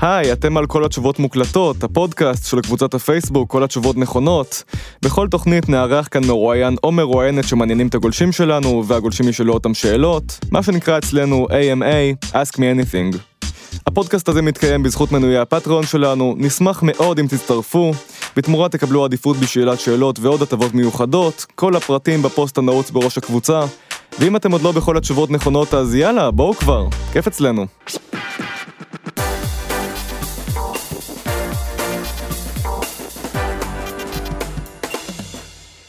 היי, 0.00 0.32
אתם 0.32 0.56
על 0.56 0.66
כל 0.66 0.84
התשובות 0.84 1.18
מוקלטות, 1.18 1.84
הפודקאסט 1.84 2.46
של 2.46 2.60
קבוצת 2.60 2.94
הפייסבוק, 2.94 3.50
כל 3.50 3.64
התשובות 3.64 3.96
נכונות. 3.96 4.62
בכל 5.02 5.28
תוכנית 5.28 5.68
נארח 5.68 6.08
כאן 6.10 6.26
מרואיין 6.26 6.76
או 6.84 6.92
מרואיינת 6.92 7.48
שמעניינים 7.48 7.86
את 7.86 7.94
הגולשים 7.94 8.32
שלנו, 8.32 8.84
והגולשים 8.86 9.28
ישאלו 9.28 9.54
אותם 9.54 9.74
שאלות, 9.74 10.38
מה 10.50 10.62
שנקרא 10.62 10.98
אצלנו 10.98 11.46
AMA, 11.50 12.28
Ask 12.32 12.56
Me 12.56 12.58
Anything. 12.58 13.18
הפודקאסט 13.86 14.28
הזה 14.28 14.42
מתקיים 14.42 14.82
בזכות 14.82 15.12
מנויי 15.12 15.38
הפטריון 15.38 15.86
שלנו, 15.86 16.34
נשמח 16.38 16.80
מאוד 16.82 17.18
אם 17.18 17.26
תצטרפו. 17.26 17.92
בתמורה 18.36 18.68
תקבלו 18.68 19.04
עדיפות 19.04 19.36
בשאלת 19.36 19.80
שאלות 19.80 20.18
ועוד 20.18 20.42
הטבות 20.42 20.74
מיוחדות, 20.74 21.46
כל 21.54 21.76
הפרטים 21.76 22.22
בפוסט 22.22 22.58
הנעוץ 22.58 22.90
בראש 22.90 23.18
הקבוצה. 23.18 23.60
ואם 24.18 24.36
אתם 24.36 24.52
עוד 24.52 24.62
לא 24.62 24.72
בכל 24.72 24.96
התשובות 24.96 25.30
נכונות 25.30 25.74
אז 25.74 25.94
יאללה, 25.94 26.30
בואו 26.30 26.54
כבר, 26.54 26.86
כיף 27.12 27.26
אצלנו. 27.26 27.66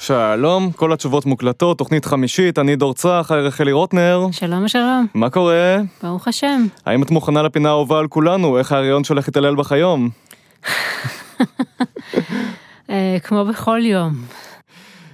שלום, 0.07 0.71
כל 0.71 0.93
התשובות 0.93 1.25
מוקלטות, 1.25 1.77
תוכנית 1.77 2.05
חמישית, 2.05 2.59
אני 2.59 2.75
דור 2.75 2.93
צח, 2.93 3.31
רחלי 3.31 3.71
רוטנר. 3.71 4.27
שלום 4.31 4.67
שלום, 4.67 5.07
מה 5.13 5.29
קורה? 5.29 5.77
ברוך 6.03 6.27
השם. 6.27 6.65
האם 6.85 7.03
את 7.03 7.11
מוכנה 7.11 7.41
לפינה 7.41 7.69
האהובה 7.69 7.99
על 7.99 8.07
כולנו? 8.07 8.57
איך 8.57 8.71
ההריון 8.71 9.03
שלך 9.03 9.27
התעלל 9.27 9.55
בך 9.55 9.71
היום? 9.71 10.09
אה, 12.89 13.17
כמו 13.23 13.45
בכל 13.45 13.79
יום. 13.83 14.13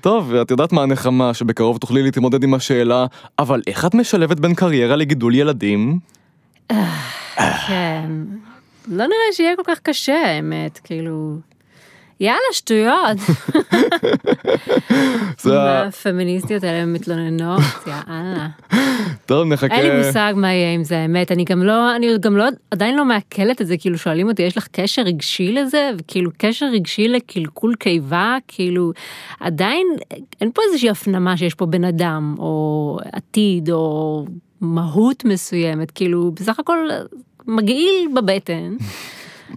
טוב, 0.02 0.28
ואת 0.32 0.52
יודעת 0.52 0.72
מה 0.72 0.84
הנחמה, 0.84 1.34
שבקרוב 1.34 1.78
תוכלי 1.78 2.04
להתמודד 2.04 2.44
עם 2.44 2.54
השאלה, 2.54 3.06
אבל 3.40 3.62
איך 3.68 3.86
את 3.86 3.96
משלבת 3.96 4.40
בין 4.40 4.56
קריירה 4.56 4.96
לגידול 4.96 5.36
ילדים? 5.36 6.00
כן. 7.68 8.12
לא 8.88 9.06
נראה 9.06 9.34
שיהיה 9.34 9.56
כל 9.56 9.64
כך 9.66 9.80
קשה 9.80 10.22
האמת, 10.26 10.80
כאילו... 10.84 11.38
יאללה, 12.24 12.40
שטויות. 12.52 13.18
הפמיניסטיות 15.88 16.64
האלה 16.64 16.86
מתלוננות, 16.86 17.62
יאללה. 17.88 18.48
טוב, 19.26 19.48
נחכה... 19.48 19.76
אין 19.76 19.86
לי 19.86 20.08
מושג 20.08 20.34
מה 20.36 20.54
יהיה 20.54 20.74
עם 20.74 20.84
זה, 20.84 20.98
האמת. 20.98 21.32
אני 21.32 21.44
גם 21.44 21.64
לא, 21.64 21.96
אני 21.96 22.18
גם 22.20 22.38
לא, 22.38 22.46
עדיין 22.72 22.96
לא 22.96 23.06
מעכלת 23.06 23.62
את 23.62 23.68
זה, 23.68 23.78
כאילו 23.78 23.98
שואלים 23.98 24.30
אותי, 24.30 24.42
יש 24.42 24.58
לך 24.58 24.68
קשר 24.72 25.02
רגשי 25.02 25.52
לזה? 25.52 25.92
וכאילו 25.98 26.32
קשר 26.38 26.66
רגשי 26.66 27.08
לקלקול 27.08 27.76
קיבה, 27.76 28.38
כאילו, 28.48 28.92
עדיין 29.40 29.88
אין 30.42 30.52
פה 30.54 30.62
איזושהי 30.68 30.90
הפנמה 30.90 31.38
שיש 31.38 31.54
פה 31.54 31.66
בן 31.66 31.84
אדם, 31.84 32.36
או 32.40 32.98
עתיד, 33.12 33.70
או 33.70 34.26
מהות 34.62 35.26
מסוימת, 35.26 35.92
כאילו, 35.92 36.32
בסך 36.32 36.60
הכל 36.60 36.90
מגעיל 37.48 38.08
בבטן. 38.16 38.76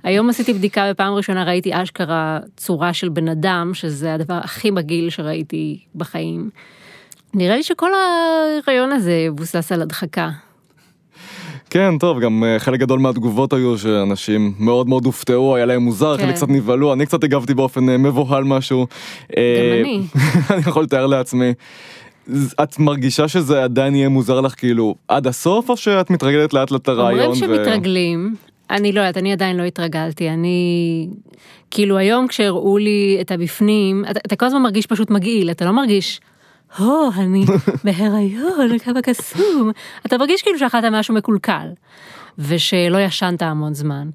היום 0.05 0.29
עשיתי 0.29 0.53
בדיקה 0.53 0.91
בפעם 0.91 1.15
ראשונה 1.15 1.45
ראיתי 1.45 1.71
אשכרה 1.83 2.39
צורה 2.57 2.93
של 2.93 3.09
בן 3.09 3.29
אדם 3.29 3.71
שזה 3.75 4.15
הדבר 4.15 4.39
הכי 4.43 4.71
מגעיל 4.71 5.11
שראיתי 5.11 5.79
בחיים. 5.95 6.51
נראה 7.35 7.57
לי 7.57 7.63
שכל 7.63 7.91
הרעיון 7.95 8.93
הזה 8.93 9.29
מבוסס 9.31 9.73
על 9.73 9.83
הדחקה. 9.83 10.31
כן, 11.71 11.99
טוב, 11.99 12.21
גם 12.21 12.45
אה, 12.45 12.59
חלק 12.59 12.81
גדול 12.81 12.99
מהתגובות 13.01 13.53
היו 13.53 13.79
שאנשים 13.79 14.53
מאוד 14.59 14.89
מאוד 14.89 15.07
הופתעו, 15.07 15.57
היה 15.57 15.67
להם 15.67 15.83
מוזר, 15.83 16.17
כן. 16.17 16.23
חלק 16.23 16.35
קצת 16.35 16.49
נבהלו, 16.49 16.93
אני 16.93 17.07
קצת 17.07 17.25
הגבתי 17.25 17.55
באופן 17.55 17.89
אה, 17.89 17.99
מבוהל 17.99 18.45
משהו. 18.45 18.87
אה, 19.37 19.81
אני. 19.81 20.03
אני 20.51 20.61
יכול 20.61 20.83
לתאר 20.83 21.07
לעצמי. 21.07 21.53
את 22.63 22.79
מרגישה 22.79 23.29
שזה 23.29 23.65
עדיין 23.65 23.95
יהיה 23.95 24.09
מוזר 24.09 24.41
לך 24.41 24.55
כאילו 24.55 24.95
עד 25.09 25.27
הסוף, 25.27 25.71
או 25.71 25.77
שאת 25.77 26.11
מתרגלת 26.11 26.53
לאט 26.55 26.71
לאט 26.71 26.89
לרעיון? 26.89 27.21
אומרים 27.21 27.35
שמתרגלים, 27.35 28.35
אני 28.71 28.93
לא 28.93 29.01
יודעת, 29.01 29.17
אני 29.17 29.33
עדיין 29.33 29.57
לא 29.57 29.63
התרגלתי, 29.63 30.31
אני... 30.31 31.09
כאילו 31.71 31.99
היום 31.99 32.27
כשהראו 32.27 32.79
לי 32.79 33.19
את 33.21 33.31
הבפנים, 33.31 34.05
אתה, 34.11 34.21
אתה 34.27 34.37
כל 34.37 34.47
הזמן 34.47 34.63
מרגיש 34.63 34.87
פשוט 34.87 35.11
מגעיל, 35.11 35.51
אתה 35.51 35.65
לא 35.65 35.71
מרגיש, 35.71 36.21
הו, 36.77 37.11
אני 37.17 37.45
בהיריון, 37.85 38.79
כמה 38.79 39.03
קסום. 39.03 39.71
אתה 40.07 40.19
מרגיש 40.19 40.43
כאילו 40.43 40.59
שאכלת 40.59 40.85
משהו 40.85 41.15
מקולקל, 41.15 41.69
ושלא 42.39 42.99
ישנת 42.99 43.43
המון 43.43 43.75
זמן. 43.75 44.09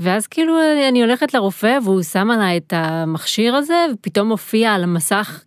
ואז 0.00 0.26
כאילו 0.26 0.54
אני 0.88 1.02
הולכת 1.02 1.34
לרופא 1.34 1.78
והוא 1.84 2.02
שם 2.02 2.30
עליי 2.30 2.56
את 2.56 2.72
המכשיר 2.76 3.54
הזה, 3.54 3.86
ופתאום 3.94 4.28
מופיע 4.28 4.72
על 4.72 4.82
המסך 4.82 5.44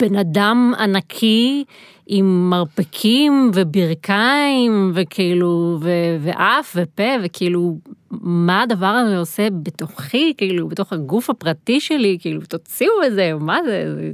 בן 0.00 0.16
אדם 0.16 0.72
ענקי 0.78 1.64
עם 2.06 2.50
מרפקים 2.50 3.50
וברכיים 3.54 4.92
וכאילו 4.94 5.78
ו- 5.80 6.16
ואף 6.20 6.76
ופה 6.80 7.02
וכאילו 7.22 7.78
מה 8.22 8.62
הדבר 8.62 8.86
הזה 8.86 9.18
עושה 9.18 9.48
בתוכי 9.62 10.34
כאילו 10.36 10.68
בתוך 10.68 10.92
הגוף 10.92 11.30
הפרטי 11.30 11.80
שלי 11.80 12.18
כאילו 12.20 12.40
תוציאו 12.48 12.92
את 13.06 13.14
זה 13.14 13.32
מה 13.40 13.58
זה? 13.64 13.94
זה- 13.94 14.12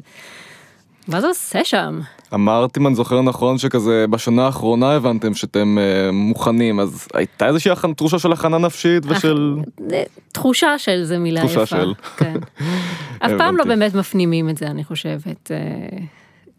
מה 1.10 1.20
זה 1.20 1.26
עושה 1.26 1.64
שם 1.64 2.00
אמרת 2.34 2.78
אם 2.78 2.86
אני 2.86 2.94
זוכר 2.94 3.22
נכון 3.22 3.58
שכזה 3.58 4.04
בשנה 4.10 4.46
האחרונה 4.46 4.92
הבנתם 4.92 5.34
שאתם 5.34 5.78
אה, 5.78 6.12
מוכנים 6.12 6.80
אז 6.80 7.08
הייתה 7.14 7.46
איזושהי 7.48 7.70
הכנ- 7.72 7.94
תחושה 7.96 8.18
של 8.18 8.32
הכנה 8.32 8.58
נפשית 8.58 9.02
ושל 9.06 9.56
זה- 9.88 10.02
תחושה 10.32 10.78
של 10.78 11.04
זה 11.04 11.18
מילה 11.18 11.40
תחושה 11.40 11.54
יפה 11.62 11.66
של. 11.66 11.92
כן. 12.16 12.34
אף 13.24 13.30
פעם 13.38 13.56
לא. 13.56 13.64
באמת 13.64 13.94
מפנימים 13.94 14.50
את 14.50 14.56
זה 14.56 14.66
אני 14.66 14.84
חושבת. 14.84 15.50
אה, 15.50 15.98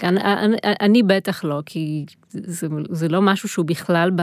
אני, 0.10 0.20
אני, 0.22 0.56
אני 0.82 1.04
בטח 1.04 1.44
לא 1.44 1.60
כי 1.66 2.06
זה, 2.30 2.68
זה 2.90 3.08
לא 3.08 3.22
משהו 3.22 3.50
שהוא 3.50 3.66
בכלל 3.66 4.12
ב... 4.16 4.22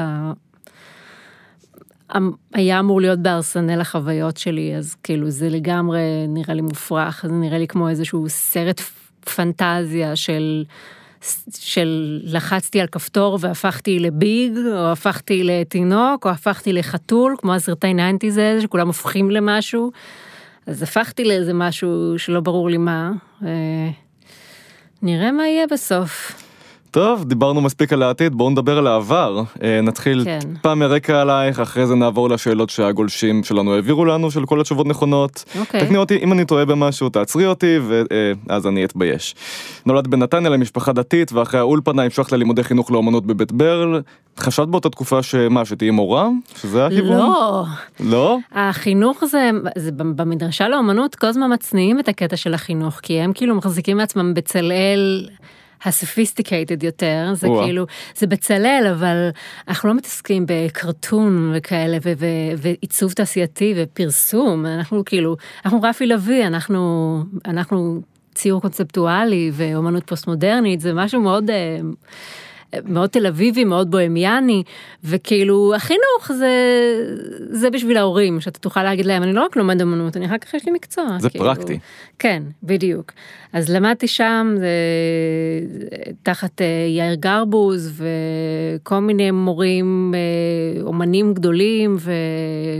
אמ- 2.16 2.32
היה 2.54 2.80
אמור 2.80 3.00
להיות 3.00 3.18
בארסנל 3.18 3.80
החוויות 3.80 4.36
שלי 4.36 4.76
אז 4.76 4.94
כאילו 5.02 5.30
זה 5.30 5.48
לגמרי 5.48 6.00
נראה 6.28 6.54
לי 6.54 6.60
מופרך 6.62 7.24
זה 7.28 7.32
נראה 7.34 7.58
לי 7.58 7.66
כמו 7.68 7.88
איזשהו 7.88 8.24
סרט 8.28 8.80
פנטזיה 9.28 10.16
של 10.16 10.64
של 11.58 12.20
לחצתי 12.24 12.80
על 12.80 12.86
כפתור 12.86 13.38
והפכתי 13.40 13.98
לביג 13.98 14.58
או 14.66 14.92
הפכתי 14.92 15.44
לתינוק 15.44 16.26
או 16.26 16.30
הפכתי 16.30 16.72
לחתול 16.72 17.36
כמו 17.38 17.54
הסרטי 17.54 17.92
90's 17.92 18.40
האלה 18.40 18.60
שכולם 18.60 18.86
הופכים 18.86 19.30
למשהו. 19.30 19.92
אז 20.66 20.82
הפכתי 20.82 21.24
לאיזה 21.24 21.52
משהו 21.54 22.14
שלא 22.18 22.40
ברור 22.40 22.70
לי 22.70 22.76
מה. 22.76 23.12
אה, 23.42 23.90
נראה 25.02 25.32
מה 25.32 25.46
יהיה 25.46 25.66
בסוף. 25.66 26.42
טוב 26.90 27.24
דיברנו 27.24 27.60
מספיק 27.60 27.92
על 27.92 28.02
העתיד 28.02 28.34
בואו 28.34 28.50
נדבר 28.50 28.78
על 28.78 28.86
העבר 28.86 29.42
אה, 29.62 29.80
נתחיל 29.80 30.22
כן. 30.24 30.38
טיפה 30.54 30.74
מרקע 30.74 31.20
עלייך 31.20 31.60
אחרי 31.60 31.86
זה 31.86 31.94
נעבור 31.94 32.28
לשאלות 32.28 32.70
שהגולשים 32.70 33.44
שלנו 33.44 33.74
העבירו 33.74 34.04
לנו 34.04 34.30
של 34.30 34.46
כל 34.46 34.60
התשובות 34.60 34.86
נכונות. 34.86 35.44
אוקיי. 35.58 35.80
תקני 35.80 35.96
אותי 35.96 36.16
אם 36.16 36.32
אני 36.32 36.44
טועה 36.44 36.64
במשהו 36.64 37.08
תעצרי 37.08 37.46
אותי 37.46 37.78
ואז 38.48 38.66
אני 38.66 38.84
אתבייש. 38.84 39.34
נולדת 39.86 40.06
בנתניה 40.06 40.50
למשפחה 40.50 40.92
דתית 40.92 41.32
ואחרי 41.32 41.60
האולפנה 41.60 42.02
המשכת 42.02 42.32
ללימודי 42.32 42.64
חינוך 42.64 42.90
לאומנות 42.90 43.26
בבית 43.26 43.52
ברל. 43.52 44.02
חשבת 44.38 44.68
באותה 44.68 44.90
תקופה 44.90 45.22
שמה 45.22 45.64
שתהיי 45.64 45.90
מורה? 45.90 46.28
שזה 46.56 46.86
הכיוון? 46.86 47.16
לא, 47.16 47.64
לא? 48.00 48.38
החינוך 48.52 49.24
זה, 49.24 49.50
זה 49.78 49.92
במדרשה 49.92 50.68
לאומנות 50.68 51.14
כל 51.14 51.26
הזמן 51.26 51.52
מצניעים 51.52 52.00
את 52.00 52.08
הקטע 52.08 52.36
של 52.36 52.54
החינוך 52.54 52.94
כי 53.02 53.20
הם 53.20 53.32
כאילו 53.32 53.54
מחזיקים 53.54 53.96
מעצמם 53.96 54.34
בצלאל. 54.34 55.28
ה 55.84 55.91
sophisticated 55.91 56.82
יותר 56.82 57.30
זה 57.34 57.46
או-אה. 57.46 57.64
כאילו 57.64 57.86
זה 58.16 58.26
בצלאל 58.26 58.92
אבל 58.94 59.28
אנחנו 59.68 59.88
לא 59.88 59.94
מתעסקים 59.94 60.46
בקרטון 60.48 61.52
וכאלה 61.54 61.98
ועיצוב 62.58 63.12
תעשייתי 63.12 63.74
ופרסום 63.76 64.66
אנחנו 64.66 65.04
כאילו 65.04 65.36
אנחנו 65.64 65.82
רפי 65.82 66.06
לביא 66.06 66.46
אנחנו 66.46 67.22
אנחנו 67.46 68.00
ציור 68.34 68.60
קונספטואלי 68.60 69.50
ואומנות 69.54 70.06
פוסט 70.06 70.26
מודרנית 70.26 70.80
זה 70.80 70.92
משהו 70.94 71.20
מאוד. 71.20 71.50
מאוד 72.84 73.10
תל 73.10 73.26
אביבי, 73.26 73.64
מאוד 73.64 73.90
בוהמיאני, 73.90 74.62
וכאילו 75.04 75.74
החינוך 75.74 76.32
זה, 76.32 76.52
זה 77.50 77.70
בשביל 77.70 77.96
ההורים, 77.96 78.40
שאתה 78.40 78.58
תוכל 78.58 78.82
להגיד 78.82 79.06
להם, 79.06 79.22
אני 79.22 79.32
לא 79.32 79.44
רק 79.44 79.56
לומד 79.56 79.82
אמנות, 79.82 80.16
אני 80.16 80.26
אחר 80.26 80.38
כך 80.38 80.54
יש 80.54 80.66
לי 80.66 80.72
מקצוע. 80.72 81.04
זה 81.18 81.30
כאילו, 81.30 81.44
פרקטי. 81.44 81.78
כן, 82.18 82.42
בדיוק. 82.62 83.12
אז 83.52 83.70
למדתי 83.70 84.08
שם, 84.08 84.54
זה, 84.58 84.68
תחת 86.22 86.62
אה, 86.62 86.66
יאיר 86.88 87.14
גרבוז 87.14 88.02
וכל 88.02 88.98
מיני 88.98 89.30
מורים, 89.30 90.14
אה, 90.14 90.82
אומנים 90.82 91.34
גדולים, 91.34 91.96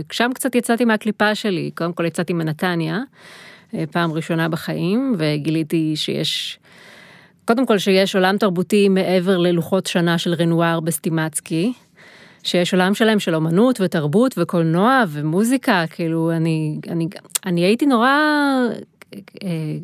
ושם 0.09 0.31
קצת 0.33 0.55
יצאתי 0.55 0.85
מהקליפה 0.85 1.35
שלי, 1.35 1.71
קודם 1.75 1.93
כל 1.93 2.05
יצאתי 2.05 2.33
מנתניה, 2.33 2.99
אה, 3.73 3.83
פעם 3.91 4.11
ראשונה 4.11 4.49
בחיים, 4.49 5.15
וגיליתי 5.17 5.93
שיש... 5.95 6.59
קודם 7.49 7.65
כל 7.65 7.77
שיש 7.77 8.15
עולם 8.15 8.37
תרבותי 8.37 8.89
מעבר 8.89 9.37
ללוחות 9.37 9.87
שנה 9.87 10.17
של 10.17 10.33
רנואר 10.33 10.79
בסטימצקי, 10.79 11.73
שיש 12.43 12.73
עולם 12.73 12.93
שלם 12.93 13.19
של 13.19 13.35
אומנות 13.35 13.81
ותרבות 13.81 14.37
וקולנוע 14.37 15.03
ומוזיקה, 15.09 15.83
כאילו 15.89 16.31
אני, 16.31 16.79
אני, 16.89 17.07
אני 17.45 17.61
הייתי 17.61 17.85
נורא, 17.85 18.11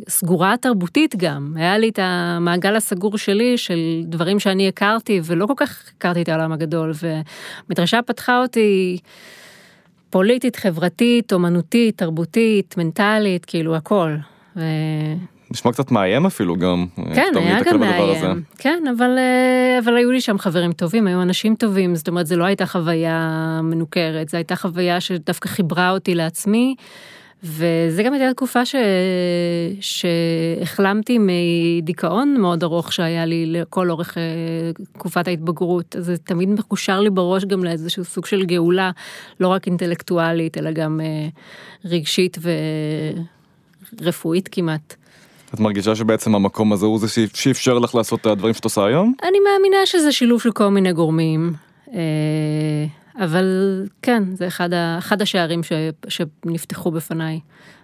סגורה 0.09 0.55
תרבותית 0.61 1.15
גם, 1.15 1.53
היה 1.55 1.77
לי 1.77 1.89
את 1.89 1.99
המעגל 2.01 2.75
הסגור 2.75 3.17
שלי 3.17 3.57
של 3.57 3.79
דברים 4.03 4.39
שאני 4.39 4.67
הכרתי 4.67 5.21
ולא 5.23 5.45
כל 5.45 5.53
כך 5.57 5.83
הכרתי 5.97 6.21
את 6.21 6.29
העולם 6.29 6.51
הגדול 6.51 6.91
ומדרשה 7.69 8.01
פתחה 8.01 8.41
אותי 8.41 8.97
פוליטית, 10.09 10.55
חברתית, 10.55 11.33
אומנותית, 11.33 11.97
תרבותית, 11.97 12.75
מנטלית, 12.77 13.45
כאילו 13.45 13.75
הכל. 13.75 14.15
ו... 14.55 14.61
נשמע 15.55 15.71
קצת 15.71 15.91
מאיים 15.91 16.25
אפילו 16.25 16.55
גם. 16.55 16.85
כן, 17.15 17.31
היה 17.35 17.59
גם 17.63 17.79
מאיים. 17.79 18.43
כן, 18.57 18.83
אבל, 18.97 19.17
אה, 19.17 19.79
אבל 19.83 19.95
היו 19.95 20.11
לי 20.11 20.21
שם 20.21 20.37
חברים 20.37 20.71
טובים, 20.71 21.07
היו 21.07 21.21
אנשים 21.21 21.55
טובים, 21.55 21.95
זאת 21.95 22.07
אומרת, 22.07 22.27
זו 22.27 22.35
לא 22.35 22.43
הייתה 22.43 22.65
חוויה 22.65 23.59
מנוכרת, 23.63 24.29
זו 24.29 24.37
הייתה 24.37 24.55
חוויה 24.55 25.01
שדווקא 25.01 25.49
חיברה 25.49 25.91
אותי 25.91 26.15
לעצמי. 26.15 26.75
וזה 27.43 28.03
גם 28.03 28.13
הייתה 28.13 28.33
תקופה 28.33 28.65
ש... 28.65 28.75
שהחלמתי 29.79 31.17
מדיכאון 31.19 32.37
מאוד 32.39 32.63
ארוך 32.63 32.93
שהיה 32.93 33.25
לי 33.25 33.45
לכל 33.45 33.91
אורך 33.91 34.17
אה, 34.17 34.23
תקופת 34.93 35.27
ההתבגרות. 35.27 35.95
אז 35.95 36.05
זה 36.05 36.17
תמיד 36.17 36.49
מקושר 36.49 36.99
לי 36.99 37.09
בראש 37.09 37.45
גם 37.45 37.63
לאיזשהו 37.63 38.03
סוג 38.03 38.25
של 38.25 38.45
גאולה, 38.45 38.91
לא 39.39 39.47
רק 39.47 39.67
אינטלקטואלית, 39.67 40.57
אלא 40.57 40.71
גם 40.71 41.01
אה, 41.03 41.27
רגשית 41.85 42.37
ורפואית 44.01 44.49
כמעט. 44.51 44.95
את 45.53 45.59
מרגישה 45.59 45.95
שבעצם 45.95 46.35
המקום 46.35 46.73
הזה 46.73 46.85
הוא 46.85 46.99
זה 46.99 47.07
שאפשר 47.33 47.79
לך 47.79 47.95
לעשות 47.95 48.21
את 48.21 48.25
הדברים 48.25 48.53
שאת 48.53 48.63
עושה 48.63 48.85
היום? 48.85 49.13
אני 49.23 49.37
מאמינה 49.39 49.85
שזה 49.85 50.11
שילוב 50.11 50.41
של 50.41 50.51
כל 50.51 50.67
מיני 50.67 50.93
גורמים. 50.93 51.53
אה, 51.93 52.85
אבל 53.19 53.45
כן, 54.01 54.23
זה 54.33 54.47
אחד, 54.47 55.21
השערים 55.21 55.61
שנפתחו 56.07 56.91
בפניי, 56.91 57.39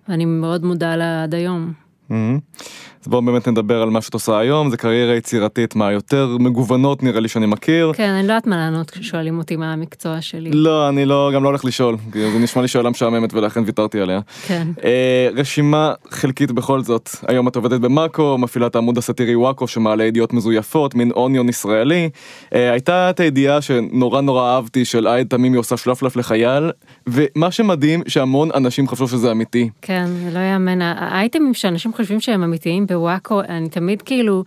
ואני 0.09 0.25
מאוד 0.25 0.65
מודה 0.65 0.95
לה 0.95 1.23
עד 1.23 1.35
היום. 1.35 1.73
Mm-hmm. 2.11 2.61
אז 3.01 3.07
בואו 3.07 3.21
באמת 3.21 3.47
נדבר 3.47 3.81
על 3.81 3.89
מה 3.89 4.01
שאת 4.01 4.13
עושה 4.13 4.39
היום, 4.39 4.69
זה 4.69 4.77
קריירה 4.77 5.15
יצירתית 5.15 5.75
מהיותר 5.75 6.37
מגוונות 6.39 7.03
נראה 7.03 7.19
לי 7.19 7.27
שאני 7.27 7.45
מכיר. 7.45 7.91
כן, 7.95 8.09
אני 8.09 8.27
לא 8.27 8.33
יודעת 8.33 8.47
מה 8.47 8.57
לענות 8.57 8.91
כששואלים 8.91 9.37
אותי 9.37 9.55
מה 9.55 9.73
המקצוע 9.73 10.21
שלי. 10.21 10.51
לא, 10.53 10.89
אני 10.89 11.05
לא, 11.05 11.31
גם 11.33 11.43
לא 11.43 11.49
הולך 11.49 11.65
לשאול, 11.65 11.97
זה 12.13 12.39
נשמע 12.39 12.61
לי 12.61 12.67
שאלה 12.67 12.89
משעממת 12.89 13.33
ולכן 13.33 13.63
ויתרתי 13.65 13.99
עליה. 13.99 14.19
כן. 14.47 14.67
אה, 14.83 15.29
רשימה 15.35 15.93
חלקית 16.09 16.51
בכל 16.51 16.81
זאת, 16.81 17.09
היום 17.27 17.47
את 17.47 17.55
עובדת 17.55 17.79
במאקו, 17.79 18.37
מפעילה 18.37 18.67
את 18.67 18.75
העמוד 18.75 18.97
הסאטירי 18.97 19.35
וואקו 19.35 19.67
שמעלה 19.67 20.03
ידיעות 20.03 20.33
מזויפות, 20.33 20.95
מין 20.95 21.11
אוניון 21.11 21.49
ישראלי. 21.49 22.09
אה, 22.53 22.71
הייתה 22.71 23.09
את 23.09 23.19
הידיעה 23.19 23.61
שנורא 23.61 24.21
נורא 24.21 24.55
אהבתי 24.55 24.85
של 24.85 25.07
עייד 25.07 25.27
תמימי 25.27 25.57
עושה 25.57 25.77
שלפלף 25.77 26.15
לחייל, 26.15 26.71
ומה 27.07 27.51
שמדהים 27.51 28.01
שהמון 28.07 28.49
אנשים 28.55 28.87
חשבו 28.87 29.07
שזה 29.07 29.31
אמיתי. 29.31 29.69
כן, 29.81 30.05
לא 30.33 30.39
יאמן, 30.39 30.81
האייטמים 30.81 31.53
שאנשים 31.53 31.93
חושבים 32.01 32.19
שהם 32.21 32.43
אמיתיים 32.43 32.87
בוואקו, 32.87 33.41
אני 33.41 33.69
תמיד 33.69 34.01
כאילו, 34.01 34.43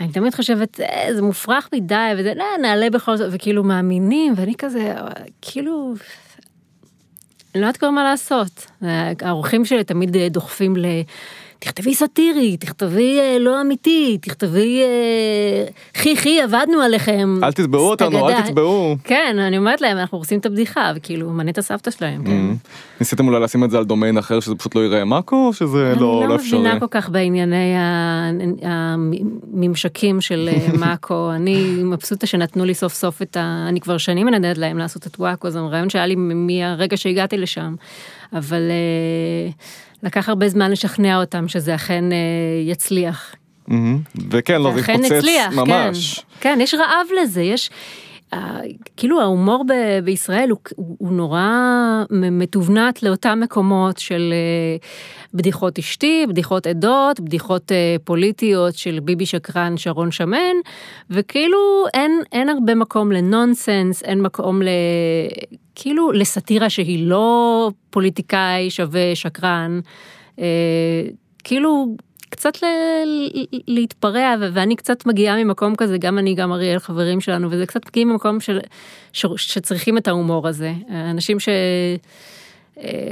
אני 0.00 0.12
תמיד 0.12 0.34
חושבת, 0.34 0.80
אה, 0.80 1.08
זה 1.14 1.22
מופרך 1.22 1.68
מדי, 1.74 2.10
וזה, 2.18 2.32
לא, 2.36 2.44
נעלה 2.62 2.90
בכל 2.90 3.16
זאת, 3.16 3.28
וכאילו 3.32 3.64
מאמינים, 3.64 4.32
ואני 4.36 4.54
כזה, 4.58 4.94
כאילו, 5.42 5.94
לא 7.54 7.60
יודעת 7.60 7.76
כבר 7.76 7.90
מה 7.90 8.04
לעשות. 8.04 8.66
האורחים 9.20 9.64
שלי 9.64 9.84
תמיד 9.84 10.16
דוחפים 10.30 10.76
ל... 10.76 10.86
תכתבי 11.60 11.94
סאטירי, 11.94 12.56
תכתבי 12.56 13.18
אה, 13.20 13.36
לא 13.38 13.60
אמיתי, 13.60 14.18
תכתבי 14.22 14.82
אה, 14.82 15.64
חי 16.02 16.16
חי 16.16 16.40
עבדנו 16.40 16.80
עליכם. 16.80 17.38
אל 17.42 17.52
תתבעו 17.52 17.90
אותנו, 17.90 18.28
אל 18.28 18.42
תתבעו. 18.42 18.96
כן, 19.04 19.36
אני 19.38 19.58
אומרת 19.58 19.80
להם, 19.80 19.96
אנחנו 19.96 20.18
עושים 20.18 20.38
את 20.38 20.46
הבדיחה, 20.46 20.92
וכאילו, 20.96 21.30
מנה 21.30 21.50
את 21.50 21.58
הסבתא 21.58 21.90
שלהם, 21.90 22.24
כן. 22.24 22.30
Mm-hmm. 22.30 23.00
ניסיתם 23.00 23.26
אולי 23.28 23.40
לשים 23.40 23.64
את 23.64 23.70
זה 23.70 23.78
על 23.78 23.84
דומיין 23.84 24.18
אחר, 24.18 24.40
שזה 24.40 24.54
פשוט 24.54 24.74
לא 24.74 24.80
ייראה 24.80 25.04
מאקו, 25.04 25.46
או 25.46 25.52
שזה 25.52 25.94
לא, 26.00 26.28
לא 26.28 26.34
אפשרי? 26.34 26.58
אני 26.58 26.64
לא 26.64 26.70
מבינה 26.70 26.80
כל 26.80 26.86
כך 26.90 27.10
בענייני 27.10 27.74
הממשקים 28.62 30.20
של 30.20 30.48
אה, 30.52 30.72
מאקו, 30.86 31.32
אני 31.32 31.82
מבסוטה 31.82 32.26
שנתנו 32.26 32.64
לי 32.64 32.74
סוף 32.74 32.94
סוף 32.94 33.22
את 33.22 33.36
ה... 33.36 33.66
אני 33.68 33.80
כבר 33.80 33.98
שנים 33.98 34.26
מנדדת 34.26 34.58
להם 34.58 34.78
לעשות 34.78 35.06
את 35.06 35.16
וואקו, 35.18 35.50
זה 35.50 35.60
רעיון 35.60 35.90
שהיה 35.90 36.06
לי 36.06 36.14
מהרגע 36.16 36.96
שהגעתי 36.96 37.36
לשם, 37.36 37.74
אבל... 38.32 38.60
לקח 40.02 40.28
הרבה 40.28 40.48
זמן 40.48 40.70
לשכנע 40.70 41.20
אותם 41.20 41.48
שזה 41.48 41.74
אכן 41.74 42.12
אה, 42.12 42.18
יצליח. 42.66 43.34
וכן, 44.30 44.62
לא, 44.62 44.72
זה 44.74 44.80
התפוצץ 44.80 45.24
ממש. 45.52 46.18
כן, 46.40 46.54
כן, 46.54 46.58
יש 46.60 46.74
רעב 46.74 47.06
לזה, 47.22 47.42
יש... 47.42 47.70
כאילו 48.96 49.20
ההומור 49.20 49.64
ב- 49.68 50.04
בישראל 50.04 50.50
הוא, 50.50 50.58
הוא 50.76 51.12
נורא 51.12 51.48
מתוונת 52.10 53.02
לאותם 53.02 53.40
מקומות 53.42 53.98
של 53.98 54.32
אה, 54.32 54.76
בדיחות 55.34 55.78
אשתי, 55.78 56.26
בדיחות 56.28 56.66
עדות, 56.66 57.20
בדיחות 57.20 57.72
אה, 57.72 57.96
פוליטיות 58.04 58.74
של 58.74 58.98
ביבי 59.02 59.26
שקרן, 59.26 59.76
שרון 59.76 60.10
שמן, 60.10 60.56
וכאילו 61.10 61.84
אין, 61.94 62.20
אין 62.32 62.48
הרבה 62.48 62.74
מקום 62.74 63.12
לנונסנס, 63.12 64.02
אין 64.02 64.22
מקום 64.22 64.62
ל... 64.62 64.68
כאילו 65.74 66.12
לסאטירה 66.12 66.70
שהיא 66.70 67.06
לא 67.06 67.70
פוליטיקאי 67.90 68.70
שווה 68.70 69.14
שקרן, 69.14 69.80
אה, 70.38 70.44
כאילו 71.44 71.96
קצת 72.30 72.52
להתפרע 73.68 74.34
ואני 74.52 74.76
קצת 74.76 75.06
מגיעה 75.06 75.44
ממקום 75.44 75.76
כזה 75.76 75.98
גם 75.98 76.18
אני 76.18 76.34
גם 76.34 76.52
אריאל 76.52 76.78
חברים 76.78 77.20
שלנו 77.20 77.50
וזה 77.50 77.66
קצת 77.66 77.86
מגיעים 77.86 78.08
ממקום 78.08 78.40
של 78.40 78.60
ש, 79.12 79.26
שצריכים 79.36 79.98
את 79.98 80.08
ההומור 80.08 80.48
הזה 80.48 80.72
אנשים 80.90 81.40
ש, 81.40 81.48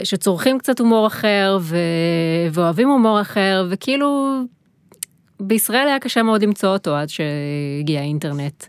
שצורכים 0.05 0.59
קצת 0.59 0.81
הומור 0.81 1.07
אחר 1.07 1.59
ו, 1.61 1.77
ואוהבים 2.53 2.89
הומור 2.89 3.21
אחר 3.21 3.67
וכאילו 3.71 4.41
בישראל 5.41 5.89
היה 5.89 5.99
קשה 5.99 6.23
מאוד 6.23 6.43
למצוא 6.43 6.69
אותו 6.69 6.97
עד 6.97 7.09
שהגיע 7.09 8.01
האינטרנט 8.01 8.65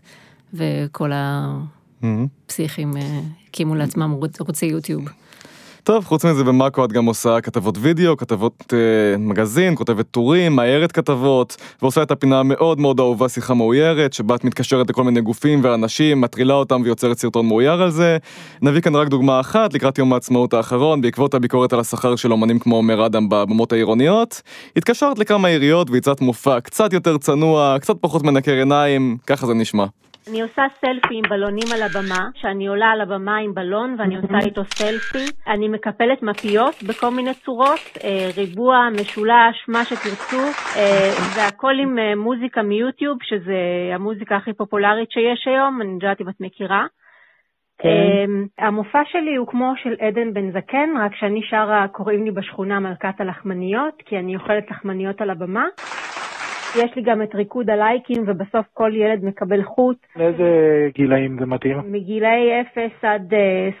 וכל 0.54 1.10
הפסיכים 1.14 2.96
אה, 2.96 3.20
הקימו 3.48 3.74
לעצמם 3.74 4.14
ערוצי 4.40 4.66
יוטיוב. 4.66 5.04
טוב, 5.90 6.04
חוץ 6.04 6.24
מזה 6.24 6.44
במאקו 6.44 6.84
את 6.84 6.92
גם 6.92 7.04
עושה 7.04 7.40
כתבות 7.40 7.78
וידאו, 7.80 8.16
כתבות 8.16 8.72
אה, 8.72 9.18
מגזין, 9.18 9.76
כותבת 9.76 10.06
טורים, 10.10 10.56
מאיירת 10.56 10.92
כתבות, 10.92 11.56
ועושה 11.82 12.02
את 12.02 12.10
הפינה 12.10 12.40
המאוד 12.40 12.80
מאוד 12.80 13.00
אהובה 13.00 13.28
שיחה 13.28 13.54
מאוירת, 13.54 14.12
שבה 14.12 14.34
את 14.34 14.44
מתקשרת 14.44 14.90
לכל 14.90 15.04
מיני 15.04 15.20
גופים 15.20 15.60
ואנשים, 15.64 16.20
מטרילה 16.20 16.54
אותם 16.54 16.82
ויוצרת 16.84 17.18
סרטון 17.18 17.46
מאויר 17.46 17.82
על 17.82 17.90
זה. 17.90 18.18
נביא 18.62 18.80
כאן 18.80 18.96
רק 18.96 19.08
דוגמה 19.08 19.40
אחת, 19.40 19.74
לקראת 19.74 19.98
יום 19.98 20.12
העצמאות 20.12 20.54
האחרון, 20.54 21.00
בעקבות 21.00 21.34
הביקורת 21.34 21.72
על 21.72 21.80
השכר 21.80 22.16
של 22.16 22.32
אומנים 22.32 22.58
כמו 22.58 22.76
עומר 22.76 23.06
אדם 23.06 23.28
בבמות 23.28 23.72
העירוניות, 23.72 24.42
התקשרת 24.76 25.18
לכמה 25.18 25.48
עיריות 25.48 25.90
והצעת 25.90 26.20
מופע 26.20 26.60
קצת 26.60 26.92
יותר 26.92 27.18
צנוע, 27.18 27.76
קצת 27.80 27.96
פחות 28.00 28.22
מנקר 28.22 28.52
עיניים, 28.52 29.16
ככה 29.26 29.46
זה 29.46 29.54
נשמע. 29.54 29.84
אני 30.28 30.42
עושה 30.42 30.62
סלפי 30.80 31.14
עם 31.14 31.22
בלונים 31.28 31.68
על 31.74 31.82
הבמה, 31.82 32.28
שאני 32.34 32.66
עולה 32.66 32.86
על 32.86 33.00
הבמה 33.00 33.36
עם 33.36 33.54
בלון 33.54 33.96
ואני 33.98 34.16
עושה 34.16 34.38
איתו 34.46 34.64
סלפי. 34.64 35.24
אני 35.46 35.68
מקפלת 35.68 36.22
מפיות 36.22 36.82
בכל 36.88 37.10
מיני 37.10 37.34
צורות, 37.34 37.80
אה, 38.04 38.28
ריבוע, 38.36 38.88
משולש, 39.00 39.68
מה 39.68 39.84
שתרצו, 39.84 40.42
אה, 40.76 41.10
והכל 41.36 41.74
עם 41.82 41.98
אה, 41.98 42.16
מוזיקה 42.16 42.62
מיוטיוב, 42.62 43.18
שזה 43.22 43.58
המוזיקה 43.94 44.36
הכי 44.36 44.52
פופולרית 44.52 45.10
שיש 45.10 45.46
היום, 45.46 45.82
אני 45.82 45.92
יודעת 45.92 46.20
אם 46.20 46.28
את 46.28 46.40
מכירה. 46.40 46.86
כן. 47.82 48.30
המופע 48.58 49.02
שלי 49.04 49.36
הוא 49.36 49.46
כמו 49.46 49.72
של 49.82 49.94
עדן 50.00 50.34
בן 50.34 50.50
זקן, 50.50 50.88
רק 51.00 51.14
שאני 51.14 51.40
שרה, 51.50 51.88
קוראים 51.88 52.24
לי 52.24 52.30
בשכונה 52.30 52.80
מלכת 52.80 53.20
הלחמניות, 53.20 54.02
כי 54.06 54.18
אני 54.18 54.36
אוכלת 54.36 54.70
לחמניות 54.70 55.20
על 55.20 55.30
הבמה. 55.30 55.64
יש 56.76 56.96
לי 56.96 57.02
גם 57.02 57.22
את 57.22 57.34
ריקוד 57.34 57.70
הלייקים, 57.70 58.22
ובסוף 58.26 58.66
כל 58.74 58.90
ילד 58.94 59.24
מקבל 59.24 59.62
חוט. 59.62 59.96
לאיזה 60.16 60.44
גילאים 60.94 61.36
זה 61.40 61.46
מתאים? 61.46 61.78
מגילאי 61.92 62.60
0 62.60 62.90
עד 63.02 63.34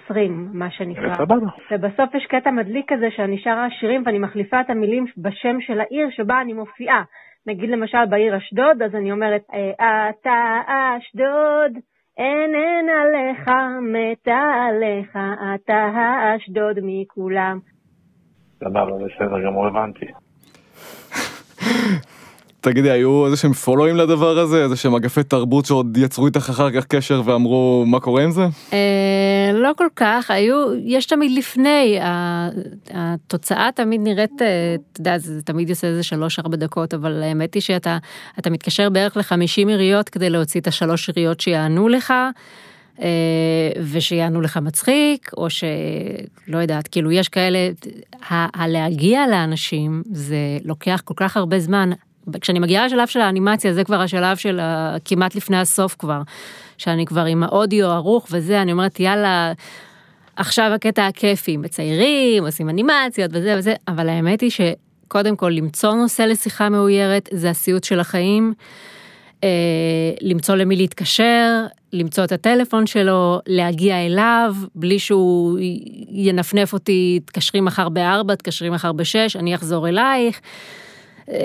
20, 0.04 0.32
אה, 0.32 0.58
מה 0.58 0.70
שנקרא. 0.70 1.14
סבבה. 1.14 1.46
ובסוף 1.70 2.14
יש 2.14 2.26
קטע 2.26 2.50
מדליק 2.50 2.92
כזה 2.92 3.06
שאני 3.10 3.38
שרה 3.38 3.66
שירים 3.70 4.02
ואני 4.06 4.18
מחליפה 4.18 4.60
את 4.60 4.70
המילים 4.70 5.04
בשם 5.18 5.60
של 5.60 5.80
העיר 5.80 6.08
שבה 6.10 6.40
אני 6.40 6.52
מופיעה. 6.52 7.02
נגיד 7.46 7.70
למשל 7.70 8.06
בעיר 8.10 8.36
אשדוד, 8.36 8.82
אז 8.84 8.94
אני 8.94 9.12
אומרת, 9.12 9.42
אה, 9.54 10.10
אתה 10.10 10.60
אשדוד, 10.98 11.72
אין 12.18 12.54
אין 12.54 12.88
עליך, 12.88 13.50
מתה 13.82 14.68
עליך, 14.68 15.18
אתה 15.54 15.90
האשדוד 15.94 16.78
מכולם. 16.82 17.58
סבבה, 18.58 18.92
בסדר 19.04 19.44
גמור, 19.46 19.66
הבנתי. 19.66 20.06
תגידי, 22.60 22.90
היו 22.90 23.26
איזה 23.26 23.36
שהם 23.36 23.52
פולואים 23.52 23.96
לדבר 23.96 24.38
הזה? 24.38 24.62
איזה 24.62 24.76
שהם 24.76 24.94
אגפי 24.94 25.22
תרבות 25.22 25.66
שעוד 25.66 25.96
יצרו 25.96 26.26
איתך 26.26 26.50
אחר 26.50 26.70
כך 26.70 26.84
קשר 26.86 27.22
ואמרו 27.24 27.84
מה 27.86 28.00
קורה 28.00 28.22
עם 28.24 28.30
זה? 28.30 28.46
אה, 28.72 29.50
לא 29.54 29.70
כל 29.76 29.86
כך, 29.96 30.30
היו, 30.30 30.54
יש 30.84 31.06
תמיד 31.06 31.38
לפני, 31.38 31.98
התוצאה 32.94 33.68
תמיד 33.74 34.00
נראית, 34.04 34.42
אה, 34.42 34.46
אתה 34.92 35.00
יודע, 35.00 35.18
זה 35.18 35.42
תמיד 35.42 35.70
יוצא 35.70 35.86
איזה 35.86 36.02
שלוש-ארבע 36.02 36.56
דקות, 36.56 36.94
אבל 36.94 37.22
האמת 37.22 37.54
היא 37.54 37.62
שאתה 37.62 37.98
מתקשר 38.50 38.90
בערך 38.90 39.16
ל-50 39.16 39.68
עיריות 39.68 40.08
כדי 40.08 40.30
להוציא 40.30 40.60
את 40.60 40.66
השלוש 40.66 41.08
עיריות 41.08 41.40
שיענו 41.40 41.88
לך. 41.88 42.12
אה, 43.02 43.08
ושיענו 43.92 44.40
לך 44.40 44.56
מצחיק, 44.56 45.30
או 45.36 45.50
שלא 45.50 46.58
יודעת, 46.58 46.88
כאילו 46.88 47.12
יש 47.12 47.28
כאלה, 47.28 47.58
ה- 48.30 48.62
הלהגיע 48.62 49.26
לאנשים 49.30 50.02
זה 50.12 50.36
לוקח 50.64 51.00
כל 51.04 51.14
כך 51.16 51.36
הרבה 51.36 51.58
זמן. 51.58 51.90
כשאני 52.40 52.58
מגיעה 52.58 52.86
לשלב 52.86 53.06
של 53.06 53.20
האנימציה, 53.20 53.72
זה 53.72 53.84
כבר 53.84 54.00
השלב 54.00 54.36
של 54.36 54.60
כמעט 55.04 55.34
לפני 55.34 55.56
הסוף 55.56 55.96
כבר, 55.98 56.22
שאני 56.78 57.06
כבר 57.06 57.24
עם 57.24 57.42
האודיו 57.42 57.86
ערוך 57.86 58.26
וזה, 58.30 58.62
אני 58.62 58.72
אומרת 58.72 59.00
יאללה, 59.00 59.52
עכשיו 60.36 60.70
הקטע 60.74 61.06
הכיפי, 61.06 61.56
מציירים, 61.56 62.46
עושים 62.46 62.68
אנימציות 62.68 63.30
וזה 63.32 63.54
וזה, 63.58 63.74
אבל 63.88 64.08
האמת 64.08 64.40
היא 64.40 64.50
שקודם 64.50 65.36
כל 65.36 65.48
למצוא 65.48 65.94
נושא 65.94 66.22
לשיחה 66.22 66.68
מאוירת 66.68 67.28
זה 67.32 67.50
הסיוט 67.50 67.84
של 67.84 68.00
החיים. 68.00 68.54
אה, 69.44 69.48
למצוא 70.20 70.54
למי 70.54 70.76
להתקשר, 70.76 71.64
למצוא 71.92 72.24
את 72.24 72.32
הטלפון 72.32 72.86
שלו, 72.86 73.40
להגיע 73.46 74.06
אליו, 74.06 74.54
בלי 74.74 74.98
שהוא 74.98 75.58
ינפנף 76.10 76.72
אותי, 76.72 77.20
תקשרי 77.24 77.60
מחר 77.60 77.88
בארבע, 77.88 78.34
תקשרי 78.34 78.70
מחר 78.70 78.92
בשש, 78.92 79.36
אני 79.36 79.54
אחזור 79.54 79.88
אלייך. 79.88 80.40
אה, 81.28 81.36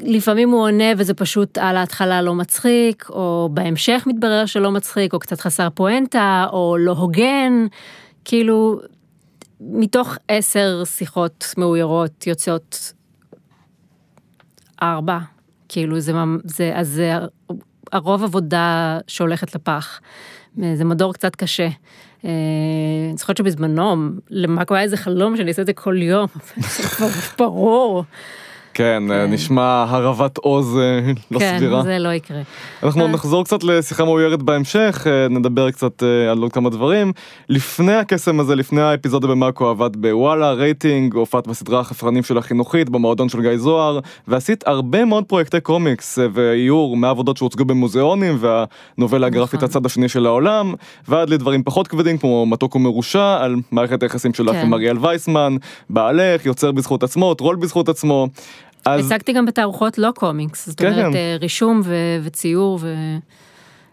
לפעמים 0.00 0.50
הוא 0.50 0.60
עונה 0.60 0.92
וזה 0.96 1.14
פשוט 1.14 1.58
על 1.58 1.76
ההתחלה 1.76 2.22
לא 2.22 2.34
מצחיק, 2.34 3.06
או 3.10 3.48
בהמשך 3.52 4.04
מתברר 4.06 4.46
שלא 4.46 4.70
מצחיק, 4.70 5.12
או 5.12 5.18
קצת 5.18 5.40
חסר 5.40 5.68
פואנטה, 5.74 6.46
או 6.52 6.76
לא 6.78 6.92
הוגן, 6.92 7.66
כאילו, 8.24 8.80
מתוך 9.60 10.16
עשר 10.28 10.82
שיחות 10.84 11.54
מאוירות 11.56 12.26
יוצאות 12.26 12.92
ארבע, 14.82 15.18
כאילו 15.68 16.00
זה, 16.00 16.12
זה, 16.44 16.72
אז 16.74 16.88
זה 16.88 17.12
הרוב 17.92 18.24
עבודה 18.24 18.98
שהולכת 19.06 19.54
לפח. 19.54 20.00
זה 20.74 20.84
מדור 20.84 21.14
קצת 21.14 21.36
קשה. 21.36 21.68
אה, 22.24 22.30
אני 23.08 23.16
זוכרת 23.16 23.36
שבזמנו, 23.36 24.08
למאקו 24.30 24.74
היה 24.74 24.82
איזה 24.82 24.96
חלום 24.96 25.36
שאני 25.36 25.48
אעשה 25.48 25.62
את 25.62 25.66
זה 25.66 25.72
כל 25.72 26.02
יום, 26.02 26.26
זה 26.76 26.82
כבר 26.82 27.08
ברור. 27.38 28.04
כן, 28.78 29.02
אה, 29.10 29.26
נשמע 29.26 29.84
הרבת 29.88 30.38
עוז 30.38 30.78
לא 31.30 31.38
כן, 31.38 31.56
סבירה. 31.58 31.82
זה 31.82 31.98
לא 31.98 32.08
יקרה. 32.08 32.40
אנחנו. 32.82 33.08
נחזור 33.08 33.44
קצת 33.44 33.64
לשיחה 33.64 34.04
מאוירת 34.04 34.42
בהמשך, 34.42 35.06
אה, 35.06 35.28
נדבר 35.28 35.70
קצת 35.70 36.02
אה, 36.02 36.30
על 36.30 36.42
עוד 36.42 36.52
כמה 36.52 36.70
דברים. 36.70 37.12
לפני 37.48 37.94
הקסם 37.94 38.40
הזה, 38.40 38.54
לפני 38.54 38.80
האפיזודה 38.80 39.26
במאקו 39.26 39.68
עבד 39.68 39.96
בוואלה, 39.96 40.52
רייטינג, 40.52 41.14
הופעת 41.14 41.46
בסדרה 41.46 41.80
החפרנים 41.80 42.22
של 42.22 42.38
החינוכית, 42.38 42.88
במועדון 42.88 43.28
של 43.28 43.40
גיא 43.40 43.56
זוהר, 43.56 44.00
ועשית 44.28 44.66
הרבה 44.66 45.04
מאוד 45.04 45.24
פרויקטי 45.24 45.60
קומיקס 45.60 46.18
ואיור 46.32 46.96
מהעבודות 46.96 47.36
שהוצגו 47.36 47.64
במוזיאונים, 47.64 48.38
והנובלה 48.40 49.26
הגרפית 49.26 49.54
נכון. 49.54 49.68
הצד 49.68 49.86
השני 49.86 50.08
של 50.08 50.26
העולם, 50.26 50.74
ועד 51.08 51.30
לדברים 51.30 51.62
פחות 51.62 51.88
כבדים 51.88 52.18
כמו 52.18 52.46
מתוק 52.46 52.76
ומרושע, 52.76 53.36
על 53.40 53.56
מערכת 53.72 54.02
היחסים 54.02 54.34
שלך 54.34 54.52
כן. 54.52 54.66
עם 54.66 54.74
אריאל 54.74 54.98
וייסמן, 55.00 55.56
בעלך, 55.90 56.46
יוצר 56.46 56.72
בזכות 56.72 57.02
עצמו, 57.02 57.34
טרול 57.34 57.56
בזכות 57.56 57.88
עצמו. 57.88 58.28
אז 58.84 59.06
הצגתי 59.06 59.32
גם 59.32 59.46
בתערוכות 59.46 59.98
לא 59.98 60.10
קומיקס, 60.14 60.66
זאת 60.68 60.78
כן, 60.78 60.92
אומרת 60.92 61.12
כן. 61.12 61.16
אה, 61.16 61.36
רישום 61.40 61.80
ו- 61.84 62.18
וציור 62.22 62.78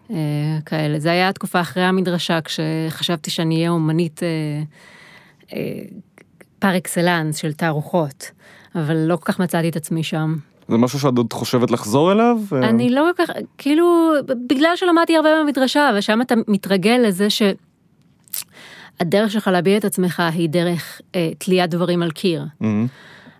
וכאלה. 0.04 0.98
זה 0.98 1.10
היה 1.10 1.28
התקופה 1.28 1.60
אחרי 1.60 1.82
המדרשה, 1.82 2.38
כשחשבתי 2.40 3.30
שאני 3.30 3.56
אהיה 3.56 3.70
אומנית 3.70 4.22
אה, 4.22 4.28
אה, 5.52 5.82
פר 6.58 6.76
אקסלנס 6.76 7.36
של 7.36 7.52
תערוכות, 7.52 8.30
אבל 8.74 8.96
לא 8.96 9.16
כל 9.16 9.32
כך 9.32 9.40
מצאתי 9.40 9.68
את 9.68 9.76
עצמי 9.76 10.02
שם. 10.02 10.36
זה 10.68 10.76
משהו 10.76 10.98
שאת 10.98 11.16
עוד 11.16 11.32
חושבת 11.32 11.70
לחזור 11.70 12.12
אליו? 12.12 12.38
אה, 12.52 12.68
אני 12.68 12.90
לא 12.90 13.08
כל 13.16 13.26
כך, 13.26 13.32
כאילו, 13.58 14.12
בגלל 14.48 14.72
שלמדתי 14.76 15.16
הרבה 15.16 15.28
במדרשה, 15.42 15.90
ושם 15.98 16.20
אתה 16.22 16.34
מתרגל 16.48 17.00
לזה 17.06 17.30
ש... 17.30 17.42
הדרך 19.00 19.30
שלך 19.30 19.48
להביע 19.48 19.76
את 19.76 19.84
עצמך 19.84 20.22
היא 20.32 20.48
דרך 20.48 21.00
אה, 21.14 21.30
תליית 21.38 21.70
דברים 21.70 22.02
על 22.02 22.10
קיר. 22.10 22.44
מהמם. 22.60 22.86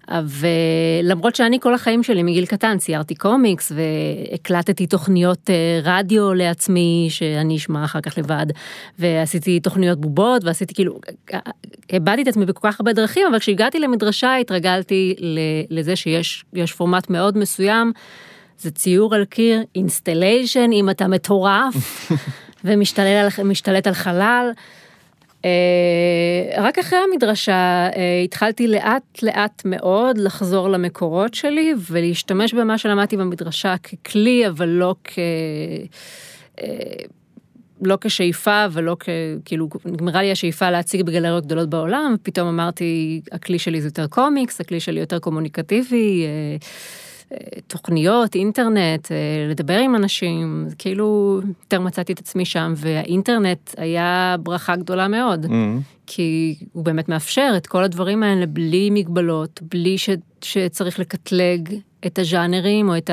ולמרות 0.08 1.36
שאני 1.36 1.60
כל 1.60 1.74
החיים 1.74 2.02
שלי 2.02 2.22
מגיל 2.22 2.46
קטן 2.46 2.78
ציירתי 2.78 3.14
קומיקס 3.14 3.72
והקלטתי 3.72 4.86
תוכניות 4.86 5.50
אה, 5.50 5.80
רדיו 5.82 6.34
לעצמי 6.34 7.06
שאני 7.10 7.56
אשמע 7.56 7.84
אחר 7.84 8.00
כך 8.00 8.18
לבד 8.18 8.46
ועשיתי 8.98 9.60
תוכניות 9.60 10.00
בובות 10.00 10.44
ועשיתי 10.44 10.74
כאילו 10.74 11.00
אה, 11.34 11.38
הבעתי 11.90 12.22
את 12.22 12.28
עצמי 12.28 12.46
בכל 12.46 12.70
כך 12.70 12.80
הרבה 12.80 12.92
דרכים 12.92 13.26
אבל 13.30 13.38
כשהגעתי 13.38 13.78
למדרשה 13.78 14.36
התרגלתי 14.36 15.14
לזה 15.70 15.96
שיש 15.96 16.44
יש 16.52 16.72
פורמט 16.72 17.10
מאוד 17.10 17.38
מסוים. 17.38 17.92
זה 18.58 18.70
ציור 18.70 19.14
על 19.14 19.24
קיר 19.24 19.62
installation 19.74 20.72
אם 20.72 20.90
אתה 20.90 21.08
מטורף 21.08 21.74
ומשתלט 22.64 23.36
על, 23.68 23.76
על 23.86 23.94
חלל. 23.94 24.50
אה, 25.46 26.62
רק 26.62 26.78
אחרי 26.78 26.98
המדרשה 26.98 27.88
אה, 27.96 28.20
התחלתי 28.24 28.68
לאט 28.68 29.22
לאט 29.22 29.62
מאוד 29.64 30.18
לחזור 30.18 30.68
למקורות 30.68 31.34
שלי 31.34 31.74
ולהשתמש 31.90 32.54
במה 32.54 32.78
שלמדתי 32.78 33.16
במדרשה 33.16 33.74
ככלי 33.78 34.48
אבל 34.48 34.68
לא 34.68 34.94
כ... 35.04 35.18
אה, 36.60 36.66
לא 37.82 37.98
כשאיפה 38.00 38.66
ולא 38.72 38.96
כ... 39.00 39.08
כאילו 39.44 39.68
נגמרה 39.84 40.22
לי 40.22 40.32
השאיפה 40.32 40.70
להציג 40.70 41.02
בגלריות 41.02 41.46
גדולות 41.46 41.70
בעולם 41.70 42.14
ופתאום 42.14 42.48
אמרתי 42.48 43.20
הכלי 43.32 43.58
שלי 43.58 43.80
זה 43.80 43.88
יותר 43.88 44.06
קומיקס 44.06 44.60
הכלי 44.60 44.80
שלי 44.80 45.00
יותר 45.00 45.18
קומוניקטיבי. 45.18 46.24
אה, 46.24 46.56
תוכניות, 47.66 48.34
אינטרנט, 48.34 49.12
אה, 49.12 49.16
לדבר 49.50 49.78
עם 49.78 49.96
אנשים, 49.96 50.68
כאילו 50.78 51.40
יותר 51.62 51.80
מצאתי 51.80 52.12
את 52.12 52.18
עצמי 52.18 52.44
שם, 52.44 52.74
והאינטרנט 52.76 53.70
היה 53.76 54.36
ברכה 54.42 54.76
גדולה 54.76 55.08
מאוד, 55.08 55.46
מהמם. 55.46 55.80
כי 56.06 56.56
הוא 56.72 56.84
באמת 56.84 57.08
מאפשר 57.08 57.54
את 57.56 57.66
כל 57.66 57.84
הדברים 57.84 58.22
האלה 58.22 58.46
בלי 58.46 58.90
מגבלות, 58.90 59.60
בלי 59.70 59.98
ש, 59.98 60.10
שצריך 60.42 60.98
לקטלג 60.98 61.74
את 62.06 62.18
הז'אנרים 62.18 62.88
או 62.88 62.96
את 62.96 63.10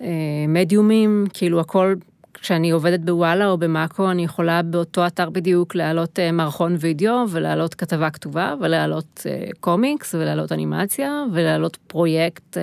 המדיומים, 0.00 1.26
כאילו 1.32 1.60
הכל, 1.60 1.94
כשאני 2.40 2.70
עובדת 2.70 3.00
בוואלה 3.00 3.46
או 3.46 3.58
במאקו, 3.58 4.10
אני 4.10 4.24
יכולה 4.24 4.62
באותו 4.62 5.06
אתר 5.06 5.30
בדיוק 5.30 5.74
להעלות 5.74 6.18
אה, 6.18 6.32
מערכון 6.32 6.76
וידאו 6.80 7.24
ולהעלות 7.30 7.74
כתבה 7.74 8.10
כתובה 8.10 8.54
ולהעלות 8.60 9.26
אה, 9.26 9.48
קומיקס 9.60 10.14
ולהעלות 10.14 10.52
אנימציה 10.52 11.22
ולהעלות 11.32 11.76
פרויקט 11.86 12.56
אה, 12.58 12.62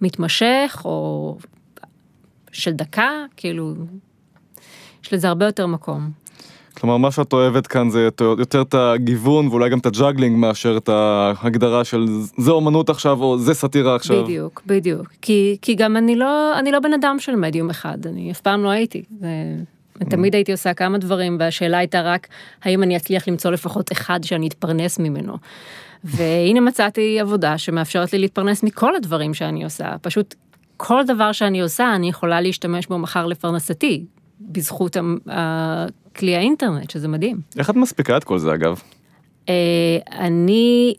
מתמשך 0.00 0.82
או 0.84 1.38
של 2.52 2.72
דקה, 2.72 3.10
כאילו, 3.36 3.74
יש 5.04 5.12
לזה 5.12 5.28
הרבה 5.28 5.46
יותר 5.46 5.66
מקום. 5.66 6.10
כלומר 6.80 6.96
מה 6.96 7.10
שאת 7.10 7.32
אוהבת 7.32 7.66
כאן 7.66 7.90
זה 7.90 8.02
יותר, 8.02 8.60
את 8.60 8.74
הגיוון 8.74 9.48
ואולי 9.48 9.70
גם 9.70 9.78
את 9.78 9.86
ה 9.86 9.92
juggling 9.92 10.38
מאשר 10.38 10.76
את 10.76 10.88
ההגדרה 10.88 11.84
של 11.84 12.06
זה 12.36 12.50
אומנות 12.50 12.90
עכשיו 12.90 13.22
או 13.22 13.38
זה 13.38 13.54
סאטירה 13.54 13.94
עכשיו. 13.94 14.24
בדיוק, 14.24 14.62
בדיוק. 14.66 15.06
כי, 15.22 15.56
כי 15.62 15.74
גם 15.74 15.96
אני 15.96 16.16
לא, 16.16 16.58
אני 16.58 16.72
לא 16.72 16.80
בן 16.80 16.92
אדם 16.92 17.16
של 17.18 17.36
מדיום 17.36 17.70
אחד, 17.70 17.98
אני 18.06 18.30
אף 18.30 18.40
פעם 18.40 18.62
לא 18.62 18.68
הייתי. 18.68 19.02
זה, 19.20 19.28
תמיד 20.10 20.34
הייתי 20.34 20.52
עושה 20.52 20.74
כמה 20.74 20.98
דברים, 20.98 21.36
והשאלה 21.40 21.78
הייתה 21.78 22.00
רק, 22.02 22.28
האם 22.62 22.82
אני 22.82 22.96
אצליח 22.96 23.28
למצוא 23.28 23.50
לפחות 23.50 23.92
אחד 23.92 24.24
שאני 24.24 24.48
אתפרנס 24.48 24.98
ממנו. 24.98 25.36
והנה 26.04 26.60
מצאתי 26.60 27.20
עבודה 27.20 27.58
שמאפשרת 27.58 28.12
לי 28.12 28.18
להתפרנס 28.18 28.62
מכל 28.62 28.96
הדברים 28.96 29.34
שאני 29.34 29.64
עושה, 29.64 29.98
פשוט 30.02 30.34
כל 30.76 31.02
דבר 31.06 31.32
שאני 31.32 31.60
עושה, 31.60 31.94
אני 31.94 32.08
יכולה 32.08 32.40
להשתמש 32.40 32.86
בו 32.86 32.98
מחר 32.98 33.26
לפרנסתי, 33.26 34.04
בזכות 34.40 34.96
כלי 36.16 36.36
האינטרנט, 36.36 36.90
שזה 36.90 37.08
מדהים. 37.08 37.40
איך 37.58 37.70
את 37.70 37.76
מספיקה 37.76 38.16
את 38.16 38.24
כל 38.24 38.38
זה 38.38 38.54
אגב? 38.54 38.80
אה, 39.48 39.98
אני 40.18 40.94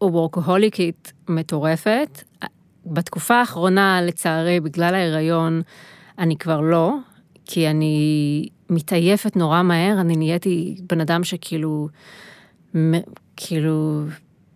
וורקוהוליקית 0.00 1.12
מטורפת. 1.28 2.22
בתקופה 2.86 3.34
האחרונה, 3.34 4.02
לצערי, 4.02 4.60
בגלל 4.60 4.94
ההיריון, 4.94 5.62
אני 6.18 6.36
כבר 6.36 6.60
לא, 6.60 6.92
כי 7.44 7.68
אני 7.68 8.48
מתעייפת 8.70 9.36
נורא 9.36 9.62
מהר, 9.62 10.00
אני 10.00 10.16
נהייתי 10.16 10.76
בן 10.88 11.00
אדם 11.00 11.24
שכאילו, 11.24 11.88
מ- 12.76 13.00
כאילו, 13.36 14.02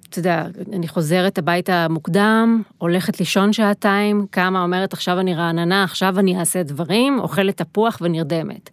אתה 0.08 0.18
יודע, 0.18 0.46
אני 0.72 0.88
חוזרת 0.88 1.38
הביתה 1.38 1.86
מוקדם, 1.90 2.62
הולכת 2.78 3.20
לישון 3.20 3.52
שעתיים, 3.52 4.26
קמה, 4.30 4.62
אומרת, 4.62 4.92
עכשיו 4.92 5.20
אני 5.20 5.34
רעננה, 5.34 5.84
עכשיו 5.84 6.18
אני 6.18 6.38
אעשה 6.38 6.62
דברים, 6.62 7.20
אוכלת 7.20 7.56
תפוח 7.62 7.98
ונרדמת. 8.00 8.70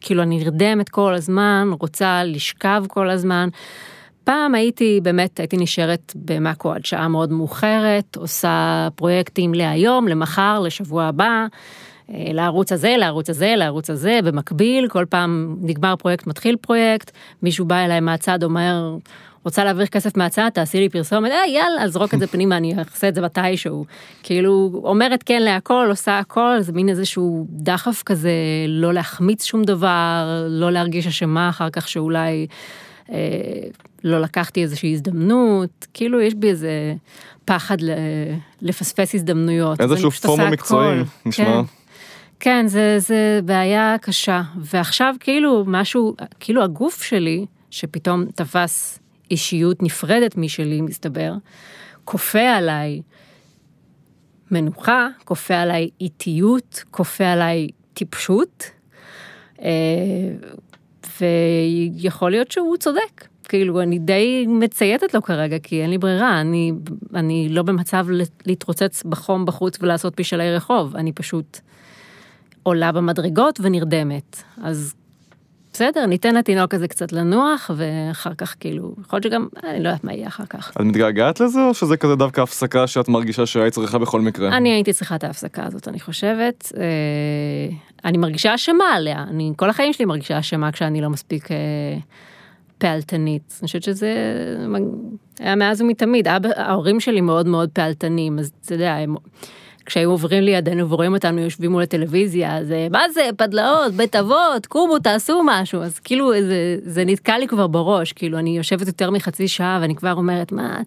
כאילו, 0.00 0.22
אני 0.22 0.38
נרדמת 0.38 0.88
כל 0.88 1.14
הזמן, 1.14 1.70
רוצה 1.80 2.24
לשכב 2.24 2.84
כל 2.88 3.10
הזמן. 3.10 3.48
פעם 4.24 4.54
הייתי, 4.54 5.00
באמת, 5.02 5.40
הייתי 5.40 5.56
נשארת 5.56 6.12
במאקו 6.16 6.72
עד 6.72 6.84
שעה 6.84 7.08
מאוד 7.08 7.32
מאוחרת, 7.32 8.16
עושה 8.16 8.88
פרויקטים 8.94 9.54
להיום, 9.54 10.08
למחר, 10.08 10.60
לשבוע 10.60 11.04
הבא, 11.04 11.46
אה, 12.10 12.32
לערוץ 12.32 12.72
הזה, 12.72 12.94
לערוץ 12.98 13.30
הזה, 13.30 13.54
לערוץ 13.56 13.90
הזה, 13.90 14.20
במקביל, 14.24 14.88
כל 14.88 15.04
פעם 15.08 15.56
נגמר 15.60 15.96
פרויקט, 15.96 16.26
מתחיל 16.26 16.56
פרויקט, 16.56 17.10
מישהו 17.42 17.64
בא 17.64 17.76
אליי 17.76 18.00
מהצד, 18.00 18.42
אומר, 18.42 18.96
רוצה 19.44 19.64
להעביר 19.64 19.86
כסף 19.86 20.16
מהצד, 20.16 20.48
תעשי 20.54 20.78
לי 20.78 20.88
פרסומת, 20.88 21.30
אה, 21.30 21.46
יאללה, 21.46 21.88
זרוק 21.88 22.14
את 22.14 22.18
זה 22.18 22.26
פנימה, 22.26 22.56
אני 22.56 22.74
אעשה 22.78 23.08
את 23.08 23.14
זה 23.14 23.20
מתישהו. 23.20 23.84
כאילו, 24.22 24.80
אומרת 24.84 25.22
כן 25.22 25.42
להכל, 25.42 25.86
עושה 25.88 26.18
הכל, 26.18 26.56
זה 26.60 26.72
מין 26.72 26.88
איזשהו 26.88 27.46
דחף 27.50 28.02
כזה, 28.02 28.32
לא 28.68 28.94
להחמיץ 28.94 29.44
שום 29.44 29.64
דבר, 29.64 30.46
לא 30.48 30.72
להרגיש 30.72 31.06
אשמה 31.06 31.48
אחר 31.48 31.70
כך 31.70 31.88
שאולי 31.88 32.46
אה, 33.12 33.16
לא 34.04 34.20
לקחתי 34.20 34.62
איזושהי 34.62 34.92
הזדמנות, 34.92 35.86
כאילו, 35.94 36.20
יש 36.20 36.34
בי 36.34 36.48
איזה 36.48 36.94
פחד 37.44 37.76
לפספס 38.62 39.14
הזדמנויות. 39.14 39.80
איזשהו 39.80 40.10
פומו 40.10 40.46
מקצועי. 40.46 41.00
נשמע. 41.26 41.44
כן. 41.44 41.60
כן, 42.40 42.66
זה, 42.68 42.98
זה 42.98 43.40
בעיה 43.44 43.96
קשה. 44.00 44.42
ועכשיו 44.58 45.14
כאילו 45.20 45.64
משהו, 45.66 46.14
כאילו 46.40 46.62
הגוף 46.62 47.02
שלי, 47.02 47.46
שפתאום 47.70 48.24
תפס 48.34 48.99
אישיות 49.30 49.82
נפרדת 49.82 50.36
משלי, 50.36 50.80
מסתבר, 50.80 51.32
כופה 52.04 52.56
עליי 52.56 53.02
מנוחה, 54.50 55.08
כופה 55.24 55.54
עליי 55.54 55.90
איטיות, 56.00 56.84
כופה 56.90 57.24
עליי 57.24 57.68
טיפשות, 57.94 58.70
אה, 59.62 59.68
ויכול 61.20 62.30
להיות 62.30 62.50
שהוא 62.50 62.76
צודק. 62.76 63.26
כאילו, 63.48 63.80
אני 63.80 63.98
די 63.98 64.46
מצייתת 64.48 65.14
לו 65.14 65.22
כרגע, 65.22 65.58
כי 65.58 65.82
אין 65.82 65.90
לי 65.90 65.98
ברירה, 65.98 66.40
אני, 66.40 66.72
אני 67.14 67.48
לא 67.48 67.62
במצב 67.62 68.06
להתרוצץ 68.46 69.02
בחום 69.02 69.46
בחוץ 69.46 69.78
ולעשות 69.80 70.20
משאלי 70.20 70.54
רחוב, 70.54 70.96
אני 70.96 71.12
פשוט 71.12 71.58
עולה 72.62 72.92
במדרגות 72.92 73.60
ונרדמת. 73.62 74.42
אז 74.62 74.94
בסדר, 75.80 76.06
ניתן 76.06 76.34
לתינוק 76.34 76.74
הזה 76.74 76.88
קצת 76.88 77.12
לנוח, 77.12 77.70
ואחר 77.76 78.34
כך 78.34 78.54
כאילו, 78.60 78.94
יכול 79.00 79.16
להיות 79.16 79.24
שגם, 79.24 79.46
אני 79.64 79.82
לא 79.82 79.88
יודעת 79.88 80.04
מה 80.04 80.12
יהיה 80.12 80.28
אחר 80.28 80.44
כך. 80.46 80.70
את 80.70 80.80
מתגעגעת 80.80 81.40
לזה, 81.40 81.60
או 81.64 81.74
שזה 81.74 81.96
כזה 81.96 82.16
דווקא 82.16 82.40
הפסקה 82.40 82.86
שאת 82.86 83.08
מרגישה 83.08 83.46
שהיית 83.46 83.72
צריכה 83.72 83.98
בכל 83.98 84.20
מקרה? 84.20 84.56
אני 84.56 84.72
הייתי 84.72 84.92
צריכה 84.92 85.16
את 85.16 85.24
ההפסקה 85.24 85.64
הזאת, 85.64 85.88
אני 85.88 86.00
חושבת. 86.00 86.72
אה, 86.76 86.82
אני 88.04 88.18
מרגישה 88.18 88.54
אשמה 88.54 88.84
עליה, 88.94 89.22
אני 89.22 89.52
כל 89.56 89.70
החיים 89.70 89.92
שלי 89.92 90.04
מרגישה 90.04 90.38
אשמה 90.38 90.72
כשאני 90.72 91.00
לא 91.00 91.10
מספיק 91.10 91.52
אה, 91.52 91.56
פעלתנית. 92.78 93.58
אני 93.60 93.66
חושבת 93.66 93.82
שזה 93.82 94.14
היה 95.38 95.54
מאז 95.54 95.80
ומתמיד. 95.80 96.28
אבא, 96.28 96.48
ההורים 96.56 97.00
שלי 97.00 97.20
מאוד 97.20 97.46
מאוד 97.46 97.70
פעלתנים, 97.72 98.38
אז 98.38 98.52
אתה 98.64 98.74
יודע, 98.74 98.94
הם... 98.94 99.14
כשהיו 99.90 100.10
עוברים 100.10 100.42
לידינו 100.42 100.90
ורואים 100.90 101.14
אותנו 101.14 101.40
יושבים 101.40 101.70
מול 101.70 101.82
הטלוויזיה, 101.82 102.56
אז 102.56 102.72
אה, 102.72 102.86
מה 102.90 103.02
זה, 103.14 103.20
פדלאות, 103.36 103.92
בית 103.92 104.16
אבות, 104.16 104.66
קומו, 104.68 104.98
תעשו 104.98 105.40
משהו. 105.44 105.82
אז 105.82 105.98
כאילו, 105.98 106.32
זה, 106.32 106.76
זה 106.84 107.04
נתקע 107.04 107.38
לי 107.38 107.48
כבר 107.48 107.66
בראש, 107.66 108.12
כאילו, 108.12 108.38
אני 108.38 108.56
יושבת 108.56 108.86
יותר 108.86 109.10
מחצי 109.10 109.48
שעה 109.48 109.78
ואני 109.82 109.94
כבר 109.94 110.12
אומרת, 110.12 110.52
מה, 110.52 110.80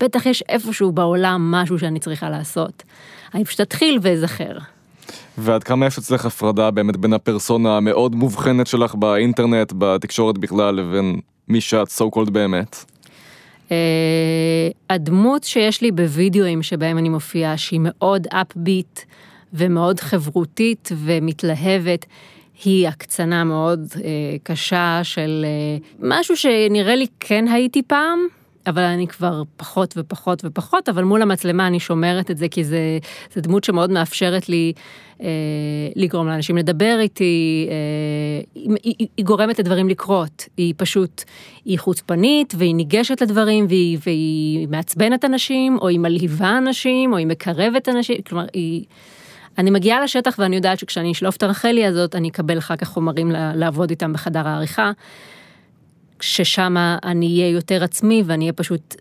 בטח 0.00 0.26
יש 0.26 0.42
איפשהו 0.48 0.92
בעולם 0.92 1.50
משהו 1.50 1.78
שאני 1.78 2.00
צריכה 2.00 2.30
לעשות. 2.30 2.82
אני 3.34 3.44
פשוט 3.44 3.60
אתחיל 3.60 3.98
ואזכר. 4.02 4.58
ועד 5.38 5.64
כמה 5.64 5.86
יש 5.86 5.98
אצלך 5.98 6.26
הפרדה 6.26 6.70
באמת 6.70 6.96
בין 6.96 7.12
הפרסונה 7.12 7.76
המאוד 7.76 8.14
מובחנת 8.14 8.66
שלך 8.66 8.94
באינטרנט, 8.94 9.72
בתקשורת 9.78 10.38
בכלל, 10.38 10.74
לבין 10.74 11.20
מי 11.48 11.60
שאת 11.60 11.88
so 11.88 12.16
called 12.16 12.30
באמת? 12.30 12.84
Uh, 13.66 13.70
הדמות 14.90 15.44
שיש 15.44 15.82
לי 15.82 15.92
בווידאוים 15.92 16.62
שבהם 16.62 16.98
אני 16.98 17.08
מופיעה, 17.08 17.56
שהיא 17.56 17.80
מאוד 17.82 18.26
אפביט 18.32 19.00
ומאוד 19.52 20.00
חברותית 20.00 20.88
ומתלהבת, 20.96 22.06
היא 22.64 22.88
הקצנה 22.88 23.44
מאוד 23.44 23.86
uh, 23.92 23.98
קשה 24.42 25.00
של 25.02 25.46
uh, 25.80 25.84
משהו 26.00 26.36
שנראה 26.36 26.96
לי 26.96 27.06
כן 27.20 27.48
הייתי 27.48 27.82
פעם, 27.82 28.18
אבל 28.66 28.82
אני 28.82 29.06
כבר 29.06 29.42
פחות 29.56 29.94
ופחות 29.96 30.44
ופחות, 30.44 30.88
אבל 30.88 31.04
מול 31.04 31.22
המצלמה 31.22 31.66
אני 31.66 31.80
שומרת 31.80 32.30
את 32.30 32.38
זה, 32.38 32.48
כי 32.48 32.64
זה, 32.64 32.98
זה 33.34 33.40
דמות 33.40 33.64
שמאוד 33.64 33.90
מאפשרת 33.90 34.48
לי 34.48 34.72
אה, 35.22 35.28
לגרום 35.96 36.28
לאנשים 36.28 36.56
לדבר 36.56 36.96
איתי, 37.00 37.66
אה, 37.70 38.44
היא, 38.54 38.70
היא, 38.82 39.06
היא 39.16 39.24
גורמת 39.24 39.58
לדברים 39.58 39.88
לקרות, 39.88 40.48
היא 40.56 40.74
פשוט, 40.76 41.24
היא 41.64 41.78
חוצפנית 41.78 42.54
והיא 42.58 42.74
ניגשת 42.74 43.22
לדברים 43.22 43.66
והיא, 43.68 43.98
והיא 44.06 44.68
מעצבנת 44.68 45.24
אנשים, 45.24 45.78
או 45.80 45.88
היא 45.88 45.98
מלהיבה 45.98 46.58
אנשים, 46.58 47.12
או 47.12 47.18
היא 47.18 47.26
מקרבת 47.26 47.88
אנשים, 47.88 48.16
כלומר 48.22 48.46
היא... 48.52 48.84
אני 49.58 49.70
מגיעה 49.70 50.04
לשטח 50.04 50.36
ואני 50.38 50.56
יודעת 50.56 50.78
שכשאני 50.78 51.12
אשלוף 51.12 51.36
את 51.36 51.42
הרחלי 51.42 51.86
הזאת, 51.86 52.14
אני 52.14 52.28
אקבל 52.28 52.58
אחר 52.58 52.76
כך 52.76 52.88
חומרים 52.88 53.30
לעבוד 53.54 53.90
איתם 53.90 54.12
בחדר 54.12 54.48
העריכה. 54.48 54.90
ששם 56.20 56.74
אני 57.04 57.26
אהיה 57.26 57.50
יותר 57.50 57.84
עצמי 57.84 58.22
ואני 58.26 58.44
אהיה 58.44 58.52
פשוט 58.52 58.94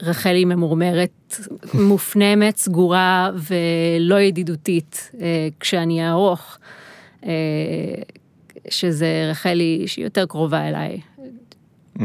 רחלי 0.00 0.44
ממורמרת, 0.44 1.36
מופנמת, 1.74 2.56
סגורה 2.56 3.30
ולא 3.34 4.20
ידידותית 4.20 5.10
אה, 5.20 5.48
כשאני 5.60 6.06
אערוך, 6.06 6.58
אה, 7.26 7.30
שזה 8.68 9.28
רחלי 9.30 9.84
שהיא 9.86 10.04
יותר 10.04 10.26
קרובה 10.26 10.68
אליי. 10.68 11.00
Mm-hmm. 11.98 12.02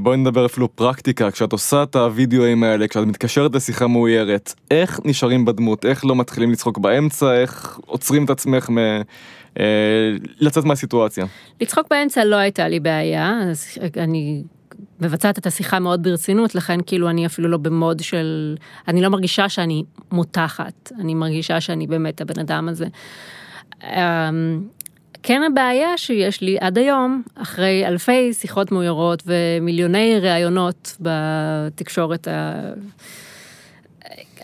בואי 0.00 0.16
נדבר 0.16 0.46
אפילו 0.46 0.76
פרקטיקה, 0.76 1.30
כשאת 1.30 1.52
עושה 1.52 1.82
את 1.82 1.96
הוידאוים 1.96 2.62
האלה, 2.62 2.88
כשאת 2.88 3.06
מתקשרת 3.06 3.54
לשיחה 3.54 3.86
מאוירת, 3.86 4.54
איך 4.70 5.00
נשארים 5.04 5.44
בדמות, 5.44 5.84
איך 5.84 6.04
לא 6.04 6.16
מתחילים 6.16 6.50
לצחוק 6.50 6.78
באמצע, 6.78 7.34
איך 7.34 7.78
עוצרים 7.86 8.24
את 8.24 8.30
עצמך 8.30 8.70
מ... 8.70 8.78
אה, 9.58 9.64
לצאת 10.40 10.64
מהסיטואציה. 10.64 11.26
לצחוק 11.60 11.86
באמצע 11.90 12.24
לא 12.24 12.36
הייתה 12.36 12.68
לי 12.68 12.80
בעיה, 12.80 13.40
אז 13.50 13.78
אני 13.96 14.42
מבצעת 15.00 15.38
את 15.38 15.46
השיחה 15.46 15.78
מאוד 15.78 16.02
ברצינות, 16.02 16.54
לכן 16.54 16.78
כאילו 16.86 17.10
אני 17.10 17.26
אפילו 17.26 17.48
לא 17.48 17.56
במוד 17.56 18.00
של, 18.00 18.56
אני 18.88 19.00
לא 19.00 19.08
מרגישה 19.08 19.48
שאני 19.48 19.84
מותחת, 20.12 20.92
אני 21.00 21.14
מרגישה 21.14 21.60
שאני 21.60 21.86
באמת 21.86 22.20
הבן 22.20 22.40
אדם 22.40 22.68
הזה. 22.68 22.86
אמ, 23.84 24.64
כן 25.22 25.42
הבעיה 25.42 25.98
שיש 25.98 26.40
לי 26.40 26.56
עד 26.60 26.78
היום, 26.78 27.22
אחרי 27.34 27.86
אלפי 27.86 28.32
שיחות 28.32 28.72
מאוירות 28.72 29.22
ומיליוני 29.26 30.20
ראיונות 30.20 30.96
בתקשורת, 31.00 32.28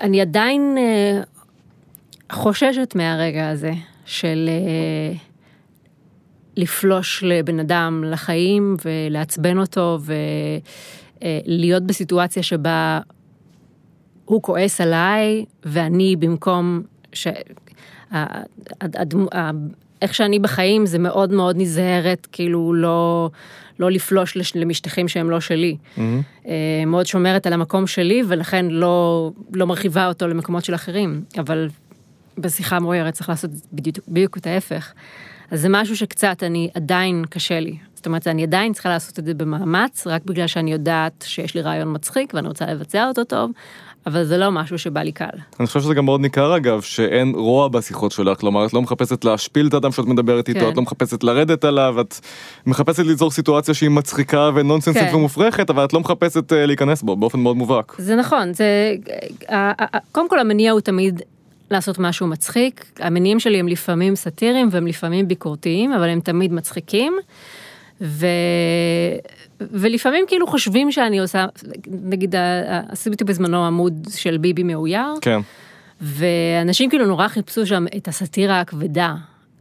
אני 0.00 0.20
עדיין 0.20 0.76
אה, 0.78 1.20
חוששת 2.32 2.92
מהרגע 2.94 3.48
הזה 3.48 3.72
של 4.06 4.48
אה, 4.48 5.16
לפלוש 6.56 7.24
לבן 7.26 7.60
אדם 7.60 8.04
לחיים 8.06 8.76
ולעצבן 8.84 9.58
אותו 9.58 9.98
ולהיות 11.22 11.82
בסיטואציה 11.82 12.42
שבה 12.42 13.00
הוא 14.24 14.42
כועס 14.42 14.80
עליי 14.80 15.44
ואני 15.62 16.16
במקום 16.16 16.82
ש... 17.12 17.26
איך 20.02 20.14
שאני 20.14 20.38
בחיים 20.38 20.86
זה 20.86 20.98
מאוד 20.98 21.32
מאוד 21.32 21.56
נזהרת, 21.58 22.28
כאילו 22.32 22.74
לא, 22.74 23.30
לא 23.78 23.90
לפלוש 23.90 24.36
למשטחים 24.54 25.08
שהם 25.08 25.30
לא 25.30 25.40
שלי. 25.40 25.76
Mm-hmm. 25.96 26.48
מאוד 26.86 27.06
שומרת 27.06 27.46
על 27.46 27.52
המקום 27.52 27.86
שלי 27.86 28.22
ולכן 28.28 28.66
לא, 28.66 29.30
לא 29.52 29.66
מרחיבה 29.66 30.06
אותו 30.08 30.28
למקומות 30.28 30.64
של 30.64 30.74
אחרים, 30.74 31.22
אבל 31.38 31.68
בשיחה 32.38 32.80
מוארת 32.80 33.14
צריך 33.14 33.28
לעשות 33.28 33.50
בדיוק, 33.72 33.98
בדיוק 34.08 34.36
את 34.36 34.46
ההפך. 34.46 34.92
אז 35.50 35.60
זה 35.60 35.68
משהו 35.70 35.96
שקצת 35.96 36.42
אני 36.42 36.70
עדיין 36.74 37.24
קשה 37.30 37.60
לי. 37.60 37.76
זאת 37.94 38.06
אומרת, 38.06 38.26
אני 38.26 38.42
עדיין 38.42 38.72
צריכה 38.72 38.88
לעשות 38.88 39.18
את 39.18 39.24
זה 39.24 39.34
במאמץ, 39.34 40.06
רק 40.06 40.24
בגלל 40.24 40.46
שאני 40.46 40.72
יודעת 40.72 41.24
שיש 41.28 41.54
לי 41.54 41.60
רעיון 41.60 41.94
מצחיק 41.94 42.34
ואני 42.34 42.48
רוצה 42.48 42.66
לבצע 42.66 43.08
אותו 43.08 43.24
טוב, 43.24 43.50
אבל 44.06 44.24
זה 44.24 44.36
לא 44.38 44.50
משהו 44.50 44.78
שבא 44.78 45.00
לי 45.00 45.12
קל. 45.12 45.26
אני 45.60 45.66
חושב 45.66 45.80
שזה 45.80 45.94
גם 45.94 46.04
מאוד 46.04 46.20
ניכר 46.20 46.56
אגב, 46.56 46.80
שאין 46.80 47.32
רוע 47.34 47.68
בשיחות 47.68 48.12
שלך, 48.12 48.40
כלומר 48.40 48.66
את 48.66 48.72
לא 48.72 48.82
מחפשת 48.82 49.24
להשפיל 49.24 49.66
את 49.66 49.74
האדם 49.74 49.92
שאת 49.92 50.04
מדברת 50.04 50.48
איתו, 50.48 50.60
כן. 50.60 50.68
את 50.68 50.76
לא 50.76 50.82
מחפשת 50.82 51.24
לרדת 51.24 51.64
עליו, 51.64 52.00
את 52.00 52.14
מחפשת 52.66 52.98
ליצור 52.98 53.30
סיטואציה 53.30 53.74
שהיא 53.74 53.90
מצחיקה 53.90 54.50
ונונסנסית 54.54 55.02
כן. 55.02 55.14
ומופרכת, 55.14 55.70
אבל 55.70 55.84
את 55.84 55.92
לא 55.92 56.00
מחפשת 56.00 56.52
uh, 56.52 56.54
להיכנס 56.54 57.02
בו 57.02 57.16
באופן 57.16 57.40
מאוד 57.40 57.56
מובהק. 57.56 57.94
זה 57.98 58.16
נכון, 58.16 58.52
זה, 58.54 58.94
קודם 60.12 60.28
כל 60.28 60.38
המניע 60.38 60.72
הוא 60.72 60.80
תמיד 60.80 61.22
לעשות 61.70 61.98
משהו 61.98 62.26
מצחיק, 62.26 62.84
המניעים 62.98 63.40
שלי 63.40 63.58
הם 63.58 63.68
לפעמים 63.68 64.16
סאטיריים 64.16 64.68
והם 64.70 64.86
לפעמים 64.86 65.28
ביקורתיים, 65.28 65.92
אבל 65.92 66.08
הם 66.08 66.20
תמיד 66.20 66.52
מצחיקים. 66.52 67.12
ו... 68.00 68.26
ולפעמים 69.60 70.24
כאילו 70.28 70.46
חושבים 70.46 70.92
שאני 70.92 71.18
עושה, 71.18 71.46
נגיד 71.86 72.34
עשיתי 72.88 73.24
בזמנו 73.24 73.66
עמוד 73.66 74.06
של 74.16 74.38
ביבי 74.38 74.62
מאויר, 74.62 75.06
כן. 75.20 75.40
ואנשים 76.00 76.90
כאילו 76.90 77.06
נורא 77.06 77.28
חיפשו 77.28 77.66
שם 77.66 77.84
את 77.96 78.08
הסאטירה 78.08 78.60
הכבדה, 78.60 79.14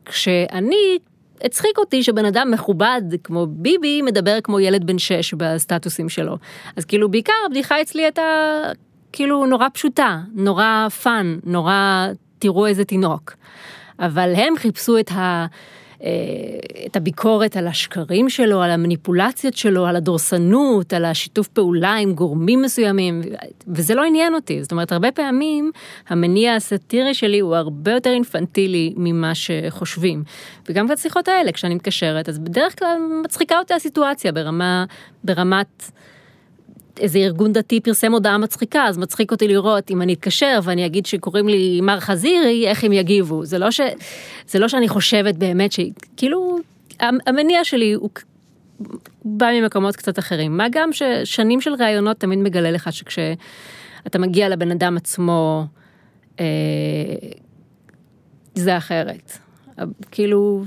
כשאני, 0.06 0.98
הצחיק 1.44 1.78
אותי 1.78 2.04
שבן 2.04 2.26
אדם 2.26 2.52
מכובד 2.52 3.02
כמו 3.24 3.48
ביבי 3.50 4.02
מדבר 4.02 4.38
כמו 4.44 4.60
ילד 4.60 4.88
בן 4.88 5.00
שש 5.00 5.34
בסטטוסים 5.34 6.10
שלו. 6.10 6.38
אז 6.76 6.86
כאילו 6.86 7.12
בעיקר 7.12 7.34
הבדיחה 7.46 7.82
אצלי 7.82 8.04
הייתה 8.04 8.22
כאילו 9.16 9.46
נורא 9.46 9.68
פשוטה, 9.74 10.20
נורא 10.34 10.88
fun, 10.90 11.38
נורא 11.44 12.08
תראו 12.40 12.68
איזה 12.68 12.86
תינוק. 12.86 13.34
אבל 14.00 14.34
הם 14.36 14.54
חיפשו 14.58 15.00
את 15.00 15.12
ה... 15.12 15.46
אה, 16.04 16.10
את 16.86 16.96
הביקורת 16.96 17.58
על 17.58 17.68
השקרים 17.68 18.30
שלו, 18.30 18.62
על 18.62 18.72
המניפולציות 18.72 19.58
שלו, 19.58 19.86
על 19.86 19.96
הדורסנות, 19.96 20.94
על 20.94 21.06
השיתוף 21.06 21.48
פעולה 21.48 21.96
עם 21.96 22.14
גורמים 22.14 22.62
מסוימים, 22.62 23.22
וזה 23.68 23.96
לא 23.96 24.04
עניין 24.04 24.36
אותי. 24.36 24.64
זאת 24.64 24.72
אומרת, 24.72 24.92
הרבה 24.92 25.12
פעמים 25.12 25.72
המניע 26.08 26.56
הסאטירי 26.56 27.14
שלי 27.14 27.40
הוא 27.40 27.56
הרבה 27.56 27.92
יותר 27.92 28.10
אינפנטילי 28.10 28.94
ממה 28.98 29.32
שחושבים. 29.36 30.24
וגם 30.70 30.88
בשיחות 30.88 31.28
האלה, 31.28 31.52
כשאני 31.52 31.76
מתקשרת, 31.76 32.30
אז 32.30 32.40
בדרך 32.40 32.80
כלל 32.80 32.98
מצחיקה 33.24 33.60
אותי 33.60 33.74
הסיטואציה 33.74 34.32
ברמה, 34.32 34.86
ברמת... 35.24 35.92
איזה 37.00 37.20
ארגון 37.20 37.54
דתי 37.54 37.80
פרסם 37.80 38.12
הודעה 38.12 38.38
מצחיקה, 38.38 38.84
אז 38.84 38.98
מצחיק 38.98 39.32
אותי 39.32 39.48
לראות 39.48 39.92
אם 39.92 40.02
אני 40.02 40.14
אתקשר 40.14 40.60
ואני 40.64 40.86
אגיד 40.86 41.06
שקוראים 41.06 41.48
לי 41.48 41.82
מר 41.82 42.00
חזירי, 42.00 42.68
איך 42.68 42.84
הם 42.84 42.94
יגיבו. 42.94 43.46
זה 43.46 43.58
לא, 43.58 43.72
ש... 43.72 43.82
זה 44.48 44.60
לא 44.60 44.68
שאני 44.68 44.88
חושבת 44.88 45.36
באמת 45.36 45.72
ש... 45.72 45.80
כאילו, 46.18 46.58
המניע 47.00 47.64
שלי 47.64 47.94
הוא 47.94 48.10
בא 49.26 49.48
ממקומות 49.54 49.96
קצת 49.96 50.20
אחרים. 50.20 50.58
מה 50.58 50.68
גם 50.72 50.90
ששנים 50.94 51.62
של 51.62 51.74
ראיונות 51.74 52.18
תמיד 52.18 52.40
מגלה 52.40 52.72
לך 52.72 52.94
שכשאתה 52.94 54.20
מגיע 54.20 54.50
לבן 54.50 54.72
אדם 54.72 54.98
עצמו, 54.98 55.66
אה, 56.40 56.46
זה 58.56 58.78
אחרת. 58.78 59.38
כאילו, 60.12 60.66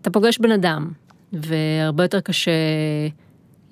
אתה 0.00 0.10
פוגש 0.10 0.38
בן 0.38 0.50
אדם, 0.50 0.90
והרבה 1.32 2.04
יותר 2.04 2.20
קשה 2.20 2.50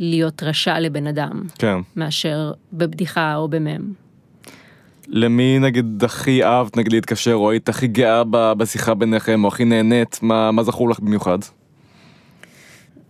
להיות 0.01 0.43
רשע 0.43 0.81
לבן 0.81 1.07
אדם, 1.07 1.43
כן. 1.59 1.77
מאשר 1.97 2.53
בבדיחה 2.73 3.37
או 3.37 3.49
במם. 3.49 3.93
למי 5.09 5.59
נגיד 5.59 6.05
הכי 6.05 6.45
אהבת 6.45 6.77
נגיד 6.77 6.93
להתקשר 6.93 7.35
או 7.35 7.51
היית 7.51 7.69
הכי 7.69 7.87
גאה 7.87 8.23
בשיחה 8.31 8.95
ביניכם 8.95 9.45
או 9.45 9.49
הכי 9.49 9.65
נהנית 9.65 10.19
מה, 10.23 10.51
מה 10.53 10.63
זכור 10.63 10.91
לך 10.91 11.01
במיוחד? 11.01 11.39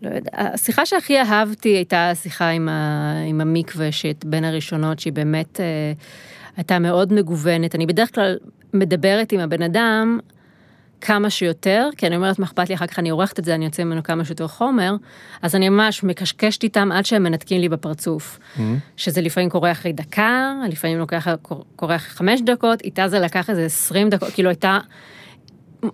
לא 0.03 0.09
יודע, 0.15 0.31
השיחה 0.35 0.87
שהכי 0.87 1.21
אהבתי 1.21 1.69
הייתה 1.69 2.11
השיחה 2.11 2.49
עם, 2.49 2.69
ה, 2.69 3.15
עם 3.29 3.41
המקווה 3.41 3.93
שאת 3.93 4.25
בין 4.25 4.45
הראשונות 4.45 4.99
שהיא 4.99 5.13
באמת 5.13 5.61
אה, 5.61 5.93
הייתה 6.57 6.79
מאוד 6.79 7.13
מגוונת 7.13 7.75
אני 7.75 7.87
בדרך 7.87 8.15
כלל 8.15 8.39
מדברת 8.75 9.33
עם 9.33 9.41
הבן 9.41 9.63
אדם 9.63 10.19
כמה 11.01 11.31
שיותר, 11.31 11.89
כי 11.97 12.07
אני 12.07 12.17
אומרת 12.17 12.39
מה 12.39 12.47
אכפת 12.47 12.69
לי, 12.69 12.75
אחר 12.75 12.87
כך 12.87 12.99
אני 12.99 13.11
עורכת 13.11 13.39
את 13.39 13.45
זה, 13.45 13.55
אני 13.55 13.65
יוצא 13.65 13.85
ממנו 13.85 14.03
כמה 14.03 14.25
שיותר 14.25 14.49
חומר, 14.49 14.95
אז 15.43 15.55
אני 15.55 15.69
ממש 15.69 16.05
מקשקשת 16.05 16.63
איתם 16.63 16.93
עד 16.93 17.07
שהם 17.07 17.23
מנתקים 17.23 17.61
לי 17.61 17.69
בפרצוף. 17.69 18.39
Mm-hmm. 18.39 18.61
שזה 18.97 19.21
לפעמים 19.21 19.51
קורה 19.51 19.73
אחרי 19.73 19.93
דקה, 19.93 20.55
לפעמים 20.69 20.99
לוקח, 20.99 21.27
קורה 21.77 21.97
אחרי 21.97 22.11
חמש 22.11 22.41
דקות, 22.41 22.81
איתה 22.81 23.09
זה 23.09 23.19
לקח 23.19 23.51
איזה 23.51 23.65
עשרים 23.65 24.11
דקות, 24.11 24.29
כאילו 24.31 24.49
הייתה... 24.49 24.79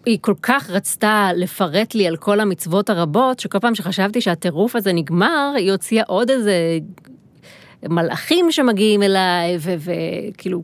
היא 0.07 0.19
כל 0.21 0.35
כך 0.42 0.71
רצתה 0.71 1.31
לפרט 1.37 1.95
לי 1.95 2.07
על 2.07 2.16
כל 2.16 2.40
המצוות 2.40 2.90
הרבות, 2.90 3.40
שכל 3.40 3.59
פעם 3.59 3.75
שחשבתי 3.75 4.21
שהטירוף 4.21 4.77
הזה 4.77 4.92
נגמר, 4.92 5.53
היא 5.57 5.73
הוציאה 5.73 6.05
עוד 6.07 6.31
איזה 6.31 6.79
מלאכים 7.88 8.53
שמגיעים 8.53 9.03
אליי, 9.03 9.59
וכאילו... 9.61 10.62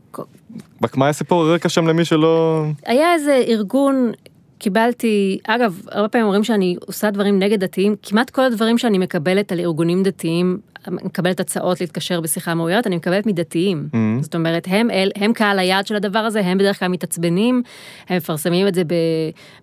רק 0.83 0.97
מה 0.97 1.09
הסיפור 1.09 1.55
רקע 1.55 1.69
שם 1.69 1.87
למי 1.87 2.05
שלא... 2.05 2.65
היה 2.87 3.15
איזה 3.15 3.43
ארגון 3.47 4.13
קיבלתי, 4.63 5.39
אגב, 5.47 5.81
הרבה 5.91 6.09
פעמים 6.09 6.27
אומרים 6.27 6.45
שאני 6.45 6.77
עושה 6.87 7.11
דברים 7.11 7.39
נגד 7.39 7.61
דתיים, 7.61 7.97
כמעט 8.03 8.31
כל 8.31 8.43
הדברים 8.43 8.79
שאני 8.79 8.99
מקבלת 8.99 9.53
על 9.53 9.61
ארגונים 9.61 10.03
דתיים, 10.03 10.59
מקבלת 10.89 11.41
הצעות 11.41 11.81
להתקשר 11.81 12.21
בשיחה 12.21 12.55
מאוירת, 12.55 12.87
אני 12.87 12.97
מקבלת 12.97 13.27
מדתיים. 13.27 13.89
Mm-hmm. 13.89 14.23
זאת 14.23 14.35
אומרת, 14.35 14.67
הם, 14.71 14.91
אל, 14.91 15.11
הם 15.17 15.33
קהל 15.33 15.59
היעד 15.59 15.87
של 15.87 15.97
הדבר 15.97 16.19
הזה, 16.19 16.41
הם 16.41 16.59
בדרך 16.59 16.79
כלל 16.79 16.89
מתעצבנים, 16.89 17.63
הם 18.09 18.17
מפרסמים 18.17 18.69
את 18.69 18.75
זה 18.75 18.83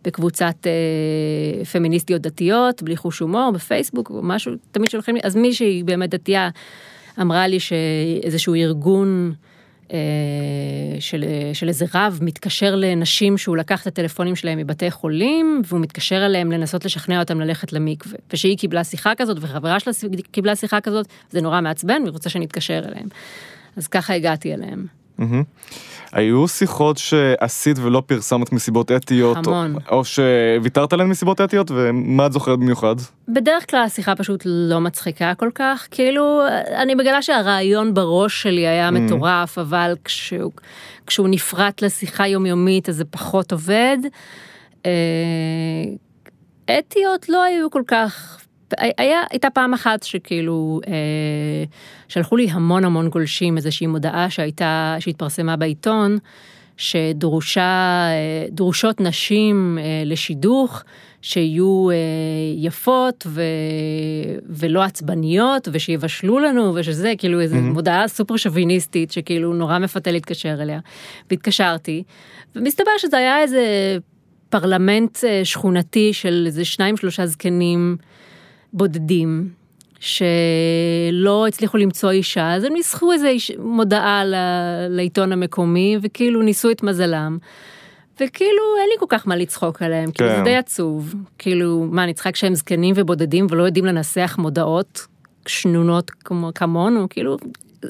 בקבוצת 0.06 0.56
אה, 0.68 1.66
פמיניסטיות 1.66 2.22
דתיות, 2.22 2.84
בלי 2.84 2.98
חוש 2.98 3.20
הומור, 3.20 3.52
בפייסבוק, 3.52 4.10
או 4.10 4.20
משהו, 4.24 4.54
תמיד 4.72 4.90
שולחים 4.90 5.16
לי, 5.16 5.22
אז 5.24 5.36
מישהי 5.36 5.84
באמת 5.84 6.10
דתייה 6.10 6.50
אמרה 7.22 7.48
לי 7.48 7.60
שאיזשהו 7.60 8.56
ארגון, 8.56 9.34
של, 11.00 11.26
של 11.54 11.68
איזה 11.68 11.86
רב 11.94 12.20
מתקשר 12.22 12.76
לנשים 12.76 13.38
שהוא 13.38 13.58
לקח 13.58 13.82
את 13.82 13.88
הטלפונים 13.88 14.36
שלהם 14.36 14.58
מבתי 14.58 14.92
חולים 14.92 15.62
והוא 15.66 15.80
מתקשר 15.80 16.26
אליהם 16.26 16.52
לנסות 16.52 16.86
לשכנע 16.86 17.20
אותם 17.20 17.40
ללכת 17.40 17.74
למקווה. 17.74 18.18
ושהיא 18.34 18.58
קיבלה 18.58 18.84
שיחה 18.84 19.16
כזאת 19.16 19.38
וחברה 19.42 19.80
שלה 19.80 19.94
קיבלה 20.32 20.56
שיחה 20.56 20.82
כזאת, 20.82 21.08
זה 21.30 21.42
נורא 21.42 21.62
מעצבן 21.62 22.02
והיא 22.02 22.14
רוצה 22.14 22.30
שנתקשר 22.30 22.82
אליהם. 22.88 23.08
אז 23.78 23.88
ככה 23.88 24.14
הגעתי 24.14 24.54
אליהם. 24.54 24.99
היו 26.12 26.48
שיחות 26.48 26.98
שעשית 26.98 27.78
ולא 27.80 28.04
פרסמת 28.06 28.52
מסיבות 28.52 28.92
אתיות, 28.92 29.38
המון. 29.38 29.76
או, 29.92 29.98
או 29.98 30.06
שוויתרת 30.06 30.94
עליהן 30.94 31.10
מסיבות 31.10 31.42
אתיות, 31.42 31.72
ומה 31.72 32.26
את 32.26 32.34
זוכרת 32.34 32.60
במיוחד? 32.60 32.96
בדרך 33.28 33.70
כלל 33.70 33.84
השיחה 33.84 34.16
פשוט 34.16 34.44
לא 34.46 34.82
מצחיקה 34.82 35.34
כל 35.36 35.50
כך, 35.56 35.88
כאילו, 35.92 36.42
אני 36.76 36.96
מגלה 36.96 37.22
שהרעיון 37.22 37.94
בראש 37.94 38.42
שלי 38.42 38.68
היה 38.68 38.90
mm. 38.90 38.92
מטורף, 38.92 39.58
אבל 39.58 39.96
כשהוא, 40.06 40.52
כשהוא 41.08 41.28
נפרט 41.30 41.82
לשיחה 41.82 42.28
יומיומית 42.28 42.90
אז 42.90 42.96
זה 42.96 43.06
פחות 43.06 43.52
עובד. 43.52 43.98
אה, 44.86 44.92
אתיות 46.80 47.30
לא 47.30 47.44
היו 47.44 47.72
כל 47.72 47.84
כך 47.88 48.40
היה, 48.78 49.22
הייתה 49.32 49.50
פעם 49.50 49.74
אחת 49.74 50.04
שכאילו 50.04 50.82
אה, 50.88 50.94
שלחו 52.08 52.38
לי 52.38 52.48
המון 52.52 52.86
המון 52.86 53.10
גולשים 53.10 53.58
איזושהי 53.58 53.88
מודעה 53.88 54.30
שהייתה, 54.30 54.96
שהתפרסמה 55.00 55.56
בעיתון, 55.56 56.18
שדרושה, 56.78 57.62
אה, 57.62 58.46
דרושות 58.52 59.02
נשים 59.02 59.78
אה, 59.82 60.04
לשידוך, 60.06 60.84
שיהיו 61.22 61.90
אה, 61.90 61.96
יפות 62.58 63.28
ו, 63.30 63.42
ולא 64.50 64.84
עצבניות 64.84 65.68
ושיבשלו 65.72 66.40
לנו 66.40 66.74
ושזה 66.76 67.14
כאילו 67.18 67.42
איזו 67.42 67.56
mm-hmm. 67.56 67.60
מודעה 67.60 68.08
סופר 68.08 68.38
שוביניסטית 68.38 69.12
שכאילו 69.12 69.54
נורא 69.54 69.80
מפתה 69.80 70.12
להתקשר 70.12 70.62
אליה. 70.62 70.80
והתקשרתי 71.30 72.04
ומסתבר 72.56 72.92
שזה 72.98 73.18
היה 73.18 73.42
איזה 73.42 73.98
פרלמנט 74.50 75.24
אה, 75.24 75.42
שכונתי 75.44 76.14
של 76.14 76.44
איזה 76.46 76.66
שניים 76.66 76.98
שלושה 76.98 77.26
זקנים. 77.26 77.98
בודדים 78.74 79.50
שלא 80.00 81.48
הצליחו 81.48 81.78
למצוא 81.78 82.12
אישה, 82.12 82.54
אז 82.54 82.64
הם 82.64 82.74
ניסחו 82.74 83.12
איש, 83.12 83.52
מודעה 83.60 84.24
לעיתון 84.90 85.32
המקומי 85.32 85.98
וכאילו 86.02 86.42
ניסו 86.42 86.72
את 86.72 86.84
מזלם. 86.84 87.38
וכאילו 88.16 88.62
אין 88.82 88.90
לי 88.90 88.96
כל 89.00 89.06
כך 89.10 89.28
מה 89.28 89.36
לצחוק 89.36 89.82
עליהם, 89.82 90.06
כן. 90.06 90.12
כאילו 90.12 90.30
זה 90.30 90.36
כן. 90.36 90.44
די 90.44 90.56
עצוב. 90.56 91.16
כאילו, 91.38 91.88
מה, 91.92 92.14
צריכה 92.14 92.32
כשהם 92.32 92.56
זקנים 92.56 92.96
ובודדים 92.98 93.48
ולא 93.50 93.64
יודעים 93.64 93.86
לנסח 93.86 94.36
מודעות 94.40 95.08
שנונות 95.48 96.12
כמו, 96.12 96.52
כמונו, 96.56 97.08
כאילו, 97.10 97.38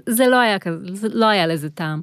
זה 0.06 0.28
לא 0.28 0.36
היה 0.36 0.60
כזה, 0.60 0.78
זה 0.94 1.08
לא 1.12 1.26
היה 1.26 1.48
לזה 1.48 1.70
טעם. 1.70 2.02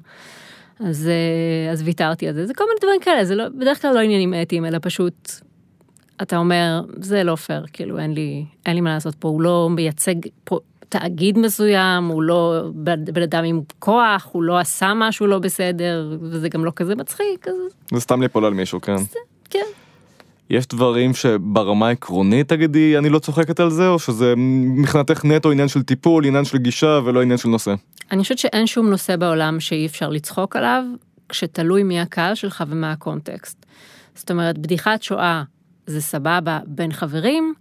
אז, 0.80 1.08
אה, 1.08 1.72
אז 1.72 1.82
ויתרתי 1.82 2.28
על 2.28 2.34
זה, 2.34 2.46
זה 2.46 2.54
כל 2.54 2.64
מיני 2.64 2.80
דברים 2.80 3.00
כאלה, 3.00 3.24
זה 3.24 3.34
לא, 3.34 3.48
בדרך 3.48 3.82
כלל 3.82 3.94
לא 3.94 4.00
עניינים 4.00 4.34
אתיים, 4.42 4.64
אלא 4.64 4.78
פשוט 4.82 5.30
אתה 6.22 6.37
אומר, 6.37 6.83
זה 7.00 7.24
לא 7.24 7.37
פייר, 7.37 7.64
כאילו 7.72 7.98
אין 7.98 8.14
לי, 8.14 8.44
אין 8.66 8.74
לי 8.74 8.81
מה 8.81 8.94
לעשות 8.94 9.14
פה, 9.14 9.29
הוא 9.29 9.42
לא 9.42 9.68
מייצג 9.70 10.14
פה 10.44 10.59
תאגיד 10.88 11.38
מסוים, 11.38 12.05
הוא 12.05 12.22
לא 12.22 12.62
בן 12.74 13.22
אדם 13.22 13.44
עם 13.44 13.61
כוח, 13.79 14.29
הוא 14.33 14.42
לא 14.42 14.59
עשה 14.59 14.92
משהו 14.96 15.26
לא 15.26 15.38
בסדר, 15.38 16.16
וזה 16.20 16.48
גם 16.48 16.64
לא 16.64 16.72
כזה 16.76 16.94
מצחיק. 16.94 17.48
אז... 17.48 17.55
זה 17.92 18.00
סתם 18.00 18.22
ליפול 18.22 18.44
על 18.44 18.55
מישהו, 18.55 18.81
כן. 18.81 18.96
זה, 18.96 19.18
כן. 19.50 19.64
יש 20.50 20.66
דברים 20.66 21.14
שברמה 21.14 21.88
עקרונית 21.88 22.48
תגידי 22.48 22.98
אני 22.98 23.09
לא 23.09 23.18
צוחקת 23.18 23.61
על 23.61 23.70
זה 23.70 23.88
או 23.88 23.98
שזה 23.98 24.35
מבחינתך 24.37 25.24
נטו 25.24 25.50
עניין 25.50 25.68
של 25.68 25.83
טיפול 25.83 26.26
עניין 26.26 26.44
של 26.44 26.59
גישה 26.59 27.00
ולא 27.05 27.22
עניין 27.22 27.38
של 27.38 27.48
נושא. 27.48 27.74
אני 28.12 28.22
חושבת 28.22 28.38
שאין 28.38 28.66
שום 28.66 28.90
נושא 28.90 29.16
בעולם 29.16 29.61
שאי 29.61 29.87
אפשר 29.87 30.09
לצחוק 30.09 30.57
עליו 30.57 30.85
כשתלוי 31.29 31.83
מי 31.83 32.00
הקהל 32.00 32.35
שלך 32.35 32.64
ומה 32.68 32.92
הקונטקסט. 32.92 33.66
זאת 34.14 34.31
אומרת 34.31 34.59
בדיחת 34.59 35.02
שואה 35.02 35.42
זה 35.87 36.01
סבבה 36.01 36.59
בין 36.66 36.92
חברים, 36.92 37.55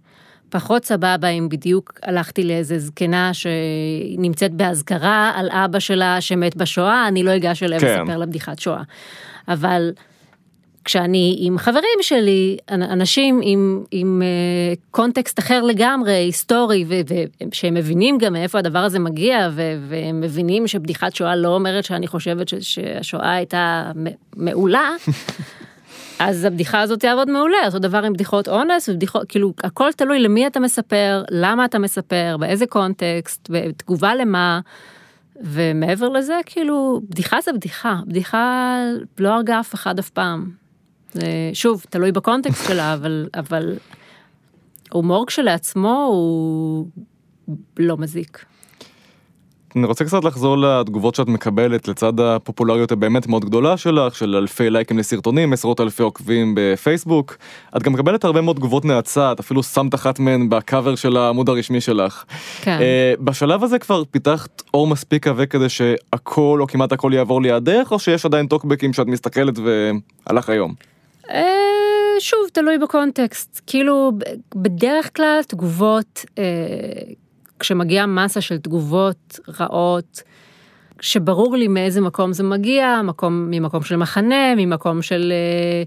פחות 0.48 0.84
סבבה 0.84 1.28
אם 1.28 1.48
בדיוק 1.48 1.92
הלכתי 2.02 2.44
לאיזה 2.44 2.78
זקנה 2.78 3.30
שנמצאת 3.34 4.52
באזכרה 4.52 5.32
על 5.34 5.50
אבא 5.50 5.78
שלה 5.78 6.20
שמת 6.20 6.56
בשואה, 6.56 7.08
אני 7.08 7.22
לא 7.22 7.36
אגש 7.36 7.62
אליה 7.62 7.80
כן. 7.80 7.86
לספר 7.86 8.18
לה 8.18 8.26
בדיחת 8.26 8.58
שואה. 8.58 8.82
אבל 9.48 9.90
כשאני 10.84 11.36
עם 11.40 11.58
חברים 11.58 11.98
שלי, 12.00 12.56
אנשים 12.70 13.40
עם, 13.42 13.84
עם 13.90 14.22
אה, 14.22 14.74
קונטקסט 14.90 15.38
אחר 15.38 15.62
לגמרי, 15.62 16.12
היסטורי, 16.12 16.84
ושהם 16.88 17.74
מבינים 17.74 18.18
גם 18.18 18.32
מאיפה 18.32 18.58
הדבר 18.58 18.78
הזה 18.78 18.98
מגיע, 18.98 19.48
והם 19.88 20.20
מבינים 20.20 20.66
שבדיחת 20.66 21.14
שואה 21.14 21.36
לא 21.36 21.48
אומרת 21.48 21.84
שאני 21.84 22.06
חושבת 22.06 22.48
שהשואה 22.60 23.32
הייתה 23.32 23.92
מעולה, 24.36 24.90
אז 26.18 26.44
הבדיחה 26.44 26.80
הזאת 26.80 27.00
תעבוד 27.00 27.30
מעולה, 27.30 27.56
אותו 27.66 27.78
דבר 27.78 28.04
עם 28.04 28.12
בדיחות 28.12 28.48
אונס 28.48 28.88
ובדיחות, 28.88 29.22
כאילו 29.28 29.52
הכל 29.64 29.92
תלוי 29.92 30.20
למי 30.20 30.46
אתה 30.46 30.60
מספר, 30.60 31.22
למה 31.30 31.64
אתה 31.64 31.78
מספר, 31.78 32.36
באיזה 32.40 32.66
קונטקסט, 32.66 33.48
בתגובה 33.50 34.14
למה, 34.14 34.60
ומעבר 35.40 36.08
לזה 36.08 36.34
כאילו 36.46 37.00
בדיחה 37.08 37.40
זה 37.40 37.52
בדיחה, 37.52 37.96
בדיחה 38.06 38.76
לא 39.18 39.28
הרגה 39.28 39.60
אף 39.60 39.74
אחד 39.74 39.98
אף 39.98 40.10
פעם. 40.10 40.50
שוב, 41.52 41.84
תלוי 41.90 42.12
בקונטקסט 42.12 42.68
שלה, 42.68 42.92
אבל, 42.94 43.28
אבל 43.34 43.76
הומור 44.90 45.26
כשלעצמו 45.26 46.04
הוא 46.10 46.86
לא 47.78 47.96
מזיק. 47.96 48.44
אני 49.76 49.86
רוצה 49.86 50.04
קצת 50.04 50.24
לחזור 50.24 50.58
לתגובות 50.58 51.14
שאת 51.14 51.28
מקבלת 51.28 51.88
לצד 51.88 52.20
הפופולריות 52.20 52.92
הבאמת 52.92 53.26
מאוד 53.26 53.44
גדולה 53.44 53.76
שלך, 53.76 54.16
של 54.16 54.36
אלפי 54.36 54.70
לייקים 54.70 54.98
לסרטונים, 54.98 55.52
עשרות 55.52 55.80
אלפי 55.80 56.02
עוקבים 56.02 56.54
בפייסבוק. 56.56 57.36
את 57.76 57.82
גם 57.82 57.92
מקבלת 57.92 58.24
הרבה 58.24 58.40
מאוד 58.40 58.56
תגובות 58.56 58.84
נאצה, 58.84 59.32
את 59.32 59.40
אפילו 59.40 59.62
שמת 59.62 59.94
אחת 59.94 60.18
מהן 60.18 60.48
בקאבר 60.48 60.94
של 60.94 61.16
העמוד 61.16 61.48
הרשמי 61.48 61.80
שלך. 61.80 62.24
כן. 62.62 62.78
Uh, 62.78 63.22
בשלב 63.22 63.64
הזה 63.64 63.78
כבר 63.78 64.02
פיתחת 64.10 64.62
אור 64.74 64.86
מספיק 64.86 65.26
עבה 65.26 65.46
כדי 65.46 65.68
שהכל 65.68 66.58
או 66.60 66.66
כמעט 66.66 66.92
הכל 66.92 67.12
יעבור 67.14 67.42
לידך, 67.42 67.88
או 67.90 67.98
שיש 67.98 68.26
עדיין 68.26 68.46
טוקבקים 68.46 68.92
שאת 68.92 69.06
מסתכלת 69.06 69.54
והלך 69.58 70.48
היום? 70.48 70.74
אה, 71.30 72.20
שוב, 72.20 72.40
תלוי 72.52 72.78
בקונטקסט. 72.78 73.60
כאילו, 73.66 74.12
בדרך 74.54 75.16
כלל 75.16 75.40
תגובות, 75.48 76.24
אה, 76.38 76.44
כשמגיעה 77.58 78.06
מסה 78.06 78.40
של 78.40 78.58
תגובות 78.58 79.40
רעות, 79.60 80.22
שברור 81.00 81.56
לי 81.56 81.68
מאיזה 81.68 82.00
מקום 82.00 82.32
זה 82.32 82.42
מגיע, 82.42 83.00
מקום, 83.04 83.48
ממקום 83.50 83.82
של 83.82 83.96
מחנה, 83.96 84.54
ממקום 84.56 85.02
של 85.02 85.32
אה, 85.32 85.82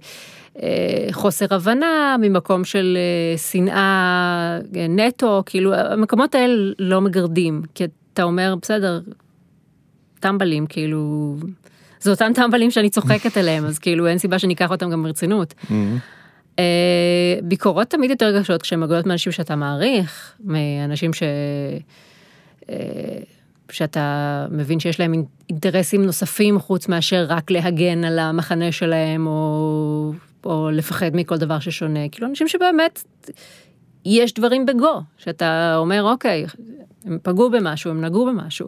אה, 0.64 1.14
חוסר 1.14 1.46
הבנה, 1.52 2.16
ממקום 2.22 2.64
של 2.64 2.98
אה, 2.98 3.38
שנאה 3.38 4.60
אה, 4.76 4.88
נטו, 4.90 5.44
כאילו, 5.46 5.74
המקומות 5.74 6.36
האלה 6.36 6.72
לא 6.80 7.02
מגרדים, 7.02 7.62
כי 7.76 7.84
אתה 8.14 8.24
אומר, 8.24 8.56
בסדר, 8.62 9.00
טמבלים, 10.20 10.66
כאילו, 10.68 11.36
זה 12.00 12.12
אותם 12.12 12.32
טמבלים 12.36 12.72
שאני 12.72 12.90
צוחקת 12.90 13.38
עליהם, 13.38 13.66
אז 13.66 13.80
כאילו 13.80 14.08
אין 14.08 14.18
סיבה 14.18 14.40
שאני 14.40 14.54
אקח 14.54 14.72
אותם 14.72 14.90
גם 14.90 15.04
ברצינות. 15.04 15.54
אה, 15.72 15.76
ביקורות 17.44 17.88
תמיד 17.88 18.10
יותר 18.10 18.40
קשות 18.40 18.62
כשהן 18.62 18.80
מגיעות 18.80 19.06
מאנשים 19.06 19.32
שאתה 19.32 19.56
מעריך, 19.56 20.34
מאנשים 20.44 21.14
ש... 21.14 21.24
אה, 22.70 22.76
שאתה 23.72 24.46
מבין 24.52 24.80
שיש 24.80 25.00
להם 25.00 25.24
אינטרסים 25.50 26.06
נוספים 26.06 26.60
חוץ 26.60 26.88
מאשר 26.88 27.26
רק 27.30 27.52
להגן 27.52 28.04
על 28.04 28.20
המחנה 28.20 28.72
שלהם 28.72 29.28
או, 29.28 30.12
או 30.46 30.70
לפחד 30.72 31.12
מכל 31.14 31.38
דבר 31.38 31.60
ששונה, 31.60 32.10
כאילו 32.12 32.28
אנשים 32.28 32.48
שבאמת 32.48 33.04
יש 34.06 34.34
דברים 34.34 34.66
בגו, 34.66 35.02
שאתה 35.18 35.74
אומר 35.78 36.04
אוקיי, 36.04 36.46
הם 37.06 37.18
פגעו 37.24 37.50
במשהו, 37.50 37.92
הם 37.92 38.06
נגעו 38.06 38.26
במשהו, 38.26 38.68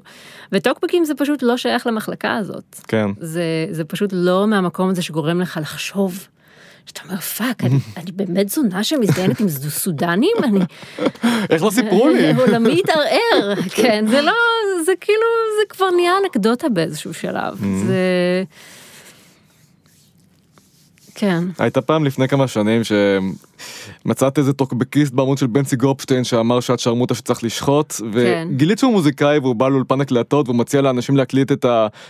וטוקבקים 0.52 1.06
זה 1.06 1.16
פשוט 1.16 1.44
לא 1.44 1.58
שייך 1.58 1.88
למחלקה 1.88 2.36
הזאת. 2.36 2.76
כן. 2.88 3.08
זה, 3.20 3.44
זה 3.72 3.84
פשוט 3.84 4.10
לא 4.14 4.48
מהמקום 4.48 4.90
הזה 4.90 5.02
שגורם 5.02 5.42
לך 5.42 5.60
לחשוב. 5.62 6.28
שאתה 6.86 7.02
אומר 7.06 7.20
fuck, 7.20 7.64
אני, 7.64 7.80
אני 7.98 8.12
באמת 8.12 8.50
זונה 8.50 8.84
שמזדיינת 8.84 9.40
עם 9.40 9.50
סודנים? 9.50 10.38
אני... 10.44 10.60
איך 11.52 11.64
לא 11.64 11.72
סיפרו 11.72 12.10
לי? 12.10 12.34
עולמי 12.34 12.74
התערער, 12.80 13.56
כן, 13.76 14.06
זה 14.08 14.22
לא, 14.22 14.34
זה 14.86 14.92
כאילו, 15.02 15.26
זה 15.60 15.66
כבר 15.70 15.90
נהיה 15.96 16.14
אנקדוטה 16.24 16.70
באיזשהו 16.70 17.14
שלב. 17.14 17.58
זה... 17.88 18.44
כן. 21.16 21.44
הייתה 21.60 21.82
פעם 21.82 22.06
לפני 22.06 22.28
כמה 22.28 22.48
שנים 22.48 22.84
שמצאת 24.04 24.38
איזה 24.38 24.54
טוקבקיסט 24.54 25.14
בעמוד 25.14 25.38
של 25.38 25.48
בנצי 25.48 25.76
גופשטיין 25.76 26.24
שאמר 26.24 26.60
שאת 26.60 26.80
שרמוטה 26.80 27.14
שצריך 27.14 27.44
לשחוט 27.44 27.94
וגילית 28.12 28.80
שהוא 28.80 28.92
מוזיקאי 28.92 29.40
והוא 29.40 29.56
בא 29.56 29.68
לאולפן 29.68 30.02
הקלטות 30.02 30.48
והוא 30.48 30.58
מציע 30.58 30.82
לאנשים 30.82 31.18
להקליט 31.18 31.52
את 31.52 31.66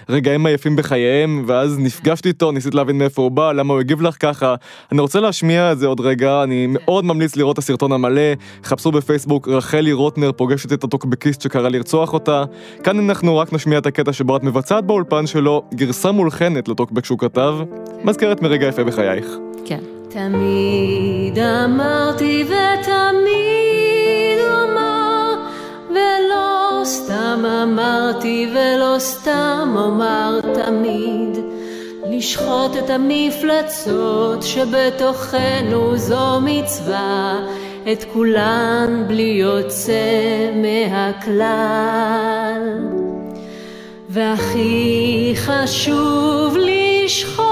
הרגעים 0.10 0.46
היפים 0.46 0.76
בחייהם 0.76 1.44
ואז 1.48 1.80
נפגשתי 1.80 2.30
איתו 2.30 2.52
ניסית 2.52 2.76
להבין 2.76 2.98
מאיפה 2.98 3.22
הוא 3.22 3.32
בא 3.32 3.52
למה 3.52 3.74
הוא 3.74 3.80
הגיב 3.80 4.02
לך 4.02 4.16
ככה. 4.20 4.56
אני 4.92 5.02
רוצה 5.02 5.20
להשמיע 5.20 5.72
את 5.72 5.80
זה 5.80 5.88
עוד 5.88 6.00
רגע 6.00 6.44
אני 6.44 6.68
מאוד 6.70 7.06
ממליץ 7.06 7.36
לראות 7.36 7.54
את 7.54 7.58
הסרטון 7.58 7.92
המלא. 7.92 8.22
חפשו 8.64 8.92
בפייסבוק 8.92 9.48
רחלי 9.48 9.94
רוטנר 9.94 10.32
פוגשת 10.32 10.74
את 10.74 10.84
הטוקבקיסט 10.84 11.42
שקרא 11.42 11.70
לרצוח 11.70 12.14
אותה. 12.14 12.44
כאן 12.84 13.10
אנחנו 13.10 13.38
רק 13.38 13.54
נשמיע 13.54 13.78
את 13.78 13.86
הקטע 13.86 14.14
שבו 14.14 14.38
את 14.38 14.44
מבצעת 14.44 14.86
באולפן 14.86 15.28
שלו 15.28 15.64
גרסה 15.74 16.12
מולחנת 16.12 16.68
לטוקבק 16.68 17.06
שהוא 17.06 17.20
כתב. 17.20 17.56
מזכרת 18.04 18.42
מרגע 18.42 18.68
יפה 18.68 18.84
בחייך. 18.84 19.26
כן. 19.66 20.01
תמיד 20.14 21.40
אמרתי 21.40 22.46
ותמיד 22.46 24.40
אומר, 24.40 25.34
ולא 25.90 26.82
סתם 26.84 27.46
אמרתי 27.64 28.50
ולא 28.52 28.96
סתם 29.00 29.76
אומר 29.76 30.40
תמיד. 30.54 31.38
לשחוט 32.10 32.78
את 32.78 32.90
המפלצות 32.90 34.44
שבתוכנו 34.44 35.98
זו 35.98 36.40
מצווה, 36.42 37.40
את 37.92 38.06
כולן 38.14 39.04
בלי 39.08 39.38
יוצא 39.42 39.94
מהכלל. 40.56 41.42
והכי 44.10 45.34
חשוב 45.36 46.58
לשחוט 46.58 47.51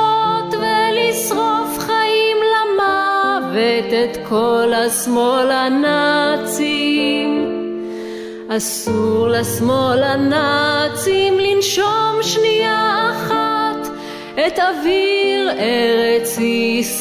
למוות 3.59 3.93
את 3.93 4.17
כל 4.29 4.73
השמאל 4.73 5.51
הנאצים. 5.51 7.45
אסור 8.49 9.27
לשמאל 9.27 10.03
הנאצים 10.03 11.39
לנשום 11.39 12.19
שנייה 12.21 13.11
אחת 13.11 13.87
את 14.33 14.59
אוויר 14.59 15.51
ארץ 15.51 16.37
ישראל. 16.39 16.99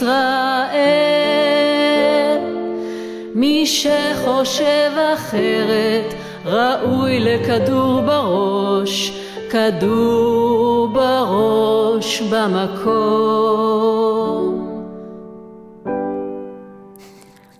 מי 3.35 3.67
שחושב 3.67 4.91
אחרת 5.15 6.15
ראוי 6.45 7.21
לכדור 7.21 8.01
בראש, 8.01 9.13
כדור 9.51 10.89
בראש 10.93 12.23
במקום. 12.23 13.98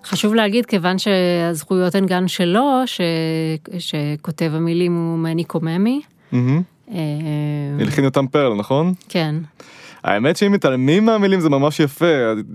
חשוב 0.09 0.35
להגיד, 0.35 0.65
כיוון 0.65 0.97
שהזכויות 0.97 1.95
הן 1.95 2.05
גם 2.05 2.27
שלו, 2.27 2.81
ש... 2.85 3.01
שכותב 3.79 4.51
המילים 4.53 4.95
הוא 4.95 5.17
מני 5.17 5.43
קוממי. 5.43 6.01
אה, 6.91 6.99
הלחין 7.79 8.05
אותם 8.05 8.27
פרל 8.27 8.53
נכון? 8.53 8.93
כן. 9.09 9.35
האמת 10.03 10.37
שאם 10.37 10.51
מתעלמים 10.51 11.05
מהמילים 11.05 11.39
זה 11.39 11.49
ממש 11.49 11.79
יפה 11.79 12.05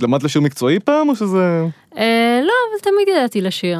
למדת 0.02 0.22
לשיר 0.22 0.42
מקצועי 0.42 0.80
פעם 0.80 1.08
או 1.08 1.16
שזה. 1.16 1.66
אה, 1.98 2.40
לא, 2.42 2.52
אבל 2.70 2.80
תמיד 2.82 3.08
ידעתי 3.16 3.40
לשיר. 3.40 3.78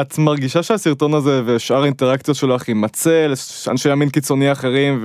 את 0.00 0.18
מרגישה 0.18 0.62
שהסרטון 0.62 1.14
הזה 1.14 1.42
ושאר 1.46 1.82
האינטראקציות 1.82 2.36
שלך 2.36 2.68
עם 2.68 2.80
מצל, 2.80 3.32
אנשי 3.70 3.92
ימין 3.92 4.08
קיצוני 4.08 4.52
אחרים 4.52 5.04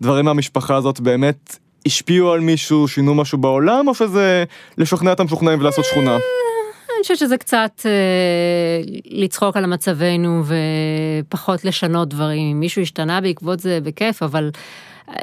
ודברים 0.00 0.24
מהמשפחה 0.24 0.76
הזאת 0.76 1.00
באמת 1.00 1.56
השפיעו 1.86 2.32
על 2.32 2.40
מישהו, 2.40 2.88
שינו 2.88 3.14
משהו 3.14 3.38
בעולם, 3.38 3.88
או 3.88 3.94
שזה 3.94 4.44
לשכנע 4.78 5.12
את 5.12 5.20
המשוכנעים 5.20 5.60
ולעשות 5.60 5.84
שכונה? 5.84 6.18
אני 7.02 7.04
חושבת 7.04 7.18
שזה 7.18 7.36
קצת 7.36 7.80
אה, 7.84 8.80
לצחוק 9.04 9.56
על 9.56 9.66
מצבנו 9.66 10.42
ופחות 11.24 11.64
לשנות 11.64 12.08
דברים. 12.08 12.50
אם 12.50 12.60
מישהו 12.60 12.82
השתנה 12.82 13.20
בעקבות 13.20 13.60
זה 13.60 13.78
בכיף, 13.82 14.22
אבל 14.22 14.50
אה, 15.08 15.14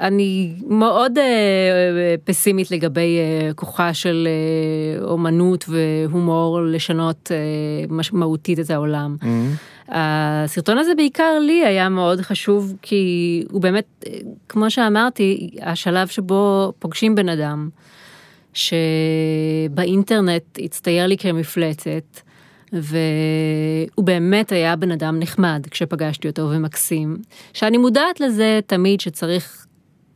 אני 0.00 0.52
מאוד 0.66 1.18
אה, 1.18 2.14
פסימית 2.24 2.70
לגבי 2.70 3.18
אה, 3.18 3.54
כוחה 3.54 3.94
של 3.94 4.28
אה, 4.28 5.04
אומנות 5.04 5.64
והומור 5.68 6.60
לשנות 6.62 7.32
אה, 7.32 7.36
משמעותית 7.88 8.58
את 8.58 8.70
העולם. 8.70 9.16
מהמם. 9.22 9.50
הסרטון 9.88 10.78
הזה 10.78 10.94
בעיקר 10.94 11.38
לי 11.38 11.64
היה 11.64 11.88
מאוד 11.88 12.20
חשוב 12.20 12.74
כי 12.82 13.44
הוא 13.50 13.62
באמת, 13.62 14.04
אה, 14.06 14.12
כמו 14.48 14.70
שאמרתי, 14.70 15.50
השלב 15.62 16.08
שבו 16.08 16.72
פוגשים 16.78 17.14
בן 17.14 17.28
אדם, 17.28 17.68
שבאינטרנט 18.56 20.58
הצטייר 20.64 21.06
לי 21.06 21.16
כמפלצת, 21.16 22.20
והוא 22.72 24.04
באמת 24.04 24.52
היה 24.52 24.76
בן 24.76 24.90
אדם 24.90 25.18
נחמד 25.18 25.66
כשפגשתי 25.70 26.28
אותו 26.28 26.50
ומקסים, 26.50 27.16
שאני 27.52 27.78
מודעת 27.78 28.20
לזה 28.20 28.60
תמיד 28.66 29.00
שצריך 29.00 29.66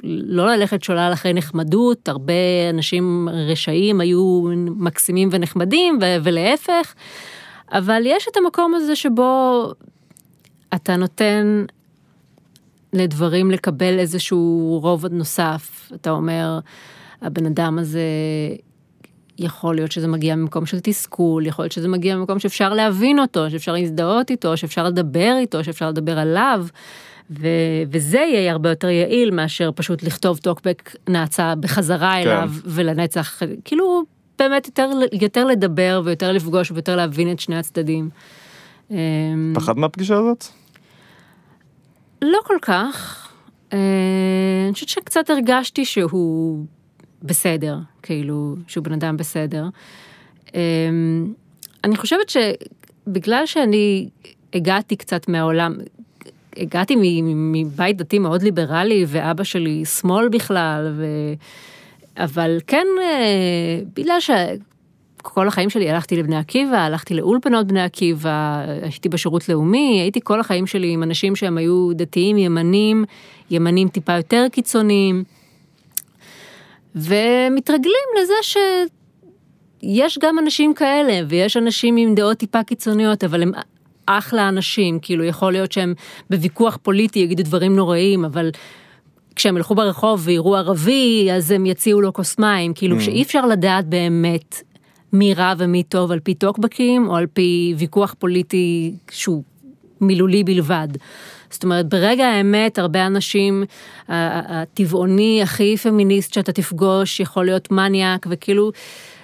לא 0.04 0.46
ללכת 0.46 0.82
שולל 0.82 1.10
אחרי 1.12 1.32
נחמדות, 1.32 2.08
הרבה 2.08 2.32
אנשים 2.70 3.28
רשעים 3.32 4.00
היו 4.00 4.42
מקסימים 4.76 5.28
ונחמדים 5.32 5.98
ו- 6.02 6.16
ולהפך, 6.22 6.94
אבל 7.72 8.02
יש 8.04 8.26
את 8.32 8.36
המקום 8.36 8.74
הזה 8.74 8.96
שבו 8.96 9.64
אתה 10.74 10.96
נותן 10.96 11.64
לדברים 12.92 13.50
לקבל 13.50 13.98
איזשהו 13.98 14.78
רובד 14.82 15.12
נוסף, 15.12 15.92
אתה 15.94 16.10
אומר, 16.10 16.58
הבן 17.22 17.46
אדם 17.46 17.78
הזה, 17.78 18.00
יכול 19.40 19.74
להיות 19.74 19.92
שזה 19.92 20.08
מגיע 20.08 20.36
ממקום 20.36 20.66
של 20.66 20.80
תסכול, 20.80 21.46
יכול 21.46 21.62
להיות 21.62 21.72
שזה 21.72 21.88
מגיע 21.88 22.16
ממקום 22.16 22.38
שאפשר 22.38 22.74
להבין 22.74 23.18
אותו, 23.18 23.50
שאפשר 23.50 23.72
להזדהות 23.72 24.30
איתו, 24.30 24.56
שאפשר 24.56 24.84
לדבר 24.84 25.34
איתו, 25.38 25.64
שאפשר 25.64 25.88
לדבר 25.88 26.18
עליו, 26.18 26.66
ו- 27.30 27.82
וזה 27.90 28.18
יהיה 28.18 28.52
הרבה 28.52 28.68
יותר 28.68 28.88
יעיל 28.88 29.30
מאשר 29.30 29.70
פשוט 29.74 30.02
לכתוב 30.02 30.38
טוקבק 30.38 30.96
נאצה 31.08 31.54
בחזרה 31.54 32.12
כן. 32.12 32.28
אליו 32.28 32.50
ולנצח, 32.64 33.42
כאילו 33.64 34.02
באמת 34.38 34.66
יותר, 34.66 34.90
יותר 35.12 35.44
לדבר 35.44 36.02
ויותר 36.04 36.32
לפגוש 36.32 36.70
ויותר 36.70 36.96
להבין 36.96 37.32
את 37.32 37.40
שני 37.40 37.56
הצדדים. 37.56 38.10
אמ, 38.90 39.52
פחד 39.54 39.78
מהפגישה 39.78 40.16
הזאת? 40.16 40.44
לא 42.22 42.38
כל 42.44 42.56
כך. 42.62 43.28
אה, 43.72 43.78
אני 44.64 44.72
חושבת 44.72 44.88
שקצת 44.88 45.30
הרגשתי 45.30 45.84
שהוא 45.84 46.66
בסדר, 47.22 47.78
כאילו, 48.02 48.56
שהוא 48.66 48.84
בן 48.84 48.92
אדם 48.92 49.16
בסדר. 49.16 49.68
אה, 50.54 50.60
אני 51.84 51.96
חושבת 51.96 52.30
שבגלל 52.30 53.46
שאני 53.46 54.08
הגעתי 54.54 54.96
קצת 54.96 55.28
מהעולם, 55.28 55.74
הגעתי 56.56 57.22
מבית 57.34 57.96
דתי 57.96 58.18
מאוד 58.18 58.42
ליברלי, 58.42 59.04
ואבא 59.08 59.44
שלי 59.44 59.84
שמאל 59.84 60.28
בכלל, 60.28 60.92
ו... 60.96 61.06
אבל 62.16 62.58
כן, 62.66 62.86
אה, 63.02 63.80
בגלל 63.96 64.20
ש... 64.20 64.30
כל 65.22 65.48
החיים 65.48 65.70
שלי 65.70 65.90
הלכתי 65.90 66.16
לבני 66.16 66.36
עקיבא, 66.36 66.76
הלכתי 66.76 67.14
לאולפנות 67.14 67.66
בני 67.66 67.82
עקיבא, 67.82 68.64
הייתי 68.82 69.08
בשירות 69.08 69.48
לאומי, 69.48 70.00
הייתי 70.00 70.20
כל 70.24 70.40
החיים 70.40 70.66
שלי 70.66 70.92
עם 70.92 71.02
אנשים 71.02 71.36
שהם 71.36 71.58
היו 71.58 71.90
דתיים 71.94 72.38
ימנים, 72.38 73.04
ימנים 73.50 73.88
טיפה 73.88 74.12
יותר 74.12 74.46
קיצוניים, 74.52 75.24
ומתרגלים 76.94 78.08
לזה 78.22 78.34
שיש 78.42 80.18
גם 80.18 80.38
אנשים 80.38 80.74
כאלה, 80.74 81.20
ויש 81.28 81.56
אנשים 81.56 81.96
עם 81.96 82.14
דעות 82.14 82.36
טיפה 82.36 82.62
קיצוניות, 82.62 83.24
אבל 83.24 83.42
הם 83.42 83.52
אחלה 84.06 84.48
אנשים, 84.48 84.98
כאילו 85.02 85.24
יכול 85.24 85.52
להיות 85.52 85.72
שהם 85.72 85.94
בוויכוח 86.30 86.78
פוליטי 86.82 87.18
יגידו 87.18 87.42
דברים 87.42 87.76
נוראים, 87.76 88.24
אבל 88.24 88.50
כשהם 89.36 89.56
ילכו 89.56 89.74
ברחוב 89.74 90.20
ויראו 90.24 90.56
ערבי, 90.56 91.28
אז 91.32 91.50
הם 91.50 91.66
יציעו 91.66 92.00
לו 92.00 92.12
כוס 92.12 92.38
מים, 92.38 92.74
כאילו 92.74 92.96
Mm. 92.96 93.00
שאי 93.00 93.22
אפשר 93.22 93.46
לדעת 93.46 93.86
באמת 93.86 94.62
מי 95.12 95.34
רע 95.34 95.52
ומי 95.58 95.82
טוב 95.82 96.12
על 96.12 96.20
פי 96.20 96.34
טוקבקים, 96.34 97.08
או 97.08 97.16
על 97.16 97.26
פי 97.26 97.74
ויכוח 97.78 98.14
פוליטי 98.18 98.92
שהוא 99.10 99.42
מילולי 100.00 100.44
בלבד. 100.44 100.88
זאת 101.50 101.64
אומרת, 101.64 101.88
ברגע 101.88 102.26
האמת, 102.26 102.78
הרבה 102.78 103.06
אנשים, 103.06 103.64
הטבעוני 104.08 105.42
הכי 105.42 105.76
פמיניסט 105.76 106.34
שאתה 106.34 106.52
תפגוש 106.52 107.20
יכול 107.20 107.44
להיות 107.44 107.70
מניאק, 107.70 108.26
וכאילו, 108.30 108.70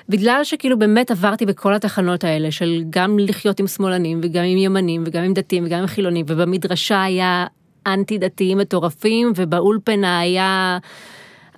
בגלל 0.08 0.40
שכאילו 0.44 0.78
באמת 0.78 1.10
עברתי 1.10 1.46
בכל 1.46 1.74
התחנות 1.74 2.24
האלה, 2.24 2.50
של 2.50 2.82
גם 2.90 3.18
לחיות 3.18 3.60
עם 3.60 3.66
שמאלנים, 3.66 4.20
וגם 4.22 4.44
עם 4.44 4.58
ימנים, 4.58 5.04
וגם 5.06 5.24
עם 5.24 5.34
דתיים, 5.34 5.64
וגם 5.66 5.80
עם 5.80 5.86
חילונים, 5.86 6.24
ובמדרשה 6.28 7.02
היה 7.02 7.46
אנטי 7.86 8.18
דתיים 8.18 8.58
מטורפים, 8.58 9.32
ובאולפנה 9.36 10.18
היה... 10.18 10.78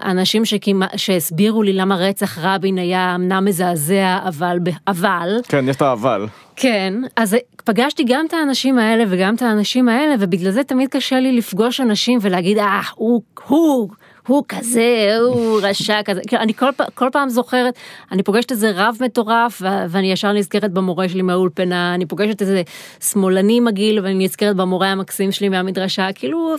אנשים 0.04 0.44
שכמעט, 0.44 0.90
שהסבירו 0.98 1.62
לי 1.62 1.72
למה 1.72 1.96
רצח 1.96 2.38
רבין 2.38 2.78
היה 2.78 3.14
אמנם 3.14 3.44
מזעזע, 3.44 4.18
אבל, 4.28 4.58
אבל, 4.86 5.40
כן, 5.48 5.68
יש 5.68 5.76
את 5.76 5.82
האבל. 5.82 6.26
כן, 6.56 6.94
אז 7.16 7.36
פגשתי 7.64 8.04
גם 8.06 8.26
את 8.28 8.32
האנשים 8.32 8.78
האלה 8.78 9.04
וגם 9.08 9.34
את 9.34 9.42
האנשים 9.42 9.88
האלה, 9.88 10.14
ובגלל 10.20 10.50
זה 10.50 10.64
תמיד 10.64 10.88
קשה 10.88 11.20
לי 11.20 11.32
לפגוש 11.32 11.80
אנשים 11.80 12.18
ולהגיד, 12.22 12.58
אה, 12.58 12.80
הוא, 12.94 13.22
הוא, 13.46 13.88
הוא 14.26 14.44
כזה, 14.48 15.16
הוא 15.20 15.60
רשע 15.62 16.02
כזה. 16.02 16.20
כאילו, 16.26 16.42
אני 16.42 16.54
כל, 16.54 16.70
כל 16.94 17.08
פעם 17.12 17.28
זוכרת, 17.28 17.74
אני 18.12 18.22
פוגשת 18.22 18.50
איזה 18.50 18.70
רב 18.74 18.96
מטורף, 19.00 19.62
ואני 19.88 20.12
ישר 20.12 20.32
נזכרת 20.32 20.72
במורה 20.72 21.08
שלי 21.08 21.22
מהאולפנה, 21.22 21.94
אני 21.94 22.06
פוגשת 22.06 22.42
איזה 22.42 22.62
שמאלני 23.00 23.60
מגעיל, 23.60 24.00
ואני 24.00 24.24
נזכרת 24.24 24.56
במורה 24.56 24.88
המקסים 24.88 25.32
שלי 25.32 25.48
מהמדרשה, 25.48 26.08
כאילו, 26.14 26.54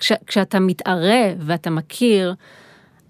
כש, 0.00 0.12
כשאתה 0.26 0.60
מתערה 0.60 1.32
ואתה 1.38 1.70
מכיר, 1.70 2.34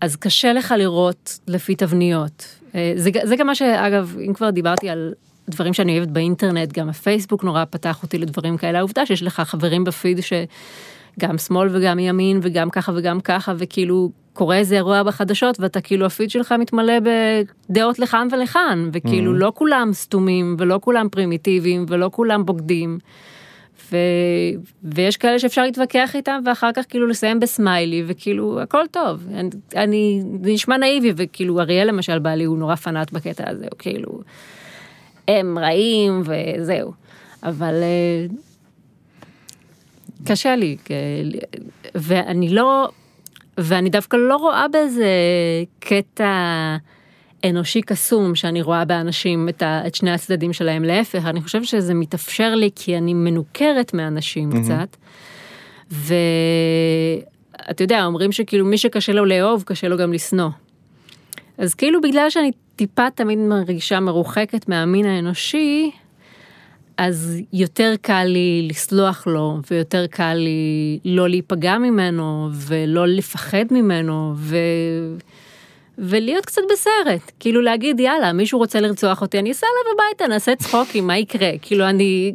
אז 0.00 0.16
קשה 0.16 0.52
לך 0.52 0.74
לראות 0.78 1.38
לפי 1.48 1.74
תבניות. 1.74 2.56
אה, 2.74 2.92
זה, 2.96 3.10
זה 3.22 3.36
גם 3.36 3.46
מה 3.46 3.54
שאגב, 3.54 4.16
אם 4.26 4.32
כבר 4.34 4.50
דיברתי 4.50 4.88
על 4.88 5.14
דברים 5.48 5.72
שאני 5.72 5.98
אוהבת 5.98 6.12
באינטרנט, 6.12 6.72
גם 6.72 6.88
הפייסבוק 6.88 7.44
נורא 7.44 7.64
פתח 7.70 8.02
אותי 8.02 8.18
לדברים 8.18 8.56
כאלה, 8.56 8.78
העובדה 8.78 9.06
שיש 9.06 9.22
לך 9.22 9.40
חברים 9.40 9.84
בפיד 9.84 10.20
שגם 10.20 11.38
שמאל 11.38 11.68
וגם 11.72 11.98
ימין 11.98 12.40
וגם 12.42 12.70
ככה 12.70 12.92
וגם 12.94 13.20
ככה, 13.20 13.52
וכאילו 13.58 14.10
קורה 14.32 14.56
איזה 14.56 14.74
אירוע 14.74 15.02
בחדשות 15.02 15.60
ואתה 15.60 15.80
כאילו 15.80 16.06
הפיד 16.06 16.30
שלך 16.30 16.54
מתמלא 16.58 16.92
בדעות 17.70 17.98
לכאן 17.98 18.28
ולכאן, 18.32 18.90
וכאילו 18.92 19.34
לא 19.34 19.52
כולם 19.54 19.90
סתומים 19.92 20.56
ולא 20.58 20.78
כולם 20.82 21.08
פרימיטיביים 21.08 21.86
ולא 21.88 22.10
כולם 22.12 22.46
בוגדים. 22.46 22.98
ו... 23.92 23.96
ויש 24.82 25.16
כאלה 25.16 25.38
שאפשר 25.38 25.62
להתווכח 25.62 26.16
איתם 26.16 26.40
ואחר 26.44 26.70
כך 26.74 26.84
כאילו 26.88 27.06
לסיים 27.06 27.40
בסמיילי 27.40 28.02
וכאילו 28.06 28.60
הכל 28.60 28.84
טוב. 28.90 29.26
אני, 29.34 29.50
אני 29.76 30.22
זה 30.42 30.50
נשמע 30.52 30.76
נאיבי 30.76 31.12
וכאילו 31.16 31.60
אריאל 31.60 31.88
למשל 31.88 32.18
בעלי 32.18 32.44
הוא 32.44 32.58
נורא 32.58 32.74
פנאט 32.74 33.12
בקטע 33.12 33.50
הזה, 33.50 33.66
הוא 33.70 33.78
כאילו 33.78 34.20
הם 35.28 35.58
רעים 35.58 36.22
וזהו. 36.24 36.92
אבל 37.42 37.74
אה, 37.82 38.26
קשה 40.24 40.56
לי, 40.56 40.76
ואני 41.94 42.48
לא, 42.48 42.88
ואני 43.58 43.90
דווקא 43.90 44.16
לא 44.16 44.36
רואה 44.36 44.68
באיזה 44.68 45.08
קטע 45.80 46.76
אנושי 47.44 47.82
קסום 47.82 48.34
שאני 48.34 48.62
רואה 48.62 48.84
באנשים 48.84 49.48
את, 49.48 49.62
ה, 49.62 49.86
את 49.86 49.94
שני 49.94 50.10
הצדדים 50.10 50.52
שלהם, 50.52 50.84
להפך, 50.84 51.22
אני 51.26 51.42
חושבת 51.42 51.64
שזה 51.64 51.94
מתאפשר 51.94 52.54
לי 52.54 52.70
כי 52.74 52.96
אני 52.96 53.14
מנוכרת 53.14 53.94
מאנשים 53.94 54.50
קצת, 54.62 54.96
ואתה 55.90 57.82
יודע, 57.84 58.04
אומרים 58.04 58.32
שכאילו 58.32 58.66
מי 58.66 58.78
שקשה 58.78 59.12
לו 59.12 59.24
לאהוב, 59.24 59.62
קשה 59.66 59.88
לו 59.88 59.96
גם 59.96 60.12
לשנוא. 60.12 60.50
אז 61.58 61.74
כאילו 61.74 62.00
בגלל 62.00 62.30
שאני 62.30 62.50
טיפה 62.76 63.10
תמיד 63.14 63.38
מרגישה 63.38 64.00
מרוחקת 64.00 64.68
מהמין 64.68 65.06
האנושי, 65.06 65.90
אז 66.96 67.40
יותר 67.52 67.94
קל 68.02 68.24
לי 68.24 68.68
לסלוח 68.70 69.26
לו, 69.26 69.58
ויותר 69.70 70.06
קל 70.06 70.34
לי 70.34 70.98
לא 71.04 71.28
להיפגע 71.28 71.78
ממנו, 71.78 72.48
ולא 72.52 73.06
לפחד 73.06 73.64
ממנו, 73.70 74.32
ו... 74.36 74.56
ולהיות 75.98 76.46
קצת 76.46 76.62
בסרט, 76.72 77.32
כאילו 77.40 77.60
להגיד 77.60 78.00
יאללה, 78.00 78.32
מישהו 78.32 78.58
רוצה 78.58 78.80
לרצוח 78.80 79.22
אותי, 79.22 79.38
אני 79.38 79.52
אסע 79.52 79.66
אליו 79.66 79.94
הביתה, 80.04 80.26
נעשה 80.26 80.56
צחוקים, 80.56 81.06
מה 81.06 81.18
יקרה? 81.18 81.50
כאילו 81.62 81.88
אני, 81.88 82.34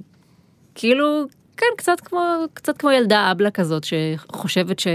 כאילו, 0.76 1.24
כן, 1.58 1.66
קצת 1.78 2.00
כמו, 2.00 2.20
קצת 2.54 2.78
כמו 2.78 2.92
ילדה 2.92 3.32
אבלה 3.32 3.52
כזאת, 3.52 3.84
שחושבת 3.84 4.80
ש... 4.80 4.88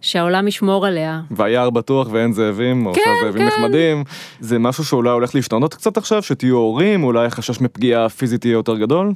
שהעולם 0.00 0.48
ישמור 0.48 0.86
עליה. 0.86 1.20
והיער 1.30 1.70
בטוח 1.70 2.08
ואין 2.10 2.32
זאבים, 2.32 2.86
או 2.86 2.92
כן, 2.94 3.00
שהזאבים 3.04 3.50
כן. 3.50 3.56
נחמדים. 3.56 4.04
זה 4.40 4.58
משהו 4.58 4.84
שאולי 4.84 5.10
הולך 5.10 5.34
להשתנות 5.34 5.74
קצת 5.74 5.96
עכשיו, 5.96 6.22
שתהיו 6.22 6.56
הורים, 6.56 7.04
אולי 7.04 7.26
החשש 7.26 7.60
מפגיעה 7.60 8.08
פיזית 8.08 8.44
יהיה 8.44 8.52
יותר 8.52 8.76
גדול? 8.76 9.12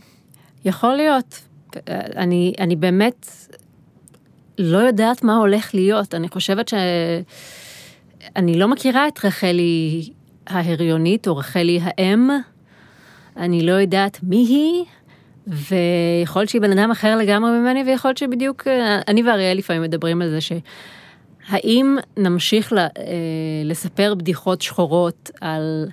יכול 0.65 0.95
להיות. 0.95 1.41
אני, 2.17 2.55
אני 2.61 2.77
באמת 2.77 3.27
לא 4.59 4.79
יודעת 4.79 5.25
מה 5.25 5.37
הולך 5.37 5.75
להיות. 5.75 6.15
אני 6.15 6.29
חושבת 6.29 6.69
ש... 6.69 6.75
אני 8.37 8.59
לא 8.59 8.69
מכירה 8.69 9.09
את 9.09 9.25
רחלי 9.25 10.09
ההריונית 10.47 11.29
או 11.29 11.37
רחלי 11.37 11.81
האם. 11.83 12.31
אני 13.37 13.67
לא 13.67 13.73
יודעת 13.73 14.19
מי 14.23 14.37
היא, 14.37 14.85
ויכול 15.47 16.43
להיות 16.43 16.51
שהיא 16.51 16.63
בן 16.63 16.79
אדם 16.79 16.91
אחר 16.91 17.17
לגמרי 17.17 17.51
ממני, 17.51 17.83
ויכול 17.87 18.09
להיות 18.09 18.19
שבדיוק, 18.19 18.69
אה, 18.69 19.01
אני 19.09 19.23
ואריאל 19.23 19.59
לפעמים 19.59 19.83
מדברים 19.83 20.23
על 20.23 20.31
זה 20.31 20.39
שהאם 20.41 21.97
נמשיך 22.17 22.73
ל, 22.73 22.79
אה, 22.79 22.89
לספר 23.65 24.15
בדיחות 24.15 24.63
שחורות 24.63 25.31
על 25.41 25.89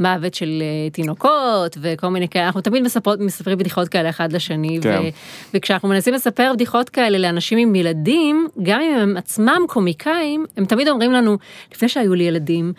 מוות 0.00 0.34
של 0.34 0.62
אה, 0.62 0.90
תינוקות 0.90 1.78
וכל 1.80 2.08
מיני 2.08 2.28
כאלה, 2.28 2.46
אנחנו 2.46 2.60
תמיד 2.60 2.82
מספרות, 2.82 3.20
מספרים 3.20 3.58
בדיחות 3.58 3.88
כאלה 3.88 4.08
אחד 4.08 4.32
לשני, 4.32 4.78
כן. 4.82 5.00
ו, 5.02 5.08
וכשאנחנו 5.54 5.88
מנסים 5.88 6.14
לספר 6.14 6.52
בדיחות 6.54 6.88
כאלה 6.88 7.18
לאנשים 7.18 7.58
עם 7.58 7.74
ילדים, 7.74 8.48
גם 8.62 8.80
אם 8.80 8.98
הם 8.98 9.16
עצמם 9.16 9.60
קומיקאים, 9.68 10.44
הם 10.56 10.64
תמיד 10.64 10.88
אומרים 10.88 11.12
לנו, 11.12 11.38
לפני 11.72 11.88
שהיו 11.88 12.14
לי 12.14 12.24
ילדים, 12.24 12.72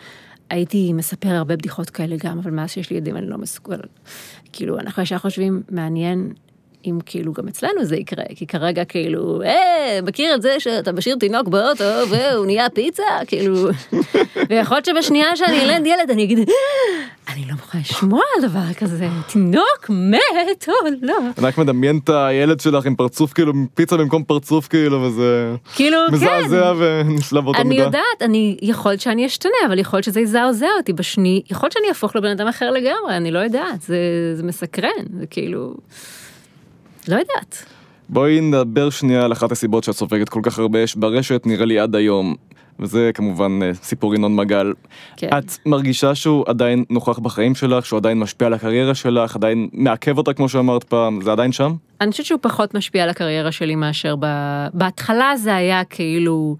הייתי 0.50 0.92
מספר 0.92 1.28
הרבה 1.28 1.56
בדיחות 1.56 1.90
כאלה 1.90 2.16
גם, 2.24 2.38
אבל 2.38 2.50
מאז 2.50 2.70
שיש 2.70 2.90
לי 2.90 2.96
ילדים 2.96 3.16
אני 3.16 3.26
לא 3.26 3.38
מסוגל. 3.38 3.80
כאילו, 4.52 4.78
אנחנו 4.78 5.02
ישר 5.02 5.18
חושבים, 5.18 5.62
מעניין 5.70 6.32
אם 6.86 6.98
כאילו 7.06 7.32
גם 7.32 7.48
אצלנו 7.48 7.84
זה 7.84 7.96
יקרה, 7.96 8.24
כי 8.36 8.46
כרגע 8.46 8.84
כאילו, 8.84 9.42
אה, 9.42 9.98
מכיר 10.02 10.34
את 10.34 10.42
זה 10.42 10.60
שאתה 10.60 10.92
משאיר 10.92 11.16
תינוק 11.16 11.48
באוטו 11.48 11.84
והוא 12.10 12.46
נהיה 12.46 12.70
פיצה, 12.70 13.02
כאילו, 13.26 13.54
ויכול 14.50 14.76
להיות 14.76 14.84
שבשנייה 14.84 15.36
שאני 15.36 15.60
אלד 15.60 15.86
ילד 15.86 16.10
אני 16.10 16.24
אגיד, 16.24 16.38
"אה, 16.38 16.44
אני 17.34 17.44
לא 17.48 17.52
מוכנה 17.52 17.80
לשמוע 17.80 18.20
על 18.36 18.48
דבר 18.48 18.72
כזה, 18.78 19.08
תינוק 19.32 19.90
מת, 19.90 20.68
או 20.68 20.72
לא. 21.02 21.14
אני 21.38 21.46
רק 21.46 21.58
מדמיין 21.58 22.00
את 22.04 22.10
הילד 22.12 22.60
שלך 22.60 22.86
עם 22.86 22.94
פרצוף 22.94 23.32
כאילו, 23.32 23.52
פיצה 23.74 23.96
במקום 23.96 24.24
פרצוף 24.24 24.68
כאילו, 24.68 25.02
וזה 25.02 25.54
כאילו, 25.74 25.98
כן. 26.08 26.14
מזעזע 26.14 26.72
ונשלב 26.78 27.44
באותה 27.44 27.58
אני 27.60 27.68
מידה. 27.68 27.82
יודעת, 27.82 28.02
אני, 28.20 28.56
יכול 28.62 28.90
להיות 28.90 29.00
שאני 29.00 29.26
אשתנה, 29.26 29.50
אבל 29.66 29.78
יכול 29.78 29.96
להיות 29.96 30.04
שזה 30.04 30.20
יזעזע 30.20 30.66
אותי 30.78 30.92
בשני, 30.92 31.42
יכול 31.50 31.66
להיות 31.66 31.72
שאני 31.72 31.88
אהפוך 31.88 32.16
לבן 32.16 32.28
אדם 32.30 32.48
אחר 32.48 32.70
לגמרי, 32.70 33.16
אני 33.16 33.30
לא 33.30 33.38
יודעת, 33.38 33.82
זה, 33.82 33.96
זה 34.34 34.42
מסקרן, 34.42 34.88
זה 35.20 35.26
כאילו, 35.26 35.74
לא 37.08 37.16
יודעת. 37.16 37.64
בואי 38.08 38.40
נדבר 38.40 38.90
שנייה 38.90 39.24
על 39.24 39.32
אחת 39.32 39.52
הסיבות 39.52 39.84
שאת 39.84 39.94
סופגת 39.94 40.28
כל 40.28 40.40
כך 40.42 40.58
הרבה 40.58 40.84
אש 40.84 40.94
ברשת, 40.94 41.42
נראה 41.46 41.66
לי 41.66 41.78
עד 41.78 41.96
היום. 41.96 42.34
וזה 42.80 43.10
כמובן 43.14 43.60
אה, 43.62 43.74
סיפור 43.74 44.14
ינון 44.14 44.36
מגל. 44.36 44.72
כן. 45.16 45.28
את 45.38 45.52
מרגישה 45.66 46.14
שהוא 46.14 46.44
עדיין 46.46 46.84
נוכח 46.90 47.18
בחיים 47.18 47.54
שלך, 47.54 47.86
שהוא 47.86 47.96
עדיין 47.96 48.18
משפיע 48.18 48.46
על 48.46 48.54
הקריירה 48.54 48.94
שלך, 48.94 49.36
עדיין 49.36 49.68
מעכב 49.72 50.18
אותה 50.18 50.32
כמו 50.32 50.48
שאמרת 50.48 50.84
פעם, 50.84 51.20
זה 51.20 51.32
עדיין 51.32 51.52
שם? 51.52 51.74
אני 52.00 52.10
חושבת 52.10 52.26
שהוא 52.26 52.40
פחות 52.42 52.74
משפיע 52.74 53.02
על 53.02 53.08
הקריירה 53.08 53.52
שלי 53.52 53.74
מאשר 53.74 54.16
ב... 54.20 54.26
בהתחלה 54.74 55.36
זה 55.36 55.56
היה 55.56 55.84
כאילו 55.84 56.56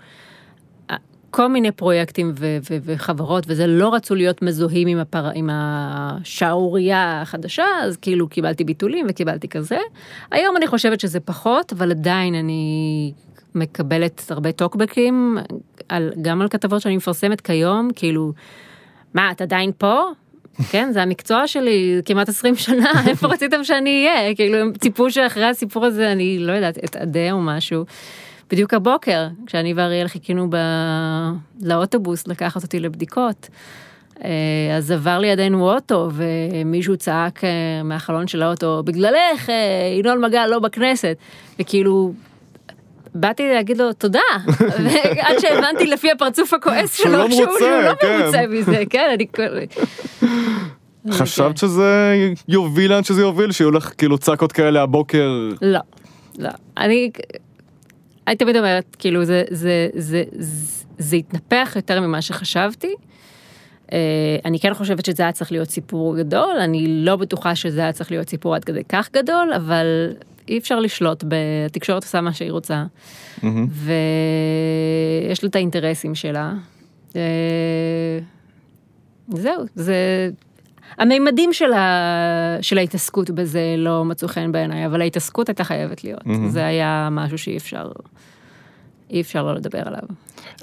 כל 1.32 1.48
מיני 1.48 1.72
פרויקטים 1.72 2.32
ו- 2.38 2.58
ו- 2.70 2.76
וחברות 2.84 3.44
וזה 3.46 3.66
לא 3.66 3.94
רצו 3.94 4.14
להיות 4.14 4.42
מזוהים 4.42 4.88
עם, 4.88 4.98
הפר... 4.98 5.30
עם 5.34 5.50
השערורייה 5.52 7.22
החדשה 7.22 7.64
אז 7.82 7.96
כאילו 7.96 8.28
קיבלתי 8.28 8.64
ביטולים 8.64 9.06
וקיבלתי 9.08 9.48
כזה. 9.48 9.78
היום 10.30 10.56
אני 10.56 10.66
חושבת 10.66 11.00
שזה 11.00 11.20
פחות 11.20 11.72
אבל 11.72 11.90
עדיין 11.90 12.34
אני 12.34 13.12
מקבלת 13.54 14.22
הרבה 14.30 14.52
טוקבקים 14.52 15.38
על, 15.88 16.12
גם 16.22 16.42
על 16.42 16.48
כתבות 16.48 16.82
שאני 16.82 16.96
מפרסמת 16.96 17.40
כיום 17.40 17.90
כאילו 17.96 18.32
מה 19.14 19.30
את 19.30 19.40
עדיין 19.40 19.70
פה 19.78 20.02
כן 20.70 20.92
זה 20.92 21.02
המקצוע 21.02 21.46
שלי 21.46 22.00
כמעט 22.04 22.28
20 22.28 22.56
שנה 22.56 22.92
איפה 23.08 23.26
רציתם 23.26 23.64
שאני 23.64 24.08
אהיה 24.08 24.34
כאילו 24.34 24.56
הם 24.56 24.72
ציפו 24.80 25.10
שאחרי 25.10 25.46
הסיפור 25.46 25.84
הזה 25.84 26.12
אני 26.12 26.38
לא 26.38 26.52
יודעת 26.52 26.78
אתאדה 26.84 27.32
או 27.32 27.40
משהו. 27.40 27.84
בדיוק 28.52 28.74
הבוקר 28.74 29.26
כשאני 29.46 29.74
ואריאל 29.74 30.08
חיכינו 30.08 30.50
ב... 30.50 30.56
לאוטובוס 31.62 32.28
לקחת 32.28 32.62
אותי 32.62 32.80
לבדיקות. 32.80 33.48
אה, 34.24 34.30
אז 34.76 34.90
עבר 34.90 35.18
לידינו 35.18 35.70
אוטו 35.70 36.10
ומישהו 36.12 36.96
צעק 36.96 37.44
אה, 37.44 37.50
מהחלון 37.84 38.26
של 38.26 38.42
האוטו 38.42 38.82
בגללך 38.84 39.48
אה, 39.48 39.54
ינון 39.98 40.24
מגל 40.24 40.46
לא 40.46 40.58
בכנסת 40.58 41.16
וכאילו 41.58 42.12
באתי 43.14 43.48
להגיד 43.48 43.78
לו 43.78 43.92
תודה 43.92 44.20
עד 45.26 45.38
שהבנתי 45.38 45.86
לפי 45.86 46.10
הפרצוף 46.10 46.54
הכועס 46.54 46.96
שלו 46.96 47.12
לא 47.12 47.30
שהוא 47.30 47.44
מרוצה, 47.44 47.88
לא 47.88 47.94
כן. 47.94 48.20
מרוצה 48.20 48.46
מזה 48.46 48.82
כן 48.90 49.10
אני 49.10 49.26
חשבת 51.12 51.56
שזה 51.56 52.14
יוביל 52.48 52.92
לאן 52.92 53.04
שזה 53.04 53.20
יוביל, 53.20 53.52
שיהיו 53.52 53.70
לך 53.70 53.92
כאילו 53.98 54.18
צעקות 54.18 54.52
כאלה 54.52 54.82
הבוקר? 54.82 55.48
לא, 55.62 55.80
לא. 56.38 56.50
אני, 56.76 57.10
אני 58.26 58.36
תמיד 58.36 58.56
אומרת, 58.56 58.96
כאילו, 58.98 59.24
זה, 59.24 59.44
זה, 59.50 59.88
זה, 59.94 60.24
זה, 60.32 60.84
זה 60.98 61.16
התנפח 61.16 61.72
יותר 61.76 62.00
ממה 62.00 62.22
שחשבתי. 62.22 62.94
אה, 63.92 63.98
אני 64.44 64.60
כן 64.60 64.74
חושבת 64.74 65.04
שזה 65.04 65.22
היה 65.22 65.32
צריך 65.32 65.52
להיות 65.52 65.70
סיפור 65.70 66.16
גדול, 66.16 66.56
אני 66.60 66.86
לא 66.88 67.16
בטוחה 67.16 67.54
שזה 67.54 67.80
היה 67.80 67.92
צריך 67.92 68.10
להיות 68.10 68.28
סיפור 68.28 68.54
עד 68.54 68.64
כדי 68.64 68.84
כך 68.88 69.10
גדול, 69.12 69.52
אבל 69.56 69.86
אי 70.48 70.58
אפשר 70.58 70.80
לשלוט, 70.80 71.24
התקשורת 71.66 72.02
עושה 72.02 72.20
מה 72.20 72.32
שהיא 72.32 72.52
רוצה, 72.52 72.84
מהמם. 73.42 73.66
ויש 75.28 75.44
לה 75.44 75.48
את 75.48 75.56
האינטרסים 75.56 76.14
שלה. 76.14 76.52
אה, 77.16 78.18
זהו, 79.28 79.64
זה... 79.74 80.30
המימדים 80.98 81.52
של, 81.52 81.72
ה... 81.72 82.58
של 82.60 82.78
ההתעסקות 82.78 83.30
בזה 83.30 83.74
לא 83.78 84.04
מצאו 84.04 84.28
חן 84.28 84.52
בעיניי, 84.52 84.86
אבל 84.86 85.00
ההתעסקות 85.00 85.48
הייתה 85.48 85.64
חייבת 85.64 86.04
להיות. 86.04 86.26
מהמם. 86.26 86.48
זה 86.48 86.66
היה 86.66 87.08
משהו 87.10 87.38
שאי 87.38 87.56
אפשר, 87.56 87.90
אי 89.10 89.20
אפשר 89.20 89.42
לא 89.42 89.54
לדבר 89.54 89.82
עליו. 89.84 90.02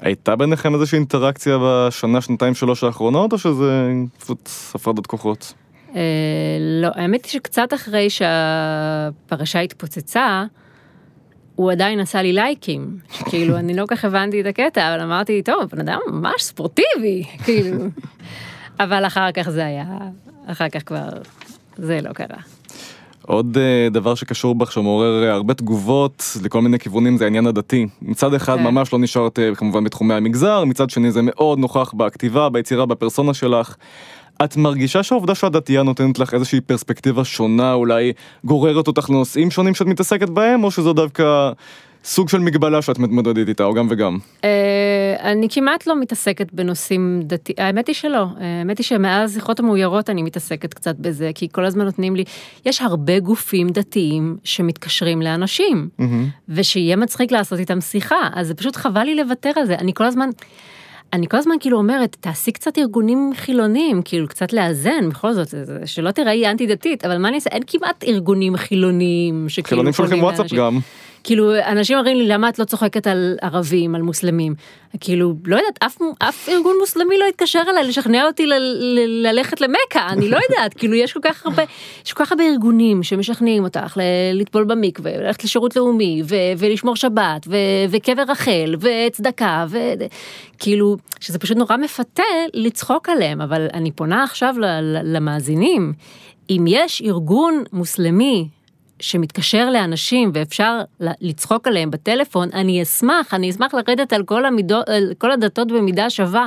הייתה 0.00 0.36
ביניכם 0.36 0.74
איזושהי 0.74 0.96
אינטראקציה 0.96 1.58
בשנה, 1.62 2.20
שנתיים, 2.20 2.54
שלוש 2.54 2.84
האחרונות, 2.84 3.32
או 3.32 3.38
שזה 3.38 3.88
פשוט 4.18 4.48
הפרדת 4.74 5.06
כוחות? 5.06 5.52
אה, 5.94 6.00
לא, 6.82 6.88
האמת 6.94 7.24
היא 7.24 7.32
שקצת 7.32 7.74
אחרי 7.74 8.10
שהפרשה 8.10 9.60
התפוצצה, 9.60 10.44
הוא 11.54 11.72
עדיין 11.72 12.00
עשה 12.00 12.22
לי 12.22 12.32
לייקים. 12.32 12.98
כאילו, 13.24 13.56
אני 13.56 13.76
לא 13.76 13.86
כל 13.86 13.96
כך 13.96 14.04
הבנתי 14.04 14.40
את 14.40 14.46
הקטע, 14.46 14.94
אבל 14.94 15.02
אמרתי, 15.02 15.42
טוב, 15.42 15.64
בן 15.72 15.80
אדם 15.80 15.98
ממש 16.06 16.42
ספורטיבי, 16.42 17.24
כאילו. 17.44 17.76
אבל 18.80 19.06
אחר 19.06 19.32
כך 19.32 19.50
זה 19.50 19.66
היה, 19.66 19.84
אחר 20.46 20.68
כך 20.68 20.82
כבר, 20.86 21.08
זה 21.76 22.00
לא 22.02 22.12
קרה. 22.12 22.36
עוד 23.26 23.58
אה, 23.60 23.88
דבר 23.90 24.14
שקשור 24.14 24.54
בך 24.54 24.72
שמעורר 24.72 25.24
אה, 25.24 25.32
הרבה 25.32 25.54
תגובות 25.54 26.36
לכל 26.42 26.62
מיני 26.62 26.78
כיוונים 26.78 27.16
זה 27.16 27.24
העניין 27.24 27.46
הדתי. 27.46 27.86
מצד 28.02 28.34
אחד 28.34 28.56
כן. 28.56 28.64
ממש 28.64 28.92
לא 28.92 28.98
נשארת 28.98 29.38
אה, 29.38 29.54
כמובן 29.54 29.84
בתחומי 29.84 30.14
המגזר, 30.14 30.64
מצד 30.64 30.90
שני 30.90 31.12
זה 31.12 31.20
מאוד 31.22 31.58
נוכח 31.58 31.92
בכתיבה, 31.96 32.48
ביצירה, 32.48 32.86
בפרסונה 32.86 33.34
שלך. 33.34 33.76
את 34.44 34.56
מרגישה 34.56 35.02
שהעובדה 35.02 35.34
שאת 35.34 35.52
דתייה 35.52 35.82
נותנת 35.82 36.18
לך 36.18 36.34
איזושהי 36.34 36.60
פרספקטיבה 36.60 37.24
שונה, 37.24 37.72
אולי 37.72 38.12
גוררת 38.44 38.86
אותך 38.86 39.10
לנושאים 39.10 39.50
שונים 39.50 39.74
שאת 39.74 39.86
מתעסקת 39.86 40.28
בהם, 40.28 40.64
או 40.64 40.70
שזו 40.70 40.92
דווקא 40.92 41.52
סוג 42.04 42.28
של 42.28 42.38
מגבלה 42.38 42.82
שאת 42.82 42.98
מתמודדת 42.98 43.48
איתה, 43.48 43.64
או 43.64 43.74
גם 43.74 43.86
וגם? 43.90 44.18
אה, 44.44 45.16
אני 45.20 45.48
כמעט 45.50 45.86
לא 45.86 46.00
מתעסקת 46.00 46.52
בנושאים 46.52 47.20
דתיים, 47.22 47.56
האמת 47.58 47.86
היא 47.86 47.94
שלא, 47.94 48.26
האמת 48.40 48.78
היא 48.78 48.84
שמאז 48.84 49.34
שיחות 49.34 49.60
המאוירות 49.60 50.10
אני 50.10 50.22
מתעסקת 50.22 50.74
קצת 50.74 50.96
בזה, 50.98 51.30
כי 51.34 51.48
כל 51.52 51.64
הזמן 51.64 51.84
נותנים 51.84 52.16
לי, 52.16 52.24
יש 52.66 52.82
הרבה 52.82 53.18
גופים 53.18 53.68
דתיים 53.68 54.36
שמתקשרים 54.44 55.22
לאנשים. 55.22 55.88
ושיהיה 56.48 56.96
מצחיק 56.96 57.32
לעשות 57.32 57.58
איתם 57.58 57.80
שיחה, 57.80 58.28
אז 58.34 58.46
זה 58.46 58.54
פשוט 58.54 58.76
חבל 58.76 59.04
לי 59.04 59.14
לוותר 59.14 59.50
על 59.56 59.66
זה, 59.66 59.74
אני 59.74 59.94
כל 59.94 60.04
הזמן... 60.04 60.30
אני 61.12 61.28
כל 61.28 61.36
הזמן 61.36 61.54
כאילו 61.60 61.78
אומרת, 61.78 62.16
תעשי 62.20 62.52
קצת 62.52 62.78
ארגונים 62.78 63.32
חילוניים, 63.36 64.02
כאילו 64.04 64.28
קצת 64.28 64.52
לאזן, 64.52 65.08
בכל 65.08 65.32
זאת, 65.32 65.54
שלא 65.84 66.10
תיראי 66.10 66.50
אנטי 66.50 66.66
דתית, 66.66 67.04
אבל 67.04 67.18
מה 67.18 67.28
אני 67.28 67.36
אעשה, 67.36 67.50
אין 67.50 67.62
כמעט 67.66 68.04
ארגונים 68.04 68.56
חילוניים 68.56 69.48
שכאילו 69.48 69.68
חילונים 69.68 69.92
שולחים 69.92 70.22
וואטסאפ. 70.22 70.52
גם. 70.52 70.78
כאילו 71.24 71.54
אנשים 71.66 71.98
אומרים 71.98 72.16
לי 72.16 72.26
למה 72.26 72.48
את 72.48 72.58
לא 72.58 72.64
צוחקת 72.64 73.06
על 73.06 73.36
ערבים 73.42 73.94
על 73.94 74.02
מוסלמים? 74.02 74.54
כאילו 75.00 75.34
לא 75.44 75.56
יודעת 75.56 75.78
אף 75.82 75.98
אף 76.18 76.48
ארגון 76.48 76.76
מוסלמי 76.80 77.18
לא 77.18 77.24
התקשר 77.28 77.60
אליי 77.68 77.88
לשכנע 77.88 78.26
אותי 78.26 78.46
ל, 78.46 78.52
ל, 78.58 79.26
ללכת 79.26 79.60
למכה 79.60 80.08
אני 80.08 80.28
לא 80.28 80.38
יודעת. 80.50 80.74
כאילו 80.74 80.94
יש 80.94 81.12
כל 81.12 81.20
כך 81.22 81.46
הרבה 81.46 81.62
יש 82.06 82.12
כל 82.12 82.24
כך 82.24 82.32
הרבה 82.32 82.44
ארגונים 82.44 83.02
שמשכנעים 83.02 83.64
אותך 83.64 83.96
ל- 83.96 84.40
לטבול 84.40 84.64
במקווה 84.64 85.16
ללכת 85.16 85.44
לשירות 85.44 85.76
לאומי 85.76 86.22
ו, 86.28 86.34
ולשמור 86.58 86.96
שבת 86.96 87.46
ו, 87.46 87.56
וקבר 87.90 88.22
רחל 88.28 88.74
וצדקה 88.80 89.66
וכאילו 90.56 90.96
שזה 91.20 91.38
פשוט 91.38 91.56
נורא 91.56 91.76
מפתה 91.76 92.22
לצחוק 92.54 93.08
עליהם 93.08 93.40
אבל 93.40 93.66
אני 93.74 93.92
פונה 93.92 94.24
עכשיו 94.24 94.54
ל, 94.58 94.64
למאזינים. 95.16 95.92
אם 96.50 96.64
יש 96.68 97.02
ארגון 97.02 97.64
מוסלמי 97.72 98.48
שמתקשר 99.00 99.70
לאנשים 99.70 100.30
ואפשר 100.34 100.80
לצחוק 101.00 101.68
עליהם 101.68 101.90
בטלפון, 101.90 102.48
אני 102.54 102.82
אשמח, 102.82 103.34
אני 103.34 103.50
אשמח 103.50 103.74
לרדת 103.74 104.12
על 104.12 104.22
כל, 104.22 104.44
המידות, 104.44 104.88
על 104.88 105.12
כל 105.18 105.32
הדתות 105.32 105.68
במידה 105.72 106.10
שווה. 106.10 106.46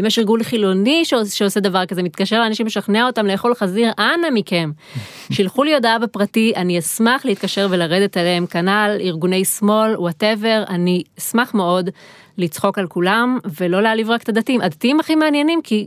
אם 0.00 0.06
יש 0.06 0.18
ארגון 0.18 0.42
חילוני 0.42 1.04
שעוש, 1.04 1.28
שעושה 1.28 1.60
דבר 1.60 1.86
כזה, 1.86 2.02
מתקשר 2.02 2.40
לאנשים, 2.40 2.66
משכנע 2.66 3.06
אותם 3.06 3.26
לאכול 3.26 3.54
חזיר, 3.54 3.92
אנא 3.98 4.28
מכם. 4.32 4.70
שילחו 5.32 5.64
לי 5.64 5.74
הודעה 5.74 5.98
בפרטי, 5.98 6.52
אני 6.56 6.78
אשמח 6.78 7.24
להתקשר 7.24 7.66
ולרדת 7.70 8.16
עליהם, 8.16 8.46
כנ"ל, 8.46 8.96
ארגוני 9.00 9.44
שמאל, 9.44 9.96
וואטאבר, 9.96 10.64
אני 10.68 11.02
אשמח 11.18 11.54
מאוד 11.54 11.90
לצחוק 12.38 12.78
על 12.78 12.86
כולם 12.86 13.38
ולא 13.60 13.82
להעליב 13.82 14.10
רק 14.10 14.22
את 14.22 14.28
הדתיים. 14.28 14.60
הדתיים 14.60 15.00
הכי 15.00 15.14
מעניינים 15.14 15.60
כי... 15.62 15.86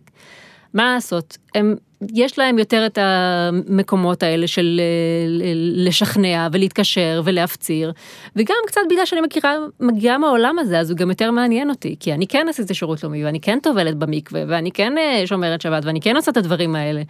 מה 0.74 0.93
לעשות, 0.93 1.38
הם, 1.55 1.76
יש 2.13 2.39
להם 2.39 2.59
יותר 2.59 2.85
את 2.85 2.97
המקומות 3.01 4.23
האלה 4.23 4.47
של 4.47 4.81
אה, 4.83 5.51
לשכנע 5.55 6.47
ולהתקשר 6.51 7.21
ולהפציר, 7.25 7.91
וגם 8.35 8.55
קצת 8.67 8.81
בגלל 8.89 9.05
שאני 9.05 9.21
מכירה, 9.21 9.55
מגיעה 9.79 10.17
מהעולם 10.17 10.59
הזה, 10.59 10.79
אז 10.79 10.89
הוא 10.89 10.97
גם 10.97 11.09
יותר 11.09 11.31
מעניין 11.31 11.69
אותי, 11.69 11.95
כי 11.99 12.13
אני 12.13 12.27
כן 12.27 12.47
עשיתי 12.49 12.73
שירות 12.73 13.03
לאומי, 13.03 13.25
ואני 13.25 13.39
כן 13.39 13.59
טובלת 13.63 13.95
במקווה, 13.95 14.43
ואני 14.47 14.71
כן 14.71 14.97
אה, 14.97 15.27
שומרת 15.27 15.61
שבת, 15.61 15.85
ואני 15.85 16.01
כן 16.01 16.15
עושה 16.15 16.31
את 16.31 16.37
הדברים 16.37 16.75
האלה. 16.75 17.01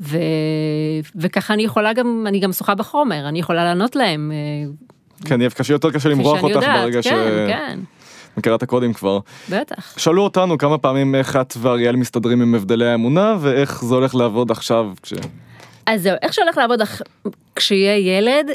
ו... 0.00 0.18
וככה 1.16 1.54
אני 1.54 1.62
יכולה 1.62 1.92
גם, 1.92 2.24
אני 2.28 2.40
גם 2.40 2.52
שוחה 2.52 2.74
בחומר, 2.74 3.28
אני 3.28 3.38
יכולה 3.38 3.64
לענות 3.64 3.96
להם. 3.96 4.32
אה, 4.34 4.70
כן, 5.24 5.40
יהיה 5.40 5.50
קשה, 5.50 5.72
יותר 5.72 5.90
קשה 5.90 5.98
כפי 5.98 6.08
למרוח 6.08 6.40
שאני 6.40 6.54
אותך 6.54 6.66
יודעת, 6.66 6.82
ברגע 6.82 7.02
כן, 7.02 7.46
כן, 7.48 7.78
שמכירה 8.36 8.56
את 8.56 8.62
הקודים 8.62 8.92
כבר. 8.92 9.18
בטח. 9.50 9.98
שאלו 9.98 10.22
אותנו 10.22 10.58
כמה 10.58 10.78
פעמים 10.78 11.14
איך 11.14 11.36
את 11.36 11.54
ואריאל 11.60 11.96
מסתדרים 11.96 12.42
עם 12.42 12.54
הבדלי 12.54 12.86
האמונה 12.86 13.36
ואיך 13.40 13.84
זה 13.84 13.94
הולך 13.94 14.14
לעבוד 14.14 14.50
עכשיו 14.50 14.92
כש... 15.02 15.14
אז 15.86 16.02
זהו, 16.02 16.16
איך 16.22 16.32
שהולך 16.32 16.56
לעבוד 16.58 16.80
אח... 16.80 17.00
כשיהיה 17.56 18.18
ילד, 18.18 18.50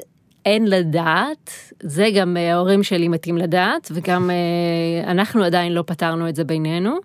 אין 0.45 0.67
לדעת, 0.67 1.51
זה 1.84 2.09
גם 2.15 2.38
אה, 2.38 2.53
ההורים 2.53 2.84
שלי 2.84 3.07
מתים 3.07 3.38
לדעת, 3.38 3.91
וגם 3.93 4.29
אה, 4.29 5.11
אנחנו 5.11 5.43
עדיין 5.43 5.73
לא 5.73 5.84
פתרנו 5.88 6.29
את 6.29 6.36
זה 6.36 6.43
בינינו. 6.43 6.95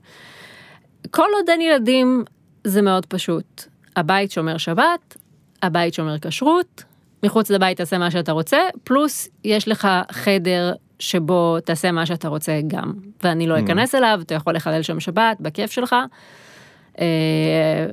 כל 1.11 1.29
עוד 1.35 1.49
אין 1.49 1.61
ילדים, 1.61 2.24
זה 2.64 2.83
מאוד 2.83 3.07
פשוט. 3.07 3.64
הבית 3.97 4.31
שומר 4.31 4.59
שבת, 4.59 5.16
הבית 5.62 5.95
שומר 5.95 6.18
כשרות, 6.18 6.85
מחוץ 7.22 7.51
לבית 7.51 7.77
תעשה 7.77 7.99
מה 7.99 8.11
שאתה 8.11 8.33
רוצה, 8.33 8.59
פלוס 8.85 9.29
יש 9.45 9.68
לך 9.68 9.89
חדר 10.12 10.72
שבו 10.99 11.61
תעשה 11.65 11.93
מה 11.93 12.07
שאתה 12.07 12.29
רוצה 12.29 12.61
גם, 12.67 12.93
ואני 13.23 13.47
לא 13.47 13.59
אכנס 13.59 13.95
אליו, 13.95 14.19
אתה 14.23 14.35
יכול 14.35 14.55
לחלל 14.55 14.83
שם 14.83 15.01
שבת, 15.01 15.37
בכיף 15.41 15.71
שלך. 15.71 15.97
אה, 17.01 17.87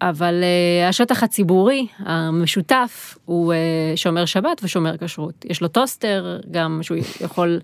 אבל 0.00 0.42
uh, 0.42 0.88
השטח 0.88 1.22
הציבורי 1.22 1.86
המשותף 1.98 3.18
הוא 3.24 3.52
uh, 3.52 3.96
שומר 3.96 4.24
שבת 4.24 4.60
ושומר 4.62 4.96
כשרות. 4.96 5.44
יש 5.44 5.60
לו 5.60 5.68
טוסטר 5.68 6.38
גם 6.50 6.78
שהוא 6.82 6.98
יכול 7.20 7.60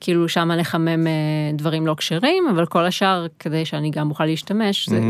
כאילו 0.00 0.28
שמה 0.28 0.56
לחמם 0.56 1.06
uh, 1.06 1.56
דברים 1.56 1.86
לא 1.86 1.94
כשרים, 1.94 2.48
אבל 2.50 2.66
כל 2.66 2.84
השאר 2.84 3.26
כדי 3.38 3.64
שאני 3.64 3.90
גם 3.90 4.10
אוכל 4.10 4.24
להשתמש, 4.24 4.88
זה, 4.88 5.00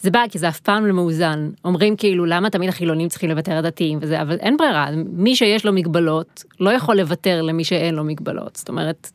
זה 0.00 0.10
בא 0.10 0.24
כי 0.30 0.38
זה 0.38 0.48
אף 0.48 0.60
פעם 0.60 0.86
לא 0.86 0.94
מאוזן. 0.94 1.50
אומרים 1.64 1.96
כאילו 1.96 2.26
למה 2.26 2.50
תמיד 2.50 2.68
החילונים 2.68 3.08
צריכים 3.08 3.30
לוותר 3.30 3.58
לדתיים 3.58 3.98
וזה, 4.02 4.22
אבל 4.22 4.36
אין 4.40 4.56
ברירה, 4.56 4.88
מי 5.12 5.36
שיש 5.36 5.66
לו 5.66 5.72
מגבלות 5.72 6.44
לא 6.60 6.70
יכול 6.70 6.96
לוותר 6.96 7.42
למי 7.42 7.64
שאין 7.64 7.94
לו 7.94 8.04
מגבלות. 8.04 8.56
זאת 8.56 8.68
אומרת, 8.68 9.10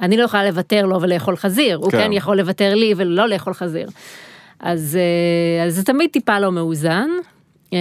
אני 0.00 0.16
לא 0.16 0.22
יכולה 0.22 0.44
לוותר 0.44 0.86
לו 0.86 1.02
ולאכול 1.02 1.36
חזיר, 1.36 1.76
הוא 1.76 1.90
כן. 1.90 1.98
כן 1.98 2.12
יכול 2.12 2.36
לוותר 2.36 2.74
לי 2.74 2.94
ולא 2.96 3.28
לאכול 3.28 3.54
חזיר. 3.54 3.88
אז, 4.60 4.98
אה, 5.00 5.64
אז 5.64 5.74
זה 5.74 5.84
תמיד 5.84 6.10
טיפה 6.10 6.38
לא 6.38 6.52
מאוזן. 6.52 7.08
אה, 7.72 7.78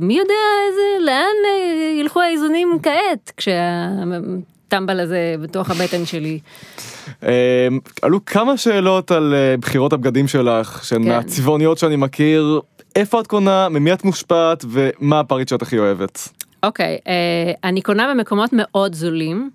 מי 0.00 0.14
יודע 0.14 0.34
איזה, 0.68 1.06
לאן 1.06 1.36
אה, 1.46 2.00
ילכו 2.00 2.20
האיזונים 2.20 2.78
כעת, 2.82 3.32
כשהטמבל 4.74 5.00
הזה 5.00 5.34
בתוך 5.40 5.70
הבטן 5.70 6.06
שלי. 6.06 6.38
אה, 7.22 7.68
עלו 8.02 8.24
כמה 8.24 8.56
שאלות 8.56 9.10
על 9.10 9.34
אה, 9.34 9.56
בחירות 9.56 9.92
הבגדים 9.92 10.28
שלך, 10.28 10.84
שהן 10.84 11.02
כן. 11.02 11.08
מהצבעוניות 11.08 11.78
שאני 11.78 11.96
מכיר. 11.96 12.60
איפה 12.96 13.20
את 13.20 13.26
קונה, 13.26 13.68
ממי 13.68 13.92
את 13.92 14.04
מושפעת, 14.04 14.64
ומה 14.70 15.20
הפריט 15.20 15.48
שאת 15.48 15.62
הכי 15.62 15.78
אוהבת? 15.78 16.28
אוקיי, 16.62 16.98
אה, 17.06 17.52
אני 17.64 17.82
קונה 17.82 18.14
במקומות 18.14 18.50
מאוד 18.52 18.94
זולים. 18.94 19.50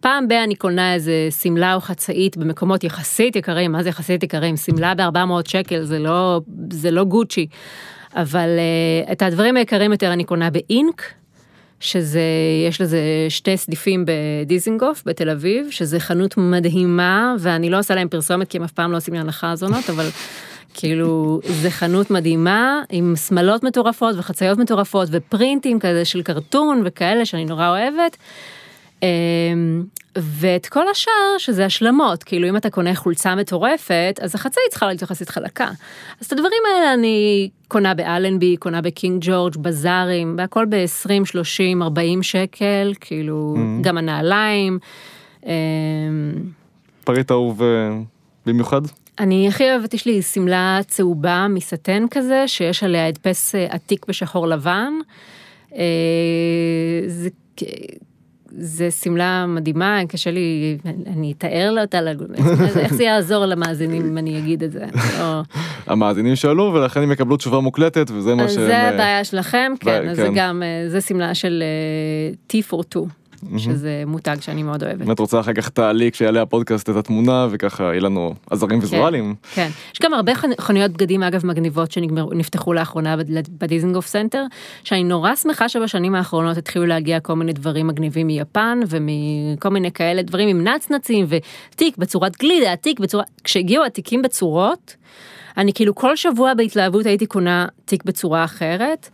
פעם 0.00 0.28
ב- 0.28 0.32
אני 0.32 0.54
קונה 0.54 0.94
איזה 0.94 1.28
שמלה 1.42 1.74
או 1.74 1.80
חצאית 1.80 2.36
במקומות 2.36 2.84
יחסית 2.84 3.36
יקרים, 3.36 3.72
מה 3.72 3.82
זה 3.82 3.88
יחסית 3.88 4.22
יקרים? 4.22 4.56
שמלה 4.56 4.94
ב-400 4.94 5.48
שקל 5.50 5.82
זה 5.82 5.98
לא, 5.98 6.40
זה 6.72 6.90
לא 6.90 7.04
גוצ'י. 7.04 7.46
אבל 8.14 8.48
אה, 8.58 9.12
את 9.12 9.22
הדברים 9.22 9.56
היקרים 9.56 9.92
יותר 9.92 10.12
אני 10.12 10.24
קונה 10.24 10.50
באינק, 10.50 11.02
שזה, 11.80 12.22
יש 12.68 12.80
לזה 12.80 13.00
שתי 13.28 13.56
סניפים 13.56 14.04
בדיזינגוף 14.06 15.02
בתל 15.06 15.30
אביב, 15.30 15.66
שזה 15.70 16.00
חנות 16.00 16.36
מדהימה, 16.36 17.34
ואני 17.38 17.70
לא 17.70 17.78
עושה 17.78 17.94
להם 17.94 18.08
פרסומת 18.08 18.48
כי 18.48 18.58
הם 18.58 18.64
אף 18.64 18.72
פעם 18.72 18.92
לא 18.92 18.96
עושים 18.96 19.14
לי 19.14 19.20
הנחה 19.20 19.50
הזונות, 19.50 19.90
אבל 19.94 20.08
כאילו 20.74 21.40
זה 21.62 21.70
חנות 21.70 22.10
מדהימה 22.10 22.82
עם 22.90 23.14
שמלות 23.16 23.62
מטורפות 23.64 24.14
וחצאיות 24.18 24.58
מטורפות 24.58 25.08
ופרינטים 25.12 25.80
כזה 25.80 26.04
של 26.04 26.22
קרטון 26.22 26.82
וכאלה 26.84 27.24
שאני 27.24 27.44
נורא 27.44 27.68
אוהבת. 27.68 28.16
אמ, 29.02 29.84
ואת 30.16 30.66
כל 30.66 30.88
השאר 30.90 31.38
שזה 31.38 31.64
השלמות 31.64 32.22
כאילו 32.22 32.48
אם 32.48 32.56
אתה 32.56 32.70
קונה 32.70 32.94
חולצה 32.94 33.34
מטורפת 33.34 34.20
אז 34.22 34.34
החצאית 34.34 34.66
צריכה 34.70 34.86
להיות 34.86 35.02
יחסית 35.02 35.28
חלקה. 35.28 35.68
אז 36.20 36.26
את 36.26 36.32
הדברים 36.32 36.62
האלה 36.66 36.94
אני 36.94 37.48
קונה 37.68 37.94
באלנבי 37.94 38.56
קונה 38.56 38.80
בקינג 38.80 39.22
ג'ורג' 39.26 39.56
בזארים 39.56 40.34
והכל 40.38 40.66
ב-20 40.68 41.24
30 41.24 41.82
40 41.82 42.22
שקל 42.22 42.92
כאילו 43.00 43.56
גם 43.80 43.98
הנעליים. 43.98 44.78
אמ, 45.46 45.50
פריט 47.04 47.30
אהוב 47.30 47.62
אה, 47.62 47.68
במיוחד? 48.46 48.80
אני 49.18 49.48
הכי 49.48 49.70
אוהבת, 49.70 49.94
יש 49.94 50.06
לי 50.06 50.22
שמלה 50.22 50.80
צהובה 50.86 51.46
מסטן 51.50 52.04
כזה, 52.10 52.44
שיש 52.48 52.82
עליה 52.82 53.06
הדפס 53.06 53.54
אה, 53.54 53.66
עתיק 53.70 54.06
בשחור 54.08 54.48
לבן. 54.48 54.92
אה, 55.74 55.80
זה, 57.06 57.28
זה 58.60 58.90
שמלה 58.90 59.46
מדהימה, 59.48 60.00
קשה 60.08 60.30
לי, 60.30 60.78
אני 61.06 61.32
אתאר 61.38 61.70
לה 61.72 61.82
אותה, 61.82 62.00
איך 62.80 62.94
זה 62.94 63.04
יעזור 63.04 63.46
למאזינים 63.46 64.06
אם 64.06 64.18
אני 64.18 64.38
אגיד 64.38 64.62
את 64.62 64.72
זה. 64.72 64.84
המאזינים 65.86 66.36
שאלו 66.36 66.72
ולכן 66.74 67.02
הם 67.02 67.12
יקבלו 67.12 67.36
תשובה 67.36 67.60
מוקלטת 67.60 68.10
וזה 68.10 68.34
מה 68.34 68.48
ש... 68.48 68.52
זה 68.52 68.76
אה, 68.76 68.88
הבעיה 68.88 69.24
שלכם, 69.24 69.72
כן, 69.80 70.08
אז 70.08 70.16
זה 70.16 70.22
כן. 70.22 70.32
גם, 70.34 70.62
אה, 70.62 70.88
זה 70.88 71.00
שמלה 71.00 71.34
של 71.34 71.62
אה, 72.52 72.60
T42. 72.62 72.98
שזה 73.56 74.02
מותג 74.06 74.36
שאני 74.40 74.62
מאוד 74.62 74.84
אוהבת. 74.84 75.06
אם 75.06 75.12
את 75.12 75.18
רוצה 75.18 75.40
אחר 75.40 75.52
כך 75.52 75.68
תעלי 75.68 76.12
כשיעלה 76.12 76.42
הפודקאסט 76.42 76.90
את 76.90 76.96
התמונה 76.96 77.46
וככה 77.50 77.84
יהיה 77.84 78.00
לנו 78.00 78.34
עזרים 78.50 78.80
כן, 78.80 78.86
ויזואליים. 78.86 79.34
כן, 79.54 79.62
כן, 79.62 79.70
יש 79.94 79.98
גם 80.02 80.14
הרבה 80.14 80.32
חנויות 80.60 80.90
בגדים 80.90 81.22
אגב 81.22 81.46
מגניבות 81.46 81.92
שנפתחו 81.92 82.72
לאחרונה 82.72 83.16
בדיזנגוף 83.58 84.06
סנטר, 84.06 84.44
שאני 84.84 85.04
נורא 85.04 85.34
שמחה 85.34 85.68
שבשנים 85.68 86.14
האחרונות 86.14 86.56
התחילו 86.56 86.86
להגיע 86.86 87.20
כל 87.20 87.34
מיני 87.34 87.52
דברים 87.52 87.86
מגניבים 87.86 88.26
מיפן 88.26 88.80
ומכל 88.88 89.68
מיני 89.68 89.92
כאלה 89.92 90.22
דברים 90.22 90.48
עם 90.48 90.68
נצנצים 90.68 91.26
ותיק 91.28 91.96
בצורת 91.96 92.36
גלידה, 92.36 92.76
תיק 92.76 93.00
בצורה, 93.00 93.24
כשהגיעו 93.44 93.84
התיקים 93.84 94.22
בצורות, 94.22 94.96
אני 95.56 95.72
כאילו 95.72 95.94
כל 95.94 96.16
שבוע 96.16 96.54
בהתלהבות 96.54 97.06
הייתי 97.06 97.26
קונה 97.26 97.66
תיק 97.84 98.04
בצורה 98.04 98.44
אחרת. 98.44 99.08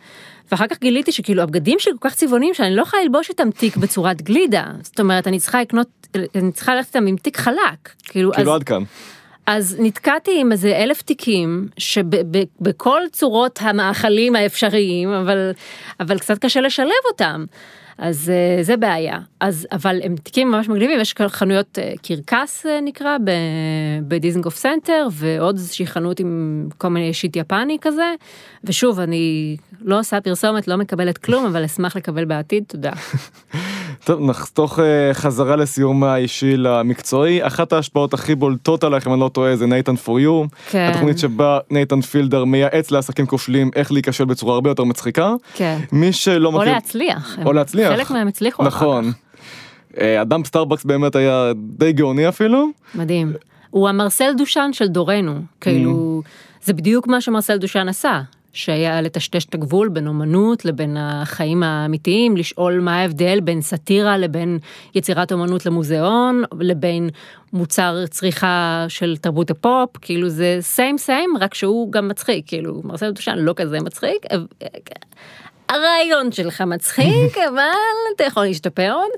ואחר 0.52 0.66
כך 0.66 0.80
גיליתי 0.80 1.12
שכאילו 1.12 1.42
הבגדים 1.42 1.78
שלי 1.78 1.92
כל 1.98 2.08
כך 2.08 2.14
צבעוניים 2.14 2.54
שאני 2.54 2.76
לא 2.76 2.82
יכולה 2.82 3.02
ללבוש 3.02 3.28
איתם 3.28 3.50
תיק 3.50 3.76
בצורת 3.76 4.22
גלידה. 4.22 4.64
זאת 4.82 5.00
אומרת, 5.00 5.26
אני 5.26 5.38
צריכה 5.38 5.60
לקנות, 5.60 5.88
אני 6.34 6.52
צריכה 6.52 6.74
ללכת 6.74 6.96
איתם 6.96 7.06
עם 7.06 7.16
תיק 7.16 7.36
חלק. 7.36 7.90
כאילו, 8.02 8.30
אז, 8.30 8.36
כאילו 8.36 8.54
עד 8.54 8.64
כאן. 8.64 8.82
אז 9.46 9.76
נתקעתי 9.78 10.40
עם 10.40 10.52
איזה 10.52 10.76
אלף 10.76 11.02
תיקים 11.02 11.68
שבכל 11.78 13.00
צורות 13.12 13.58
המאכלים 13.62 14.36
האפשריים, 14.36 15.08
אבל, 15.08 15.50
אבל 16.00 16.18
קצת 16.18 16.38
קשה 16.38 16.60
לשלב 16.60 16.90
אותם. 17.10 17.44
אז 17.98 18.30
אה, 18.30 18.62
זה 18.62 18.76
בעיה. 18.76 19.18
אז, 19.40 19.66
אבל 19.72 20.00
הם 20.04 20.16
תיקים 20.16 20.50
ממש 20.50 20.68
מגניבים, 20.68 21.00
יש 21.00 21.12
כאן 21.12 21.28
חנויות 21.28 21.78
אה, 21.78 21.92
קרקס 22.02 22.66
אה, 22.66 22.80
נקרא 22.80 23.16
בדיזנגוף 24.08 24.56
סנטר, 24.56 25.08
ועוד 25.12 25.56
איזושהי 25.56 25.86
חנות 25.86 26.20
עם 26.20 26.68
כל 26.78 26.88
מיני 26.88 27.14
shit 27.14 27.36
יפני 27.36 27.78
כזה. 27.80 28.14
ושוב, 28.64 29.00
אני 29.00 29.56
לא 29.80 29.98
עושה 29.98 30.20
פרסומת, 30.20 30.68
לא 30.68 30.76
מקבלת 30.76 31.18
כלום, 31.18 31.46
אבל 31.46 31.64
אשמח 31.64 31.96
לקבל 31.96 32.24
בעתיד, 32.24 32.64
תודה. 32.68 32.92
טוב, 34.04 34.20
נחתוך 34.20 34.78
אה, 34.78 35.14
חזרה 35.14 35.56
לסיום 35.56 36.04
האישי 36.04 36.56
למקצועי. 36.56 37.46
אחת 37.46 37.72
ההשפעות 37.72 38.14
הכי 38.14 38.34
בולטות 38.34 38.84
עלייך, 38.84 39.06
אם 39.06 39.12
אני 39.12 39.20
לא 39.20 39.28
טועה, 39.28 39.56
זה 39.56 39.66
Nathan 39.66 39.96
For 39.96 40.20
You. 40.20 40.44
כן. 40.70 40.90
התוכנית 40.90 41.18
שבה 41.18 41.58
נייתן 41.70 42.00
פילדר 42.00 42.44
מייעץ 42.44 42.90
לעסקים 42.90 43.26
כושלים 43.26 43.70
איך 43.76 43.92
להיכשל 43.92 44.24
בצורה 44.24 44.54
הרבה 44.54 44.70
יותר 44.70 44.84
מצחיקה. 44.84 45.34
כן. 45.54 45.78
מי 45.92 46.12
שלא 46.12 46.48
או 46.48 46.52
מכיר... 46.52 46.72
להצליח. 46.72 47.38
או 47.44 47.52
להצליח. 47.52 47.92
חלק 47.92 48.10
מהם 48.10 48.28
הצליחו. 48.28 48.64
נכון. 48.64 49.12
אה, 50.00 50.22
Dumb 50.22 50.44
Starbucks 50.44 50.84
באמת 50.84 51.16
היה 51.16 51.52
די 51.56 51.92
גאוני 51.92 52.28
אפילו. 52.28 52.66
מדהים. 52.94 53.32
הוא 53.70 53.88
המרסל 53.88 54.32
דושן 54.36 54.70
של 54.72 54.88
דורנו, 54.88 55.40
כאילו, 55.60 56.22
זה 56.64 56.72
בדיוק 56.72 57.06
מה 57.06 57.20
שמרסל 57.20 57.56
דושן 57.56 57.88
עשה, 57.88 58.20
שהיה 58.54 59.02
לטשטש 59.02 59.44
את 59.44 59.54
הגבול 59.54 59.88
בין 59.88 60.06
אומנות 60.06 60.64
לבין 60.64 60.96
החיים 61.00 61.62
האמיתיים, 61.62 62.36
לשאול 62.36 62.80
מה 62.80 63.00
ההבדל 63.00 63.40
בין 63.40 63.60
סאטירה 63.60 64.18
לבין 64.18 64.58
יצירת 64.94 65.32
אומנות 65.32 65.66
למוזיאון, 65.66 66.42
לבין 66.60 67.10
מוצר 67.52 68.06
צריכה 68.10 68.84
של 68.88 69.16
תרבות 69.16 69.50
הפופ, 69.50 69.90
כאילו 70.00 70.28
זה 70.28 70.56
same 70.60 70.98
same, 70.98 71.30
רק 71.40 71.54
שהוא 71.54 71.92
גם 71.92 72.08
מצחיק, 72.08 72.44
כאילו, 72.48 72.80
מרסל 72.84 73.10
דושן 73.10 73.38
לא 73.38 73.52
כזה 73.56 73.78
מצחיק. 73.80 74.26
הרעיון 75.68 76.32
שלך 76.32 76.60
מצחיק, 76.60 77.38
אבל 77.48 77.64
אתה 78.16 78.24
יכול 78.24 78.44
להשתפר 78.44 78.92
עוד. 78.92 79.10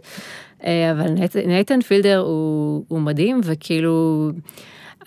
אה, 0.65 0.93
אבל 0.93 1.07
נייתן 1.47 1.81
פילדר 1.81 2.19
הוא, 2.19 2.85
הוא 2.89 3.01
מדהים, 3.01 3.41
וכאילו, 3.45 4.31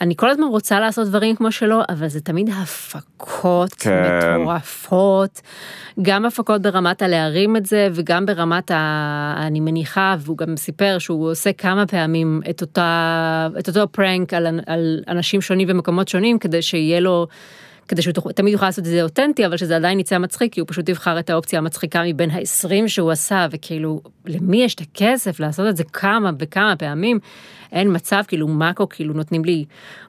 אני 0.01 0.15
כל 0.15 0.29
הזמן 0.29 0.47
רוצה 0.47 0.79
לעשות 0.79 1.07
דברים 1.07 1.35
כמו 1.35 1.51
שלו, 1.51 1.81
אבל 1.89 2.07
זה 2.07 2.21
תמיד 2.21 2.49
הפקות 2.61 3.73
כן. 3.73 4.03
מטורפות, 4.03 5.41
גם 6.01 6.25
הפקות 6.25 6.61
ברמת 6.61 7.01
הלהרים 7.01 7.55
את 7.57 7.65
זה, 7.65 7.87
וגם 7.93 8.25
ברמת 8.25 8.71
ה... 8.71 9.33
אני 9.37 9.59
מניחה, 9.59 10.15
והוא 10.19 10.37
גם 10.37 10.57
סיפר 10.57 10.97
שהוא 10.99 11.31
עושה 11.31 11.53
כמה 11.53 11.87
פעמים 11.87 12.41
את, 12.49 12.61
אותה, 12.61 13.47
את 13.59 13.67
אותו 13.67 13.87
prank 13.91 14.33
על, 14.33 14.59
על 14.65 15.03
אנשים 15.07 15.41
שונים 15.41 15.67
ומקומות 15.71 16.07
שונים, 16.07 16.39
כדי 16.39 16.61
שיהיה 16.61 16.99
לו... 16.99 17.27
כדי 17.89 18.01
שהוא 18.01 18.13
תמיד 18.35 18.53
יוכל 18.53 18.65
לעשות 18.65 18.79
את 18.79 18.89
זה 18.89 19.03
אותנטי, 19.03 19.45
אבל 19.45 19.57
שזה 19.57 19.75
עדיין 19.75 19.99
יצא 19.99 20.17
מצחיק, 20.17 20.53
כי 20.53 20.59
הוא 20.59 20.67
פשוט 20.69 20.89
יבחר 20.89 21.19
את 21.19 21.29
האופציה 21.29 21.59
המצחיקה 21.59 22.03
מבין 22.05 22.31
ה-20 22.31 22.87
שהוא 22.87 23.11
עשה, 23.11 23.47
וכאילו, 23.51 24.01
למי 24.25 24.63
יש 24.63 24.75
את 24.75 24.81
הכסף 24.81 25.39
לעשות 25.39 25.67
את 25.69 25.77
זה 25.77 25.83
כמה 25.83 26.31
וכמה 26.39 26.75
פעמים? 26.75 27.19
אין 27.71 27.95
מצב, 27.95 28.23
כאילו, 28.27 28.47
מאקו, 28.47 28.89
כאילו, 28.89 29.13
נותנים 29.13 29.45
לי 29.45 29.65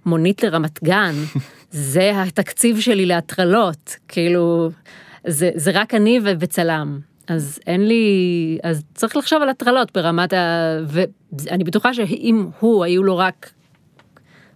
מונית 0.06 0.42
לרמת 0.42 0.82
גן, 0.84 1.14
זה 1.70 2.22
התקציב 2.22 2.80
שלי 2.80 3.06
להטרלות, 3.06 3.96
כאילו, 4.08 4.70
זה, 5.26 5.50
זה 5.54 5.70
רק 5.74 5.94
אני 5.94 6.20
וצלם. 6.24 6.98
אז 7.28 7.58
אין 7.66 7.88
לי, 7.88 8.58
אז 8.62 8.82
צריך 8.94 9.16
לחשוב 9.16 9.42
על 9.42 9.48
הטרלות 9.48 9.90
ברמת 9.94 10.32
ה... 10.32 10.78
ואני 11.32 11.64
בטוחה 11.64 11.94
שאם 11.94 12.46
הוא, 12.60 12.84
היו 12.84 13.02
לו 13.02 13.18
רק 13.18 13.50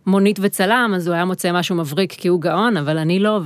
מונית 0.06 0.38
וצלם, 0.42 0.92
אז 0.96 1.06
הוא 1.06 1.14
היה 1.14 1.24
מוצא 1.24 1.52
משהו 1.52 1.76
מבריק 1.76 2.12
כי 2.12 2.28
הוא 2.28 2.40
גאון, 2.40 2.76
אבל 2.76 2.98
אני 2.98 3.18
לא, 3.18 3.40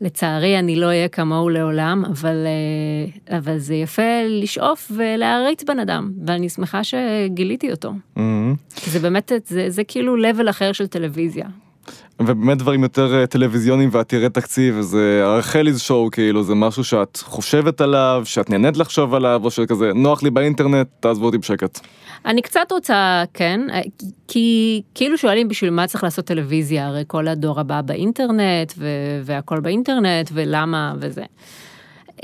ולצערי 0.00 0.58
אני 0.58 0.76
לא 0.76 0.86
אהיה 0.86 1.08
כמוהו 1.08 1.48
לעולם, 1.48 2.04
אבל, 2.04 2.36
אה, 2.46 3.38
אבל 3.38 3.58
זה 3.58 3.74
יפה 3.74 4.22
לשאוף 4.28 4.92
ולהעריץ 4.96 5.64
בן 5.64 5.78
אדם, 5.78 6.12
ואני 6.26 6.48
שמחה 6.48 6.80
שגיליתי 6.84 7.70
אותו. 7.70 7.92
כי 8.76 8.90
זה 8.90 8.98
באמת, 9.00 9.32
זה, 9.46 9.70
זה 9.70 9.84
כאילו 9.84 10.16
level 10.16 10.50
אחר 10.50 10.72
של 10.72 10.86
טלוויזיה. 10.86 11.46
ובאמת 12.26 12.58
דברים 12.58 12.82
יותר 12.82 13.14
אה, 13.14 13.26
טלוויזיונים 13.26 13.88
ועתירי 13.92 14.28
תקציב, 14.28 14.80
זה 14.80 15.20
הרחליז 15.24 15.80
שואו 15.80 16.10
כאילו, 16.10 16.42
זה 16.42 16.54
משהו 16.54 16.84
שאת 16.84 17.16
חושבת 17.16 17.80
עליו, 17.80 18.22
שאת 18.24 18.50
נהנית 18.50 18.76
לחשוב 18.76 19.14
עליו, 19.14 19.40
או 19.44 19.50
שכזה 19.50 19.92
נוח 19.94 20.22
לי 20.22 20.30
באינטרנט, 20.30 20.86
תעזבו 21.00 21.26
אותי 21.26 21.38
בשקט. 21.38 21.80
אני 22.26 22.42
קצת 22.42 22.72
רוצה, 22.72 23.24
כן, 23.34 23.60
כי 24.28 24.82
כאילו 24.94 25.18
שואלים 25.18 25.48
בשביל 25.48 25.70
מה 25.70 25.86
צריך 25.86 26.04
לעשות 26.04 26.24
טלוויזיה, 26.24 26.86
הרי 26.86 27.04
כל 27.06 27.28
הדור 27.28 27.60
הבא 27.60 27.80
באינטרנט, 27.80 28.72
והכל 29.24 29.60
באינטרנט, 29.60 30.30
ולמה 30.32 30.94
וזה. 31.00 31.22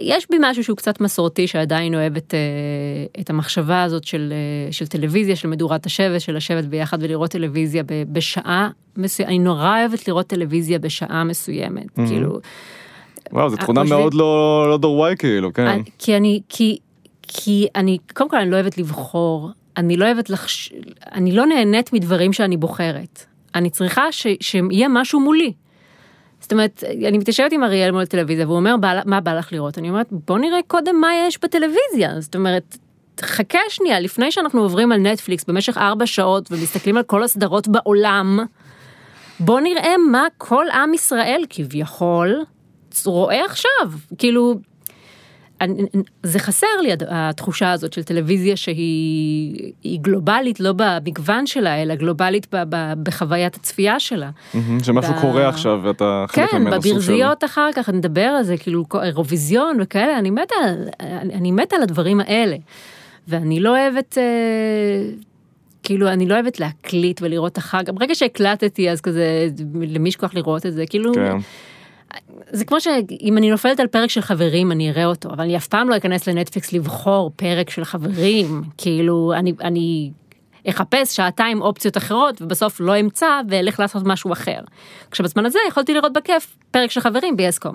יש 0.00 0.26
בי 0.30 0.36
משהו 0.40 0.64
שהוא 0.64 0.76
קצת 0.76 1.00
מסורתי 1.00 1.46
שעדיין 1.46 1.94
אוהב 1.94 2.16
את, 2.16 2.34
אה, 2.34 3.20
את 3.20 3.30
המחשבה 3.30 3.82
הזאת 3.82 4.04
של, 4.04 4.32
אה, 4.32 4.72
של 4.72 4.86
טלוויזיה, 4.86 5.36
של 5.36 5.48
מדורת 5.48 5.86
השבט, 5.86 6.20
של 6.20 6.36
לשבת 6.36 6.64
ביחד 6.64 6.98
ולראות 7.00 7.30
טלוויזיה 7.30 7.82
בשעה 8.12 8.70
מסוימת, 8.96 9.28
אני 9.30 9.38
נורא 9.38 9.80
אוהבת 9.80 10.08
לראות 10.08 10.26
טלוויזיה 10.26 10.78
בשעה 10.78 11.24
מסוימת, 11.24 11.86
mm-hmm. 11.86 12.08
כאילו. 12.08 12.38
וואו, 13.32 13.50
זו 13.50 13.56
תכונה 13.56 13.84
מאוד 13.84 14.14
לא, 14.14 14.64
לא 14.70 14.78
דור 14.78 14.96
וואי 14.98 15.14
כאילו, 15.18 15.52
כן. 15.52 15.66
אני, 15.66 15.82
כי 15.98 16.16
אני, 16.16 16.40
כי, 16.48 16.78
כי 17.22 17.66
אני, 17.76 17.98
קודם 18.14 18.30
כל 18.30 18.36
אני 18.36 18.50
לא 18.50 18.56
אוהבת 18.56 18.78
לבחור, 18.78 19.50
אני 19.76 19.96
לא 19.96 20.04
אוהבת 20.04 20.30
לחש... 20.30 20.72
אני 21.12 21.32
לא 21.32 21.46
נהנית 21.46 21.92
מדברים 21.92 22.32
שאני 22.32 22.56
בוחרת. 22.56 23.24
אני 23.54 23.70
צריכה 23.70 24.12
ש... 24.12 24.26
שיהיה 24.40 24.88
משהו 24.88 25.20
מולי. 25.20 25.52
זאת 26.48 26.52
אומרת, 26.52 26.84
אני 27.08 27.18
מתיישבת 27.18 27.52
עם 27.52 27.64
אריאל 27.64 27.90
מול 27.90 28.04
טלוויזיה 28.04 28.46
והוא 28.46 28.56
אומר, 28.56 28.74
מה 29.04 29.20
בא 29.20 29.34
לך 29.34 29.52
לראות? 29.52 29.78
אני 29.78 29.88
אומרת, 29.88 30.06
בוא 30.10 30.38
נראה 30.38 30.58
קודם 30.66 31.00
מה 31.00 31.08
יש 31.26 31.38
בטלוויזיה. 31.42 32.20
זאת 32.20 32.34
אומרת, 32.34 32.76
חכה 33.20 33.58
שנייה, 33.68 34.00
לפני 34.00 34.32
שאנחנו 34.32 34.62
עוברים 34.62 34.92
על 34.92 35.00
נטפליקס 35.00 35.44
במשך 35.44 35.78
ארבע 35.78 36.06
שעות 36.06 36.52
ומסתכלים 36.52 36.96
על 36.96 37.02
כל 37.02 37.22
הסדרות 37.22 37.68
בעולם, 37.68 38.38
בוא 39.40 39.60
נראה 39.60 39.94
מה 40.10 40.26
כל 40.38 40.66
עם 40.70 40.94
ישראל 40.94 41.44
כביכול 41.50 42.44
רואה 43.04 43.44
עכשיו. 43.44 43.92
כאילו, 44.18 44.54
אני, 45.60 45.82
זה 46.22 46.38
חסר 46.38 46.66
לי 46.82 46.90
התחושה 47.08 47.72
הזאת 47.72 47.92
של 47.92 48.02
טלוויזיה 48.02 48.56
שהיא 48.56 50.00
גלובלית, 50.00 50.60
לא 50.60 50.72
במגוון 50.76 51.46
שלה, 51.46 51.82
אלא 51.82 51.94
גלובלית 51.94 52.46
ב, 52.54 52.62
ב, 52.68 52.92
בחוויית 53.02 53.56
הצפייה 53.56 54.00
שלה. 54.00 54.30
שמשהו 54.82 55.14
ב... 55.14 55.20
קורה 55.20 55.48
עכשיו 55.48 55.80
ואתה 55.82 56.24
חלק 56.28 56.50
כן, 56.50 56.56
ממנו. 56.62 56.82
כן, 56.82 56.90
בברזיות 56.90 57.44
אחר 57.44 57.70
כך 57.74 57.88
נדבר 57.88 58.20
על 58.20 58.42
זה, 58.42 58.56
כאילו 58.56 58.84
אירוויזיון 59.02 59.78
וכאלה, 59.80 60.18
אני 60.18 60.30
מתה, 60.30 60.54
אני, 61.00 61.34
אני 61.34 61.52
מתה 61.52 61.76
על 61.76 61.82
הדברים 61.82 62.20
האלה. 62.20 62.56
ואני 63.28 63.60
לא 63.60 63.70
אוהבת, 63.70 64.18
אה, 64.18 64.22
כאילו, 65.82 66.08
אני 66.08 66.26
לא 66.26 66.34
אוהבת 66.34 66.60
להקליט 66.60 67.22
ולראות 67.22 67.58
אחר 67.58 67.82
כך, 67.82 67.92
ברגע 67.92 68.14
שהקלטתי 68.14 68.90
אז 68.90 69.00
כזה, 69.00 69.48
למי 69.74 70.08
יש 70.08 70.16
כוח 70.16 70.34
לראות 70.34 70.66
את 70.66 70.72
זה, 70.72 70.86
כאילו... 70.86 71.14
כן. 71.14 71.36
זה 72.50 72.64
כמו 72.64 72.80
שאם 72.80 73.38
אני 73.38 73.50
נופלת 73.50 73.80
על 73.80 73.86
פרק 73.86 74.10
של 74.10 74.20
חברים 74.20 74.72
אני 74.72 74.90
אראה 74.90 75.04
אותו 75.04 75.28
אבל 75.28 75.44
אני 75.44 75.56
אף 75.56 75.66
פעם 75.66 75.88
לא 75.88 75.96
אכנס 75.96 76.28
לנטפליקס 76.28 76.72
לבחור 76.72 77.30
פרק 77.36 77.70
של 77.70 77.84
חברים 77.84 78.62
כאילו 78.76 79.32
אני 79.36 79.52
אני 79.60 80.10
אחפש 80.68 81.16
שעתיים 81.16 81.62
אופציות 81.62 81.96
אחרות 81.96 82.42
ובסוף 82.42 82.80
לא 82.80 83.00
אמצא 83.00 83.40
ואלך 83.48 83.80
לעשות 83.80 84.02
משהו 84.06 84.32
אחר. 84.32 84.60
כשבזמן 85.10 85.46
הזה 85.46 85.58
יכולתי 85.68 85.94
לראות 85.94 86.12
בכיף 86.12 86.56
פרק 86.70 86.90
של 86.90 87.00
חברים 87.00 87.36
ב-yes. 87.36 87.68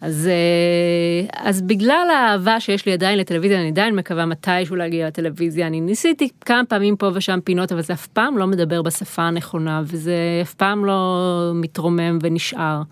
אז 0.00 0.28
אה, 0.28 1.48
אז 1.48 1.62
בגלל 1.62 2.08
האהבה 2.12 2.60
שיש 2.60 2.86
לי 2.86 2.92
עדיין 2.92 3.18
לטלוויזיה 3.18 3.60
אני 3.60 3.68
עדיין 3.68 3.96
מקווה 3.96 4.26
מתישהו 4.26 4.76
להגיע 4.76 5.06
לטלוויזיה 5.06 5.66
אני 5.66 5.80
ניסיתי 5.80 6.28
כמה 6.40 6.64
פעמים 6.64 6.96
פה 6.96 7.10
ושם 7.14 7.38
פינות 7.44 7.72
אבל 7.72 7.82
זה 7.82 7.92
אף 7.92 8.06
פעם 8.06 8.38
לא 8.38 8.46
מדבר 8.46 8.82
בשפה 8.82 9.22
הנכונה 9.22 9.82
וזה 9.84 10.14
אף 10.42 10.54
פעם 10.54 10.84
לא 10.84 11.52
מתרומם 11.54 12.18
ונשאר. 12.22 12.82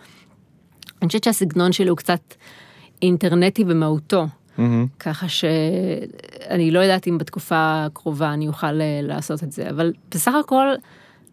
אני 1.02 1.08
חושבת 1.08 1.24
שהסגנון 1.24 1.72
שלי 1.72 1.88
הוא 1.88 1.96
קצת 1.96 2.34
אינטרנטי 3.02 3.64
במהותו. 3.64 4.26
Mm-hmm. 4.58 4.62
ככה 4.98 5.26
שאני 5.28 6.70
לא 6.70 6.78
יודעת 6.78 7.08
אם 7.08 7.18
בתקופה 7.18 7.84
הקרובה 7.86 8.32
אני 8.32 8.48
אוכל 8.48 8.80
אה, 8.80 9.00
לעשות 9.02 9.42
את 9.42 9.52
זה, 9.52 9.70
אבל 9.70 9.92
בסך 10.10 10.32
הכל 10.40 10.66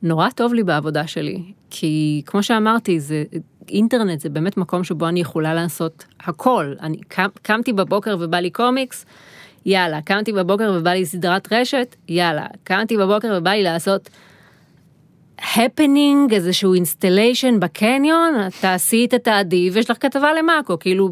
נורא 0.04 0.30
טוב 0.30 0.54
לי 0.54 0.64
בעבודה 0.64 1.08
שלי, 1.08 1.44
כי 1.70 2.22
כמו 2.26 2.44
שאמרתי, 2.44 3.00
זה, 3.00 3.24
אינטרנט 3.70 4.20
זה 4.20 4.30
באמת 4.30 4.58
מקום 4.58 4.84
שבו 4.84 5.08
אני 5.08 5.20
יכולה 5.20 5.54
לעשות 5.54 6.06
הכל. 6.20 6.74
אני 6.82 6.98
קם, 7.08 7.28
קמתי 7.42 7.74
בבוקר 7.74 8.18
ובא 8.20 8.38
לי 8.38 8.50
קומיקס, 8.50 9.06
יאללה, 9.66 10.02
קמתי 10.02 10.34
בבוקר 10.34 10.74
ובא 10.76 10.90
לי 10.90 11.06
סדרת 11.06 11.54
רשת, 11.54 11.96
יאללה, 12.08 12.46
קמתי 12.64 12.98
בבוקר 12.98 13.34
ובא 13.38 13.52
לי 13.52 13.64
לעשות 13.64 14.10
הפנינג, 15.42 16.34
איזשהו 16.34 16.74
installation 16.74 17.60
בקניון, 17.60 18.34
תעשי 18.62 19.06
את, 19.06 19.14
תתעדי 19.14 19.70
ויש 19.74 19.90
לך 19.90 19.98
כתבה 20.00 20.34
למאקו, 20.34 20.80
כאילו 20.80 21.10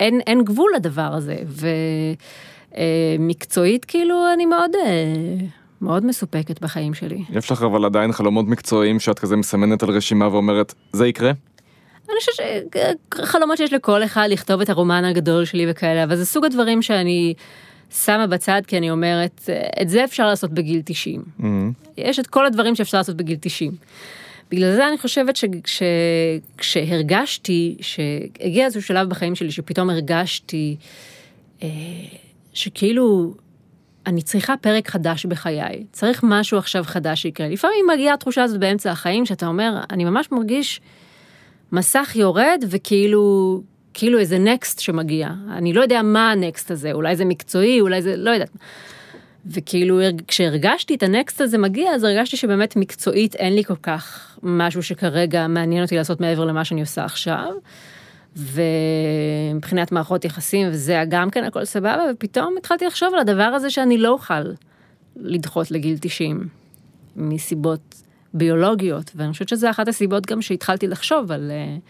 אין, 0.00 0.20
אין 0.26 0.44
גבול 0.44 0.72
לדבר 0.76 1.14
הזה. 1.14 1.36
ומקצועית 3.18 3.84
אה, 3.84 3.88
כאילו 3.88 4.32
אני 4.34 4.46
מאוד... 4.46 4.70
אה, 4.74 5.46
מאוד 5.80 6.06
מסופקת 6.06 6.60
בחיים 6.60 6.94
שלי. 6.94 7.24
יש 7.30 7.50
לך 7.50 7.62
אבל 7.62 7.84
עדיין 7.84 8.12
חלומות 8.12 8.46
מקצועיים 8.46 9.00
שאת 9.00 9.18
כזה 9.18 9.36
מסמנת 9.36 9.82
על 9.82 9.90
רשימה 9.90 10.28
ואומרת, 10.28 10.74
זה 10.92 11.06
יקרה? 11.06 11.32
אני 12.08 12.16
חושבת 12.18 12.46
שחלומות 13.14 13.56
שיש 13.56 13.72
לכל 13.72 14.04
אחד 14.04 14.26
לכתוב 14.30 14.60
את 14.60 14.70
הרומן 14.70 15.04
הגדול 15.04 15.44
שלי 15.44 15.66
וכאלה, 15.70 16.04
אבל 16.04 16.16
זה 16.16 16.26
סוג 16.26 16.44
הדברים 16.44 16.82
שאני 16.82 17.34
שמה 17.90 18.26
בצד 18.26 18.62
כי 18.66 18.78
אני 18.78 18.90
אומרת, 18.90 19.48
את 19.82 19.88
זה 19.88 20.04
אפשר 20.04 20.26
לעשות 20.26 20.50
בגיל 20.50 20.82
90. 20.84 21.22
Mm-hmm. 21.22 21.44
יש 21.96 22.18
את 22.18 22.26
כל 22.26 22.46
הדברים 22.46 22.74
שאפשר 22.74 22.98
לעשות 22.98 23.16
בגיל 23.16 23.36
90. 23.40 23.72
בגלל 24.50 24.74
זה 24.74 24.88
אני 24.88 24.98
חושבת 24.98 25.38
שכשהרגשתי, 26.56 27.76
שהגיע 27.80 28.64
איזשהו 28.64 28.82
שלב 28.82 29.08
בחיים 29.08 29.34
שלי 29.34 29.50
שפתאום 29.50 29.90
הרגשתי 29.90 30.76
אה, 31.62 31.68
שכאילו 32.52 33.34
אני 34.06 34.22
צריכה 34.22 34.56
פרק 34.56 34.88
חדש 34.88 35.26
בחיי, 35.26 35.84
צריך 35.92 36.20
משהו 36.22 36.58
עכשיו 36.58 36.84
חדש 36.84 37.22
שיקרה. 37.22 37.48
לפעמים 37.48 37.86
מגיעה 37.94 38.14
התחושה 38.14 38.42
הזאת 38.42 38.60
באמצע 38.60 38.90
החיים 38.90 39.26
שאתה 39.26 39.46
אומר, 39.46 39.80
אני 39.90 40.04
ממש 40.04 40.32
מרגיש 40.32 40.80
מסך 41.72 42.12
יורד 42.16 42.64
וכאילו 42.68 43.60
כאילו 43.94 44.18
איזה 44.18 44.38
נקסט 44.38 44.78
שמגיע. 44.78 45.28
אני 45.52 45.72
לא 45.72 45.82
יודע 45.82 46.02
מה 46.02 46.30
הנקסט 46.30 46.70
הזה, 46.70 46.92
אולי 46.92 47.16
זה 47.16 47.24
מקצועי, 47.24 47.80
אולי 47.80 48.02
זה, 48.02 48.16
לא 48.16 48.30
יודעת. 48.30 48.50
וכאילו 49.46 50.00
כשהרגשתי 50.28 50.94
את 50.94 51.02
הנקסט 51.02 51.40
הזה 51.40 51.58
מגיע, 51.58 51.90
אז 51.90 52.04
הרגשתי 52.04 52.36
שבאמת 52.36 52.76
מקצועית 52.76 53.34
אין 53.34 53.54
לי 53.54 53.64
כל 53.64 53.76
כך 53.82 54.36
משהו 54.42 54.82
שכרגע 54.82 55.46
מעניין 55.46 55.82
אותי 55.82 55.96
לעשות 55.96 56.20
מעבר 56.20 56.44
למה 56.44 56.64
שאני 56.64 56.80
עושה 56.80 57.04
עכשיו. 57.04 57.52
ומבחינת 58.36 59.92
מערכות 59.92 60.24
יחסים 60.24 60.68
וזה 60.70 61.02
גם 61.08 61.30
כן 61.30 61.44
הכל 61.44 61.64
סבבה, 61.64 62.02
ופתאום 62.12 62.54
התחלתי 62.58 62.86
לחשוב 62.86 63.14
על 63.14 63.20
הדבר 63.20 63.42
הזה 63.42 63.70
שאני 63.70 63.98
לא 63.98 64.08
אוכל 64.08 64.44
לדחות 65.16 65.70
לגיל 65.70 65.96
90, 66.00 66.48
מסיבות 67.16 68.02
ביולוגיות, 68.34 69.10
ואני 69.14 69.32
חושבת 69.32 69.48
שזה 69.48 69.70
אחת 69.70 69.88
הסיבות 69.88 70.26
גם 70.26 70.42
שהתחלתי 70.42 70.86
לחשוב 70.86 71.32
על 71.32 71.50
uh, 71.50 71.80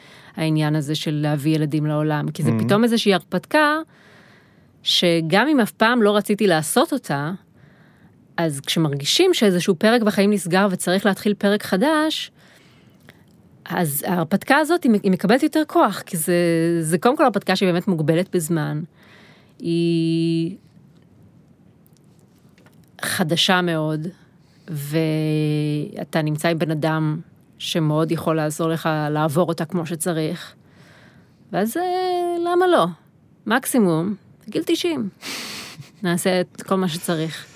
העניין 0.40 0.76
הזה 0.76 0.94
של 0.94 1.14
להביא 1.14 1.54
ילדים 1.54 1.86
לעולם, 1.86 2.30
כי 2.30 2.42
זה 2.42 2.50
mm-hmm. 2.50 2.64
פתאום 2.64 2.84
איזושהי 2.84 3.14
הרפתקה, 3.14 3.78
שגם 4.82 5.48
אם 5.48 5.60
אף 5.60 5.70
פעם 5.70 6.02
לא 6.02 6.16
רציתי 6.16 6.46
לעשות 6.46 6.92
אותה, 6.92 7.32
אז 8.36 8.60
כשמרגישים 8.60 9.34
שאיזשהו 9.34 9.74
פרק 9.74 10.02
בחיים 10.02 10.32
נסגר 10.32 10.68
וצריך 10.70 11.06
להתחיל 11.06 11.34
פרק 11.34 11.62
חדש, 11.62 12.30
אז 13.64 14.04
ההרפתקה 14.06 14.56
הזאת 14.56 14.84
היא 14.84 15.10
מקבלת 15.10 15.42
יותר 15.42 15.62
כוח, 15.66 16.02
כי 16.06 16.16
זה, 16.16 16.34
זה 16.80 16.98
קודם 16.98 17.16
כל 17.16 17.24
הרפתקה 17.24 17.56
שהיא 17.56 17.72
באמת 17.72 17.88
מוגבלת 17.88 18.36
בזמן. 18.36 18.82
היא 19.58 20.56
חדשה 23.02 23.62
מאוד, 23.62 24.06
ואתה 24.68 26.22
נמצא 26.22 26.48
עם 26.48 26.58
בן 26.58 26.70
אדם 26.70 27.20
שמאוד 27.58 28.12
יכול 28.12 28.36
לעזור 28.36 28.68
לך 28.68 28.88
לעבור 29.10 29.48
אותה 29.48 29.64
כמו 29.64 29.86
שצריך. 29.86 30.54
ואז 31.52 31.76
אה, 31.76 31.82
למה 32.46 32.66
לא? 32.66 32.86
מקסימום, 33.46 34.14
גיל 34.48 34.62
90. 34.66 35.08
נעשה 36.02 36.40
את 36.40 36.62
כל 36.62 36.74
מה 36.74 36.88
שצריך. 36.88 37.46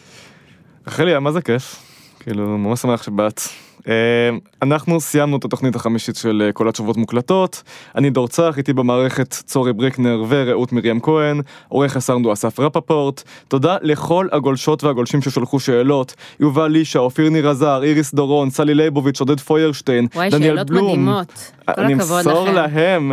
רחלי, 0.87 1.19
מה 1.19 1.33
זה 1.33 1.43
כיף? 1.43 1.83
כאילו, 2.21 2.59
ממש 2.59 2.81
שמח 2.81 3.03
שבאת. 3.03 3.41
אה, 3.89 3.95
אנחנו 4.63 5.01
סיימנו 5.01 5.37
את 5.37 5.45
התוכנית 5.45 5.77
החמישית 5.77 6.17
של 6.17 6.43
אה, 6.47 6.53
כל 6.53 6.69
התשובות 6.69 6.97
מוקלטות. 6.97 7.63
אני 7.97 8.11
דור 8.11 8.29
צח, 8.29 8.55
איתי 8.59 8.73
במערכת 8.73 9.31
צורי 9.31 9.73
בריקנר 9.73 10.25
ורעות 10.29 10.73
מרים 10.73 11.01
כהן, 11.01 11.41
עורך 11.69 11.97
הסאונד 11.97 12.25
הוא 12.25 12.33
אסף 12.33 12.61
רפפורט. 12.61 13.23
תודה 13.49 13.77
לכל 13.83 14.27
הגולשות 14.33 14.85
והגולשים 14.85 15.23
ששולחו 15.23 15.61
שאלות. 15.61 16.15
יובל 16.41 16.69
לישה, 16.69 16.99
אופיר 16.99 17.29
ניר 17.29 17.49
עזר, 17.49 17.83
איריס 17.83 18.15
דורון, 18.15 18.51
סלי 18.51 18.75
ליבוביץ', 18.75 19.21
עודד 19.21 19.41
פוירשטיין, 19.41 20.07
דניאל 20.31 20.65
בלום. 20.65 21.09
וואי, 21.09 21.25
שאלות 21.25 21.31
מדהימות. 21.31 21.53
כל 21.65 21.73
הכבוד 21.73 21.85
לכם. 21.85 21.85
אני 21.85 21.95
אמסור 21.95 22.51
להם. 22.51 23.13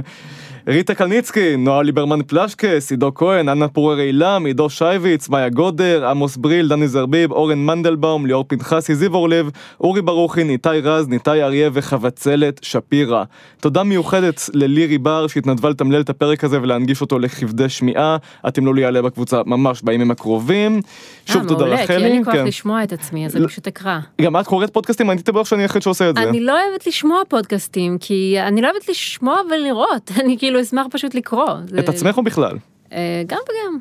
ריטה 0.68 0.96
קלניצקי, 0.96 1.58
נועה 1.58 1.84
ליברמן 1.84 2.22
פלשקס, 2.28 2.92
עידו 2.92 3.14
כהן, 3.16 3.50
אנה 3.50 3.68
פורר 3.68 4.00
אילם, 4.00 4.46
עידו 4.46 4.70
שייביץ, 4.70 5.30
מאיה 5.30 5.50
גודר, 5.50 6.08
עמוס 6.08 6.38
בריל, 6.38 6.68
דני 6.68 6.88
זרביב, 6.88 7.32
אורן 7.32 7.66
מנדלבאום, 7.66 8.26
ליאור 8.26 8.46
פנחסי, 8.48 8.96
זיו 8.96 9.16
אורלב, 9.16 9.50
אורי 9.82 10.02
ברוכין, 10.02 10.50
איתי 10.50 10.70
רז, 10.84 11.08
ניתאי 11.08 11.44
אריה 11.44 11.70
וחבצלת 11.74 12.60
שפירא. 12.64 13.24
תודה 13.62 13.84
מיוחדת 13.84 14.42
ללירי 14.54 14.98
בר 14.98 15.28
שהתנדבה 15.28 15.70
לתמלל 15.70 16.02
את 16.02 16.10
הפרק 16.10 16.44
הזה 16.44 16.62
ולהנגיש 16.62 17.02
אותו 17.02 17.20
לכבדי 17.20 17.70
שמיעה. 17.70 18.18
התמלול 18.44 18.80
יעלה 18.80 19.02
בקבוצה 19.02 19.42
ממש 19.46 19.82
בימים 19.82 20.12
הקרובים. 20.12 20.82
שוב 21.26 21.42
אה, 21.42 21.48
תודה 21.48 21.66
מעולה, 21.66 21.88
כי 21.88 21.94
אין 21.94 22.02
רחלי. 22.02 22.18
לי 22.18 22.24
כוח 22.26 22.34
כן. 22.34 22.46
לשמוע 22.46 22.84
את 22.84 22.94
עצמי, 22.94 23.26
אז 23.26 23.36
אני 23.36 23.48
פשוט 23.48 23.68
אקרא. 23.68 24.00
גם 24.22 24.38
את 24.38 24.48
קוראת 24.48 24.74
פודקאסטים, 24.74 25.12
אני 25.12 25.20
בטוח 25.20 25.48
שאני 25.48 25.62
היחיד 25.62 25.82
שעושה 25.82 26.10
את 26.10 26.16
זה. 26.16 26.30
אני 26.30 26.40
לא 26.40 26.52
אוהבת 26.52 26.88
לשמוע 26.88 27.22
פודקאסטים, 27.28 27.98
כי 28.00 28.36
אני 28.40 28.62
לא 28.62 28.70
אוהבת 28.70 28.90
לשמוע 28.90 29.38
ולראות, 29.52 30.12
אני 30.22 30.38
כאילו 30.38 30.55
אשמח 30.62 30.88
פשוט 30.92 31.16
לקרוא. 31.16 31.50
זה- 31.68 31.80
את 31.80 31.90
עצמך 31.90 32.18
או 32.18 32.24
בכלל? 32.24 32.58
אה, 32.94 33.24
גם 33.28 33.38
וגם. 33.44 33.78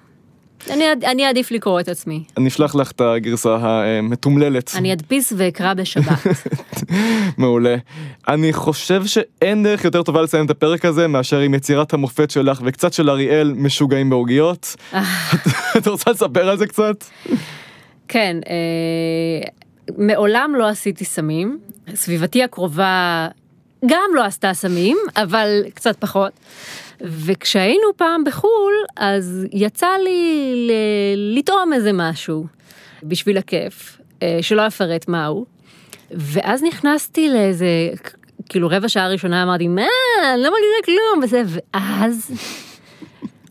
אני 0.70 0.85
אני 1.05 1.27
אעדיף 1.27 1.51
לקרוא 1.51 1.81
את 1.81 1.89
עצמי. 1.89 2.25
אני 2.37 2.49
אשלח 2.49 2.75
לך 2.75 2.91
את 2.91 3.01
הגרסה 3.01 3.57
המתומללת. 3.57 4.72
אני 4.75 4.93
אדפיס 4.93 5.33
ואקרא 5.37 5.75
בשבת. 5.75 6.27
מעולה. 7.39 7.77
אני 8.29 8.53
חושב 8.53 9.07
שאין 9.07 9.62
דרך 9.62 9.85
יותר 9.85 10.03
טובה 10.03 10.22
לסיים 10.22 10.45
את 10.47 10.51
הפרק 10.51 10.85
הזה 10.85 11.09
מאשר 11.09 11.39
עם 11.39 11.55
יצירת 11.55 11.95
המופת 11.95 12.31
שלך 12.31 12.61
וקצת 12.64 12.93
של 12.93 13.11
אריאל 13.11 13.53
משוגעים 13.57 14.11
בעוגיות. 14.11 14.77
את 15.79 15.87
רוצה 15.89 16.11
לספר 16.11 16.49
על 16.49 16.59
זה 16.59 16.66
קצת? 16.66 17.05
כן, 18.09 18.37
אה, 18.49 19.49
מעולם 19.99 20.53
לא 20.59 20.68
עשיתי 20.68 21.05
סמים. 21.05 21.59
סביבתי 21.95 22.43
הקרובה 22.43 23.29
גם 23.87 24.11
לא 24.14 24.24
עשתה 24.24 24.55
סמים, 24.55 24.97
אבל 25.16 25.62
קצת 25.74 25.97
פחות. 25.97 26.32
וכשהיינו 27.01 27.87
פעם 27.97 28.24
בחו"ל, 28.24 28.72
אז 28.97 29.47
יצא 29.53 29.89
לי 30.05 30.53
ל- 30.68 31.39
לטעום 31.39 31.72
איזה 31.72 31.91
משהו 31.93 32.47
בשביל 33.03 33.39
הכיף, 33.39 34.01
אה, 34.22 34.39
שלא 34.43 34.66
אפרט 34.66 35.09
מהו. 35.09 35.47
ואז 36.11 36.62
נכנסתי 36.62 37.28
לאיזה, 37.28 37.66
כאילו 38.49 38.68
רבע 38.70 38.89
שעה 38.89 39.09
ראשונה 39.09 39.43
אמרתי, 39.43 39.68
מה, 39.68 39.82
אני 40.35 40.43
לא 40.43 40.51
מרגישה 40.51 40.85
כלום, 40.85 41.24
וזה, 41.24 41.43
ואז, 41.74 42.30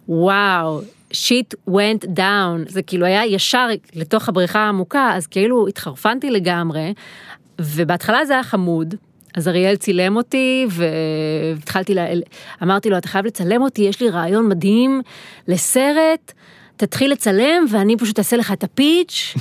וואו, 0.07 0.81
שיט 1.11 1.53
went 1.69 2.05
down, 2.17 2.69
זה 2.69 2.81
כאילו 2.81 3.05
היה 3.05 3.25
ישר 3.25 3.67
לתוך 3.95 4.29
הבריכה 4.29 4.59
העמוקה, 4.59 5.11
אז 5.15 5.27
כאילו 5.27 5.67
התחרפנתי 5.67 6.29
לגמרי, 6.31 6.93
ובהתחלה 7.61 8.25
זה 8.25 8.33
היה 8.33 8.43
חמוד. 8.43 8.95
אז 9.33 9.47
אריאל 9.47 9.75
צילם 9.75 10.15
אותי 10.15 10.65
והתחלתי, 10.69 11.93
לה... 11.93 12.05
אמרתי 12.63 12.89
לו, 12.89 12.97
אתה 12.97 13.07
חייב 13.07 13.25
לצלם 13.25 13.61
אותי, 13.61 13.81
יש 13.81 14.01
לי 14.01 14.09
רעיון 14.09 14.49
מדהים 14.49 15.01
לסרט, 15.47 16.33
תתחיל 16.77 17.11
לצלם 17.11 17.65
ואני 17.69 17.97
פשוט 17.97 18.19
אעשה 18.19 18.37
לך 18.37 18.51
את 18.51 18.63
הפיץ'. 18.63 19.33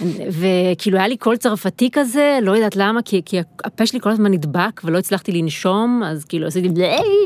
וכאילו 0.38 0.98
היה 0.98 1.08
לי 1.08 1.16
קול 1.16 1.36
צרפתי 1.36 1.88
כזה, 1.92 2.38
לא 2.42 2.52
יודעת 2.52 2.76
למה, 2.76 3.02
כי, 3.02 3.22
כי 3.24 3.38
הפה 3.64 3.86
שלי 3.86 4.00
כל 4.00 4.10
הזמן 4.10 4.32
נדבק 4.32 4.80
ולא 4.84 4.98
הצלחתי 4.98 5.32
לנשום, 5.32 6.02
אז 6.06 6.24
כאילו 6.24 6.46
עשיתי 6.46 6.68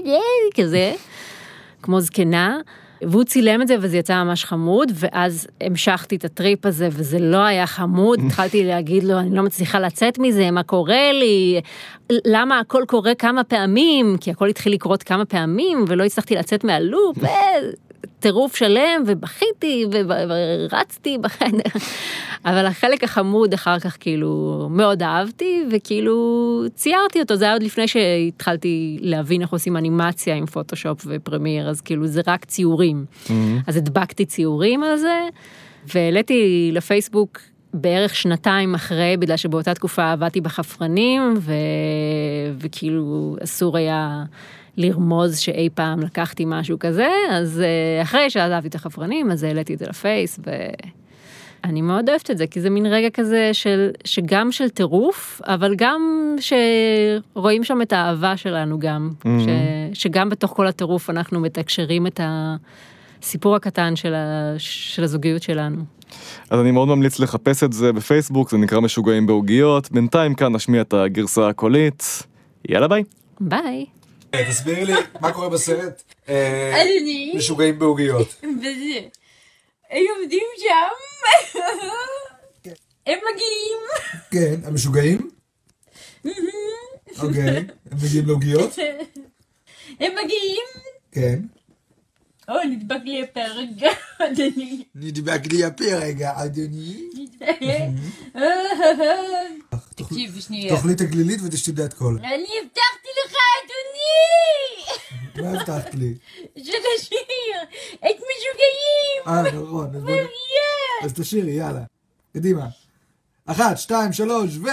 כזה, 0.56 0.92
כמו 1.82 2.00
זקנה. 2.00 2.58
והוא 3.02 3.24
צילם 3.24 3.62
את 3.62 3.68
זה 3.68 3.76
וזה 3.80 3.96
יצא 3.96 4.24
ממש 4.24 4.44
חמוד, 4.44 4.92
ואז 4.94 5.46
המשכתי 5.60 6.16
את 6.16 6.24
הטריפ 6.24 6.66
הזה 6.66 6.88
וזה 6.92 7.18
לא 7.18 7.44
היה 7.44 7.66
חמוד, 7.66 8.20
התחלתי 8.26 8.64
להגיד 8.64 9.04
לו, 9.04 9.18
אני 9.18 9.36
לא 9.36 9.42
מצליחה 9.42 9.80
לצאת 9.80 10.18
מזה, 10.18 10.50
מה 10.50 10.62
קורה 10.62 11.12
לי, 11.12 11.60
למה 12.10 12.58
הכל 12.58 12.84
קורה 12.86 13.14
כמה 13.14 13.44
פעמים, 13.44 14.16
כי 14.20 14.30
הכל 14.30 14.48
התחיל 14.48 14.72
לקרות 14.72 15.02
כמה 15.02 15.24
פעמים 15.24 15.84
ולא 15.88 16.04
הצלחתי 16.04 16.34
לצאת 16.34 16.64
מהלופ, 16.64 17.16
טירוף 18.20 18.56
שלם 18.56 19.02
ובכיתי 19.06 19.86
ורצתי 19.90 21.18
אבל 22.44 22.66
החלק 22.66 23.04
החמוד 23.04 23.54
אחר 23.54 23.78
כך 23.78 23.96
כאילו 24.00 24.66
מאוד 24.70 25.02
אהבתי 25.02 25.64
וכאילו 25.70 26.62
ציירתי 26.74 27.20
אותו, 27.20 27.36
זה 27.36 27.44
היה 27.44 27.52
עוד 27.52 27.62
לפני 27.62 27.88
שהתחלתי 27.88 28.98
להבין 29.00 29.42
איך 29.42 29.50
עושים 29.50 29.76
אנימציה 29.76 30.34
עם 30.34 30.46
פוטושופ 30.46 31.06
ופרמייר, 31.06 31.68
אז 31.68 31.80
כאילו 31.80 32.06
זה 32.06 32.20
רק 32.26 32.44
ציורים. 32.44 33.04
Mm-hmm. 33.26 33.30
אז 33.66 33.76
הדבקתי 33.76 34.26
ציורים 34.26 34.82
על 34.82 34.96
זה 34.96 35.28
והעליתי 35.94 36.70
לפייסבוק 36.72 37.40
בערך 37.74 38.14
שנתיים 38.14 38.74
אחרי, 38.74 39.16
בגלל 39.18 39.36
שבאותה 39.36 39.74
תקופה 39.74 40.12
עבדתי 40.12 40.40
בחפרנים 40.40 41.34
ו... 41.38 41.52
וכאילו 42.58 43.36
אסור 43.44 43.76
היה... 43.76 44.24
לרמוז 44.76 45.38
שאי 45.38 45.68
פעם 45.74 46.00
לקחתי 46.00 46.44
משהו 46.46 46.78
כזה, 46.78 47.08
אז 47.30 47.62
אחרי 48.02 48.30
שעזבתי 48.30 48.68
את 48.68 48.74
החפרנים, 48.74 49.30
אז 49.30 49.42
העליתי 49.42 49.74
את 49.74 49.78
זה 49.78 49.86
לפייס, 49.88 50.40
ואני 51.64 51.82
מאוד 51.82 52.08
אוהבת 52.08 52.30
את 52.30 52.38
זה, 52.38 52.46
כי 52.46 52.60
זה 52.60 52.70
מין 52.70 52.86
רגע 52.86 53.10
כזה 53.10 53.50
של, 53.52 53.90
שגם 54.04 54.52
של 54.52 54.68
טירוף, 54.68 55.40
אבל 55.44 55.74
גם 55.76 56.36
שרואים 56.40 57.64
שם 57.64 57.82
את 57.82 57.92
האהבה 57.92 58.36
שלנו 58.36 58.78
גם, 58.78 59.10
mm-hmm. 59.20 59.28
ש, 59.94 60.02
שגם 60.02 60.28
בתוך 60.28 60.50
כל 60.50 60.66
הטירוף 60.66 61.10
אנחנו 61.10 61.40
מתקשרים 61.40 62.06
את 62.06 62.20
הסיפור 63.22 63.56
הקטן 63.56 63.96
של, 63.96 64.14
ה, 64.14 64.54
של 64.58 65.04
הזוגיות 65.04 65.42
שלנו. 65.42 65.82
אז 66.50 66.60
אני 66.60 66.70
מאוד 66.70 66.88
ממליץ 66.88 67.20
לחפש 67.20 67.64
את 67.64 67.72
זה 67.72 67.92
בפייסבוק, 67.92 68.50
זה 68.50 68.58
נקרא 68.58 68.80
משוגעים 68.80 69.26
בעוגיות, 69.26 69.92
בינתיים 69.92 70.34
כאן 70.34 70.52
נשמיע 70.52 70.80
את 70.80 70.94
הגרסה 70.94 71.48
הקולית, 71.48 72.22
יאללה 72.68 72.88
ביי. 72.88 73.04
ביי. 73.40 73.86
תסבירי 74.48 74.84
לי, 74.84 74.92
מה 75.20 75.32
קורה 75.32 75.48
בסרט? 75.48 76.02
אדוני. 76.24 77.32
משוגעים 77.36 77.78
בעוגיות. 77.78 78.34
וזה. 78.60 79.00
הם 79.90 80.04
עומדים 80.16 80.46
שם. 80.58 81.58
הם 83.06 83.18
מגיעים. 83.34 83.78
כן, 84.30 84.66
הם 84.66 84.74
משוגעים? 84.74 85.30
אוקיי, 87.18 87.56
הם 87.90 87.98
מגיעים 88.02 88.26
לעוגיות? 88.26 88.78
הם 90.00 90.12
מגיעים. 90.24 90.66
כן. 91.12 91.38
או, 92.48 92.54
נדבק 92.70 93.00
לי 93.04 93.22
הפה 93.22 93.40
רגע, 93.44 93.90
אדוני. 94.18 94.82
נדבק 94.94 95.40
לי 95.52 95.64
הפה 95.64 95.84
רגע, 95.84 96.32
אדוני. 96.44 97.08
תקשיב, 99.94 100.40
שנייה. 100.40 100.76
תאכלי 100.76 100.92
את 100.92 101.00
הגלילית 101.00 101.40
ותשתי 101.44 101.72
דעת 101.72 101.94
קול. 101.94 102.18
אני 102.18 102.46
הבטחתי 102.62 103.08
לך, 103.26 103.34
מה 105.36 105.50
הבטחת 105.50 105.94
לי? 105.94 106.14
שנשאיר 106.56 107.62
את 107.98 108.16
משוגעים! 108.16 109.22
אה, 109.26 109.42
נכון. 109.42 109.96
אז 109.96 110.02
בוא- 110.02 110.10
יאה! 110.10 111.04
אז 111.04 111.12
תשאירי, 111.12 111.50
יאללה. 111.52 111.82
קדימה. 112.34 112.66
אחת, 113.46 113.78
שתיים, 113.78 114.12
שלוש, 114.12 114.50
ו... 114.56 114.66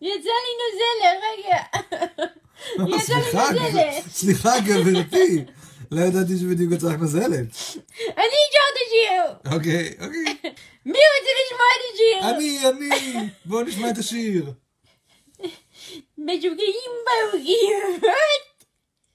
יצא 0.00 0.34
לי 0.44 0.52
נוזלת, 0.60 1.18
רגע. 1.24 1.62
יצא 2.96 3.14
לי 3.52 3.60
נוזלת. 3.60 4.04
סליחה, 4.10 4.60
גברתי. 4.60 5.44
לא 5.90 6.00
ידעתי 6.00 6.38
שבדיוק 6.40 6.72
יצא 6.72 6.86
לך 6.86 7.00
נזלת. 7.00 7.30
אני 7.98 8.36
אשאר 8.44 8.66
את 8.70 8.78
השיר! 8.86 9.52
אוקיי, 9.56 9.94
אוקיי. 10.00 10.52
מי 10.86 10.98
רוצה 10.98 11.30
לשמוע 11.40 11.68
את 11.76 11.94
השיר? 11.94 12.30
אני, 12.36 12.68
אני. 12.68 13.28
בואו 13.44 13.62
נשמע 13.62 13.90
את 13.90 13.98
השיר. 13.98 14.52
משוגעים 16.24 16.90
בעוגיות! 17.06 18.12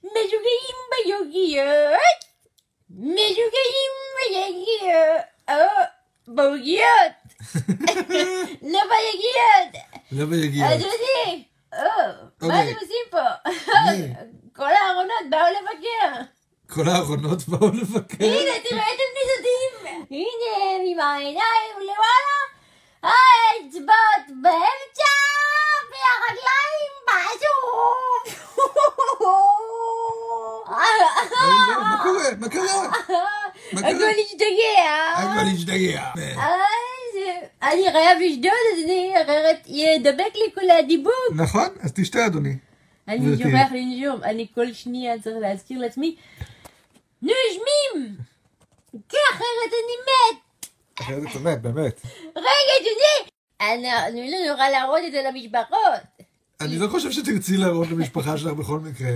משוגעים 0.03 0.77
בעוגיות! 0.91 2.19
משוגעים 2.89 3.91
בעוגיות! 4.19 5.25
או, 5.49 5.83
בעוגיות! 6.27 7.13
לא 8.61 8.79
בעוגיות! 8.89 9.73
לא 10.11 10.25
ביגיע. 10.25 10.65
אדוני! 10.75 11.43
או, 11.73 11.79
מה 11.79 12.21
אוקיי. 12.41 12.71
אתם 12.71 12.79
עושים 12.79 13.05
פה? 13.09 13.49
מי? 13.91 14.13
כל 14.55 14.69
הארונות 14.71 15.29
באו 15.29 15.39
לבקר! 15.39 16.21
כל 16.69 16.89
הארונות 16.89 17.47
באו 17.47 17.67
לבקר. 17.67 18.25
הנה, 18.25 18.51
תראה 18.69 18.83
את 18.83 18.99
הניסודים! 19.05 20.05
הנה, 20.11 20.83
עם 20.91 20.99
העיניים 20.99 21.75
למעלה, 21.81 22.39
האצבעות 23.03 24.25
באמצע, 24.41 25.13
והרגליים 25.91 26.93
בסוף! 27.07 28.49
מה 31.79 32.03
קורה? 32.03 32.29
מה 32.39 32.49
קרה? 32.49 32.85
הכל? 33.73 34.09
השתגע! 34.25 35.13
הכל 35.17 35.45
השתגע. 35.55 36.11
אז 36.37 37.15
אני 37.63 37.91
חייב 37.91 38.19
לשדוד, 38.21 38.51
אדוני, 38.77 39.13
אחרת 39.23 39.57
ידבק 39.65 40.35
לי 40.35 40.51
כל 40.55 40.69
הדיבוק. 40.79 41.13
נכון, 41.35 41.67
אז 41.81 41.93
תשתה 41.95 42.25
אדוני. 42.25 42.55
אני. 43.07 43.37
שוכח 43.37 43.71
לנשום, 43.71 44.23
אני 44.23 44.47
כל 44.55 44.73
שנייה 44.73 45.19
צריך 45.19 45.35
להזכיר 45.41 45.79
לעצמי, 45.79 46.15
נושמים! 47.21 48.15
כי 49.09 49.17
אחרת 49.33 49.71
אני 49.71 49.95
מת! 50.05 50.48
אחרת 51.01 51.23
אתה 51.31 51.39
מת, 51.39 51.61
באמת. 51.61 52.01
רגע, 52.35 52.73
אדוני! 52.79 53.29
אנחנו 53.61 54.21
לא 54.31 54.51
נוכל 54.51 54.69
להראות 54.69 54.99
את 55.07 55.11
זה 55.11 55.21
למשפחות. 55.29 56.27
אני 56.61 56.77
לא 56.79 56.87
חושב 56.87 57.11
שתרצי 57.11 57.57
להראות 57.57 57.87
למשפחה 57.87 58.37
שלך 58.37 58.53
בכל 58.53 58.79
מקרה. 58.79 59.15